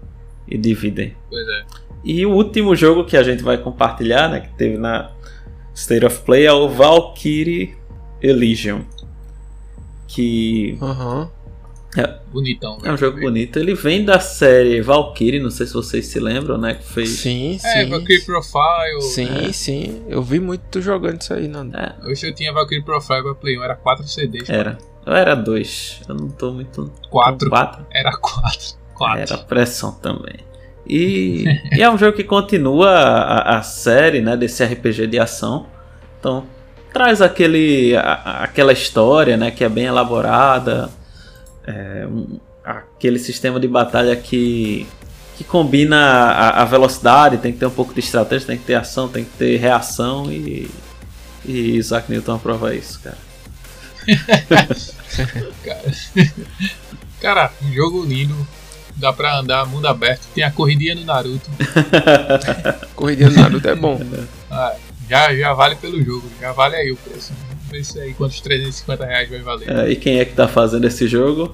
e 0.47 0.57
dividem. 0.57 1.15
Pois 1.29 1.47
é. 1.47 1.63
E 2.03 2.25
o 2.25 2.31
último 2.31 2.75
jogo 2.75 3.05
que 3.05 3.15
a 3.15 3.23
gente 3.23 3.43
vai 3.43 3.57
compartilhar, 3.57 4.29
né, 4.29 4.39
que 4.39 4.53
teve 4.55 4.77
na 4.77 5.11
State 5.73 6.05
of 6.05 6.21
Play, 6.21 6.45
é 6.45 6.53
o 6.53 6.67
Valkyrie 6.69 7.75
Elysium. 8.21 8.85
Que. 10.13 10.77
Uhum. 10.81 11.29
É, 11.97 12.19
Bonitão. 12.31 12.77
É 12.83 12.91
um 12.91 12.97
jogo 12.97 13.19
bonito. 13.19 13.59
Ele 13.59 13.75
vem 13.75 14.05
da 14.05 14.19
série 14.19 14.81
Valkyrie, 14.81 15.41
não 15.41 15.49
sei 15.49 15.67
se 15.67 15.73
vocês 15.73 16.07
se 16.07 16.19
lembram, 16.19 16.57
né? 16.57 16.75
Que 16.75 16.83
fez. 16.83 17.09
Sim, 17.09 17.57
sim. 17.59 17.67
É, 17.67 17.85
Valkyrie 17.85 18.23
Profile. 18.23 19.01
Sim, 19.01 19.49
é. 19.49 19.51
sim. 19.51 20.03
Eu 20.07 20.21
vi 20.21 20.39
muito 20.39 20.81
jogando 20.81 21.19
isso 21.19 21.33
aí, 21.33 21.49
não. 21.49 21.69
É. 21.73 21.95
Hoje 22.05 22.27
eu 22.27 22.33
tinha 22.33 22.53
Valkyrie 22.53 22.83
Profile 22.83 23.23
pra 23.23 23.35
Play 23.35 23.57
1, 23.57 23.63
era 23.63 23.75
4 23.75 24.07
CDs. 24.07 24.49
Era. 24.49 24.77
Eu 25.05 25.13
era 25.13 25.35
2. 25.35 26.01
Eu 26.07 26.15
não 26.15 26.29
tô 26.29 26.51
muito. 26.51 26.91
4. 27.09 27.49
4? 27.49 27.85
Era 27.91 28.11
4. 28.17 28.59
4. 28.95 29.19
Era 29.19 29.37
pressão 29.39 29.91
também. 29.93 30.39
E, 30.87 31.43
e, 31.73 31.81
é 31.81 31.89
um 31.89 31.97
jogo 31.97 32.15
que 32.15 32.23
continua 32.23 32.89
a, 32.89 33.57
a, 33.57 33.61
série 33.61 34.21
né, 34.21 34.37
desse 34.37 34.63
RPG 34.63 35.07
de 35.07 35.19
ação. 35.19 35.67
Então 36.19 36.45
traz 36.93 37.21
aquele, 37.21 37.95
a, 37.95 38.43
aquela 38.43 38.73
história 38.73 39.37
né, 39.37 39.51
que 39.51 39.63
é 39.63 39.69
bem 39.69 39.85
elaborada. 39.85 40.89
É, 41.65 42.07
um, 42.07 42.39
aquele 42.63 43.19
sistema 43.19 43.59
de 43.59 43.67
batalha 43.67 44.15
que, 44.15 44.87
que 45.37 45.43
combina 45.43 45.97
a, 45.97 46.61
a, 46.61 46.65
velocidade, 46.65 47.37
tem 47.37 47.51
que 47.51 47.59
ter 47.59 47.65
um 47.65 47.71
pouco 47.71 47.93
de 47.93 47.99
estratégia, 47.99 48.47
tem 48.47 48.57
que 48.57 48.65
ter 48.65 48.75
ação, 48.75 49.07
tem 49.07 49.23
que 49.23 49.31
ter 49.31 49.57
reação 49.57 50.31
e, 50.31 50.69
e 51.45 51.77
Isaac 51.77 52.11
Newton 52.11 52.35
aprova 52.35 52.73
isso, 52.75 52.99
cara. 53.01 53.17
cara. 55.63 55.91
cara, 57.21 57.51
um 57.63 57.71
jogo 57.73 58.03
lindo, 58.03 58.35
Dá 59.01 59.11
pra 59.11 59.39
andar 59.39 59.65
mundo 59.65 59.87
aberto. 59.87 60.27
Tem 60.33 60.43
a 60.43 60.51
corridinha 60.51 60.95
do 60.95 61.03
Naruto. 61.03 61.49
corridinha 62.95 63.29
do 63.29 63.35
Naruto 63.35 63.67
é 63.67 63.75
bom. 63.75 63.99
Ah, 64.49 64.75
já, 65.11 65.35
já 65.35 65.53
vale 65.53 65.75
pelo 65.75 66.01
jogo. 66.01 66.23
Já 66.39 66.53
vale 66.53 66.77
aí 66.77 66.89
o 66.89 66.95
preço. 66.95 67.33
Vamos 67.49 67.69
ver 67.69 67.83
se 67.83 67.99
aí 67.99 68.13
quantos 68.13 68.39
350 68.39 69.05
reais 69.05 69.29
vai 69.29 69.39
valer. 69.39 69.69
É, 69.69 69.89
e 69.91 69.95
quem 69.97 70.21
é 70.21 70.23
que 70.23 70.33
tá 70.33 70.47
fazendo 70.47 70.87
esse 70.87 71.05
jogo? 71.05 71.53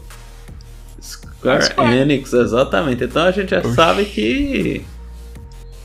Square, 1.02 1.66
Square. 1.66 1.98
Enix, 1.98 2.34
exatamente. 2.34 3.04
Então 3.04 3.24
a 3.24 3.32
gente 3.32 3.50
já 3.50 3.60
Oxi. 3.60 3.74
sabe 3.74 4.06
que. 4.06 4.86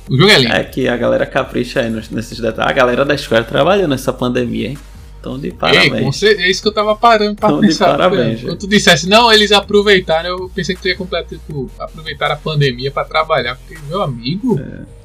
O 0.06 0.18
jogo 0.18 0.30
é 0.30 0.38
lindo. 0.38 0.52
É 0.52 0.64
que 0.64 0.86
a 0.86 0.98
galera 0.98 1.24
capricha 1.24 1.80
aí 1.80 1.88
nesses 1.88 2.38
detalhes. 2.38 2.70
A 2.70 2.74
galera 2.74 3.06
da 3.06 3.16
Square 3.16 3.46
trabalhou 3.46 3.88
nessa 3.88 4.12
pandemia, 4.12 4.68
hein? 4.68 4.78
Então, 5.18 5.38
de 5.38 5.50
parabéns. 5.50 6.22
Ei, 6.22 6.34
é 6.34 6.50
isso 6.50 6.60
que 6.60 6.68
eu 6.68 6.74
tava 6.74 6.94
parando 6.94 7.36
pra 7.36 7.48
então, 7.48 7.60
pensar. 7.60 7.92
De 7.92 7.96
parabéns. 7.96 8.42
Quando 8.42 8.58
tu 8.58 8.68
dissesse, 8.68 9.08
não, 9.08 9.32
eles 9.32 9.50
aproveitaram, 9.50 10.28
eu 10.28 10.50
pensei 10.54 10.74
que 10.74 10.82
tu 10.82 10.88
ia 10.88 10.96
completar, 10.96 11.26
tipo, 11.26 11.70
aproveitar 11.78 12.30
a 12.30 12.36
pandemia 12.36 12.90
pra 12.90 13.04
trabalhar. 13.04 13.56
Porque, 13.56 13.80
meu 13.88 14.02
amigo, 14.02 14.60
é. 14.60 15.01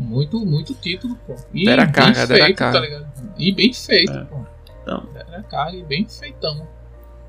Muito, 0.00 0.44
muito 0.44 0.74
título, 0.74 1.16
pô. 1.26 1.36
E 1.52 1.68
era 1.68 1.84
bem 1.84 1.92
carga, 1.92 2.26
feito, 2.26 2.56
tá 2.56 2.80
ligado? 2.80 3.06
E 3.38 3.52
bem 3.52 3.72
feito, 3.72 4.12
é. 4.12 4.24
pô. 4.24 4.44
Então. 4.82 5.08
Era 5.14 5.42
carga 5.42 5.76
e 5.76 5.82
bem 5.82 6.06
feitão. 6.08 6.66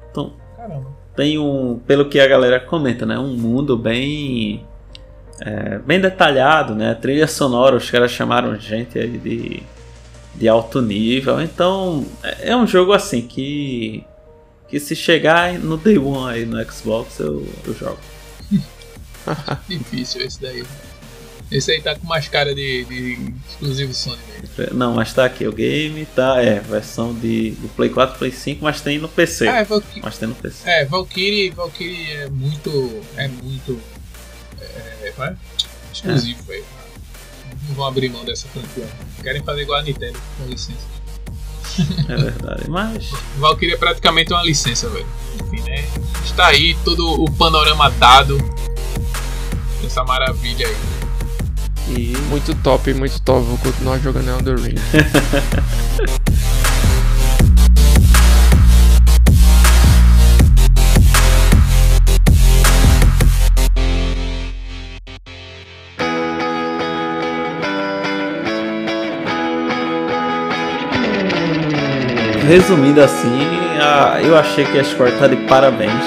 Então, 0.09 0.33
Caramba. 0.55 1.01
Tem 1.15 1.37
um, 1.37 1.79
pelo 1.79 2.07
que 2.07 2.19
a 2.19 2.27
galera 2.27 2.59
comenta, 2.59 3.05
né? 3.05 3.17
Um 3.17 3.35
mundo 3.35 3.77
bem. 3.77 4.65
É, 5.41 5.79
bem 5.79 5.99
detalhado, 5.99 6.75
né? 6.75 6.93
Trilha 6.93 7.27
sonora, 7.27 7.75
os 7.75 7.89
caras 7.89 8.11
chamaram 8.11 8.55
gente 8.59 8.99
aí 8.99 9.17
de 9.17 9.63
de 10.35 10.47
alto 10.47 10.81
nível. 10.81 11.41
Então 11.41 12.05
é 12.39 12.55
um 12.55 12.65
jogo 12.65 12.93
assim 12.93 13.21
que 13.21 14.03
que 14.67 14.79
se 14.79 14.95
chegar 14.95 15.59
no 15.59 15.75
Day 15.75 15.97
One 15.97 16.33
aí 16.33 16.45
no 16.45 16.63
Xbox 16.71 17.19
eu, 17.19 17.45
eu 17.65 17.73
jogo. 17.73 17.99
Difícil 19.67 20.21
esse 20.21 20.41
daí. 20.41 20.63
Esse 21.51 21.71
aí 21.71 21.81
tá 21.81 21.95
com 21.95 22.07
mais 22.07 22.29
cara 22.29 22.55
de, 22.55 22.85
de 22.85 23.33
exclusivo 23.49 23.93
Sony 23.93 24.17
mesmo. 24.29 24.73
Não, 24.73 24.93
mas 24.93 25.13
tá 25.13 25.25
aqui 25.25 25.45
o 25.45 25.51
game, 25.51 26.05
tá, 26.05 26.41
é, 26.41 26.61
versão 26.61 27.13
de, 27.13 27.51
de 27.51 27.67
Play 27.69 27.89
4, 27.89 28.17
Play 28.17 28.31
5, 28.31 28.63
mas 28.63 28.79
tem 28.79 28.97
no 28.97 29.09
PC. 29.09 29.47
Ah, 29.49 29.57
é, 29.57 29.63
Valkyrie, 29.65 30.01
mas 30.01 30.17
tem 30.17 30.29
no 30.29 30.35
PC. 30.35 30.69
É, 30.69 30.85
Valkyrie, 30.85 31.49
Valkyrie 31.49 32.11
é 32.11 32.29
muito. 32.29 33.01
É 33.17 33.27
muito. 33.27 33.81
É, 34.61 35.13
é, 35.19 35.35
exclusivo, 35.91 36.53
é 36.53 36.63
não 37.67 37.75
vão 37.75 37.85
abrir 37.85 38.09
mão 38.09 38.23
dessa 38.23 38.47
franquia. 38.47 38.87
Querem 39.21 39.43
fazer 39.43 39.61
igual 39.61 39.79
a 39.79 39.83
Nintendo, 39.83 40.19
com 40.37 40.45
licença. 40.45 40.79
É 42.09 42.15
verdade, 42.15 42.69
mas. 42.69 43.11
Valkyrie 43.37 43.73
é 43.73 43.77
praticamente 43.77 44.33
uma 44.33 44.43
licença, 44.43 44.89
velho. 44.89 45.07
Enfim, 45.35 45.61
né? 45.63 45.85
Está 46.23 46.47
aí 46.47 46.75
todo 46.83 47.23
o 47.23 47.31
panorama 47.31 47.89
dado. 47.91 48.37
Essa 49.85 50.03
maravilha 50.03 50.67
aí. 50.67 51.00
E 51.97 52.15
muito 52.29 52.55
top, 52.55 52.93
muito 52.93 53.21
top. 53.21 53.45
Vou 53.45 53.57
continuar 53.57 53.99
jogando 53.99 54.29
Elder 54.29 54.57
Ring. 54.59 54.75
resumindo 72.51 73.01
assim, 73.01 73.39
a, 73.79 74.19
eu 74.21 74.37
achei 74.37 74.65
que 74.65 74.77
a 74.77 74.83
Square 74.83 75.13
tá 75.13 75.27
de 75.27 75.37
parabéns. 75.47 76.03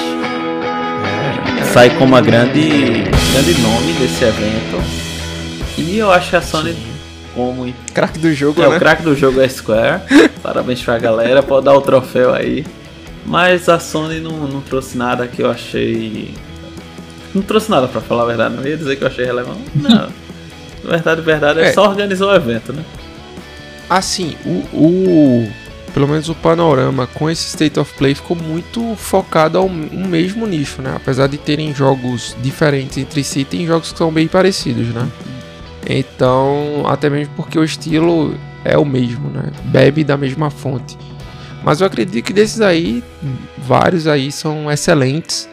É, 1.58 1.64
sai 1.72 1.88
como 1.96 2.14
a 2.14 2.20
grande, 2.20 3.02
grande 3.32 3.60
nome 3.62 3.94
desse 3.94 4.24
evento. 4.24 5.03
E 5.76 5.98
eu 5.98 6.10
acho 6.10 6.30
que 6.30 6.36
a 6.36 6.42
Sony 6.42 6.76
como 7.34 7.72
craque 7.92 8.18
do 8.18 8.32
jogo, 8.32 8.62
é 8.62 8.68
né? 8.68 8.76
o 8.76 8.78
craque 8.78 9.02
do 9.02 9.16
jogo 9.16 9.40
é 9.40 9.48
Square. 9.48 10.02
Parabéns 10.42 10.82
pra 10.82 10.98
galera, 10.98 11.42
pode 11.42 11.64
dar 11.64 11.74
o 11.74 11.80
troféu 11.80 12.32
aí. 12.32 12.64
Mas 13.26 13.68
a 13.68 13.80
Sony 13.80 14.20
não, 14.20 14.46
não 14.46 14.60
trouxe 14.60 14.96
nada 14.96 15.26
que 15.26 15.42
eu 15.42 15.50
achei. 15.50 16.32
Não 17.34 17.42
trouxe 17.42 17.70
nada 17.70 17.88
pra 17.88 18.00
falar 18.00 18.22
a 18.22 18.26
verdade, 18.26 18.54
não 18.54 18.64
ia 18.64 18.76
dizer 18.76 18.96
que 18.96 19.02
eu 19.02 19.08
achei 19.08 19.24
relevante. 19.24 19.62
Não. 19.74 20.08
verdade, 20.88 21.20
verdade, 21.22 21.60
é, 21.60 21.68
é 21.68 21.72
só 21.72 21.88
organizar 21.88 22.26
o 22.26 22.34
evento, 22.34 22.72
né? 22.72 22.84
Assim, 23.90 24.36
o, 24.44 24.76
o 24.76 25.52
pelo 25.92 26.08
menos 26.08 26.28
o 26.28 26.34
panorama 26.34 27.06
com 27.06 27.30
esse 27.30 27.48
State 27.48 27.78
of 27.78 27.92
Play 27.94 28.14
ficou 28.14 28.36
muito 28.36 28.94
focado 28.96 29.58
ao 29.58 29.66
um 29.66 30.06
mesmo 30.06 30.46
nicho, 30.46 30.82
né? 30.82 30.92
Apesar 30.94 31.26
de 31.26 31.38
terem 31.38 31.74
jogos 31.74 32.36
diferentes 32.40 32.98
entre 32.98 33.24
si, 33.24 33.44
tem 33.44 33.66
jogos 33.66 33.92
que 33.92 33.98
são 33.98 34.12
bem 34.12 34.28
parecidos, 34.28 34.88
né? 34.88 35.08
Então, 35.86 36.84
até 36.86 37.10
mesmo 37.10 37.32
porque 37.36 37.58
o 37.58 37.64
estilo 37.64 38.34
é 38.64 38.78
o 38.78 38.84
mesmo, 38.84 39.28
né? 39.28 39.52
Bebe 39.64 40.02
da 40.04 40.16
mesma 40.16 40.50
fonte. 40.50 40.96
Mas 41.62 41.80
eu 41.80 41.86
acredito 41.86 42.24
que 42.24 42.32
desses 42.32 42.60
aí, 42.60 43.02
vários 43.58 44.06
aí 44.06 44.30
são 44.30 44.70
excelentes 44.70 45.48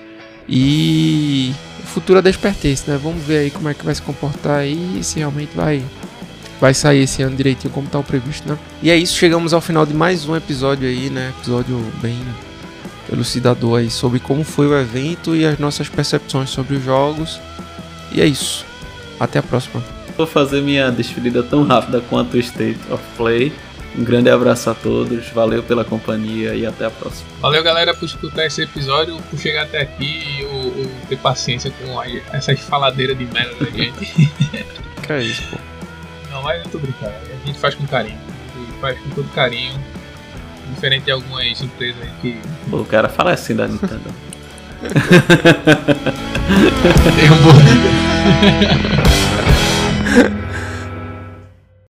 e 0.47 1.53
futura 1.85 2.21
despertece, 2.21 2.89
né? 2.89 2.99
Vamos 3.01 3.23
ver 3.23 3.39
aí 3.39 3.49
como 3.51 3.69
é 3.69 3.73
que 3.73 3.85
vai 3.85 3.95
se 3.95 4.01
comportar 4.01 4.59
aí, 4.59 4.99
se 5.03 5.19
realmente 5.19 5.55
vai 5.55 5.83
vai 6.59 6.75
sair 6.75 7.03
esse 7.03 7.23
ano 7.23 7.35
direitinho 7.35 7.73
como 7.73 7.87
tá 7.87 7.97
o 7.97 8.03
previsto, 8.03 8.47
né? 8.47 8.57
E 8.83 8.91
é 8.91 8.95
isso, 8.95 9.15
chegamos 9.15 9.51
ao 9.51 9.61
final 9.61 9.83
de 9.83 9.95
mais 9.95 10.27
um 10.27 10.35
episódio 10.35 10.87
aí, 10.87 11.09
né? 11.09 11.33
Episódio 11.39 11.75
bem 12.01 12.19
elucidador 13.11 13.79
aí 13.79 13.89
sobre 13.89 14.19
como 14.19 14.43
foi 14.43 14.67
o 14.67 14.77
evento 14.77 15.35
e 15.35 15.45
as 15.45 15.57
nossas 15.57 15.89
percepções 15.89 16.49
sobre 16.49 16.75
os 16.75 16.83
jogos. 16.83 17.39
E 18.11 18.21
é 18.21 18.25
isso. 18.25 18.65
Até 19.19 19.39
a 19.39 19.43
próxima. 19.43 20.00
Vou 20.17 20.27
fazer 20.27 20.61
minha 20.61 20.91
despedida 20.91 21.43
tão 21.43 21.63
rápida 21.63 22.01
quanto 22.09 22.35
o 22.35 22.39
State 22.39 22.79
of 22.89 23.03
Play. 23.17 23.51
Um 23.95 24.03
grande 24.03 24.29
abraço 24.29 24.69
a 24.69 24.73
todos, 24.73 25.27
valeu 25.29 25.61
pela 25.61 25.83
companhia 25.83 26.55
e 26.55 26.65
até 26.65 26.85
a 26.85 26.89
próxima. 26.89 27.27
Valeu, 27.41 27.61
galera, 27.61 27.93
por 27.93 28.05
escutar 28.05 28.45
esse 28.45 28.61
episódio, 28.61 29.17
por 29.29 29.37
chegar 29.37 29.63
até 29.63 29.81
aqui 29.81 30.39
e 30.39 30.45
o, 30.45 30.47
o 30.47 30.89
ter 31.09 31.17
paciência 31.17 31.69
com 31.71 31.99
a, 31.99 32.07
essas 32.31 32.61
faladeiras 32.61 33.17
de 33.17 33.25
merda 33.25 33.53
da 33.55 33.69
gente. 33.69 34.05
que 35.05 35.11
é 35.11 35.23
isso, 35.23 35.43
pô. 35.49 35.57
Não, 36.31 36.41
mas 36.41 36.63
eu 36.63 36.71
tô 36.71 36.79
brincando. 36.79 37.11
A 37.11 37.45
gente 37.45 37.59
faz 37.59 37.75
com 37.75 37.85
carinho. 37.85 38.17
faz 38.79 38.97
com 38.97 39.09
todo 39.09 39.27
carinho. 39.33 39.77
Diferente 40.73 41.03
de 41.03 41.11
algumas 41.11 41.61
empresas 41.61 42.01
aí 42.01 42.09
que. 42.21 42.39
Pô, 42.69 42.77
o 42.77 42.85
cara 42.85 43.09
fala 43.09 43.33
assim 43.33 43.53
da 43.53 43.67
Nintendo. 43.67 44.09
Tem 47.19 47.29
um 47.29 47.35
bom. 47.43 47.51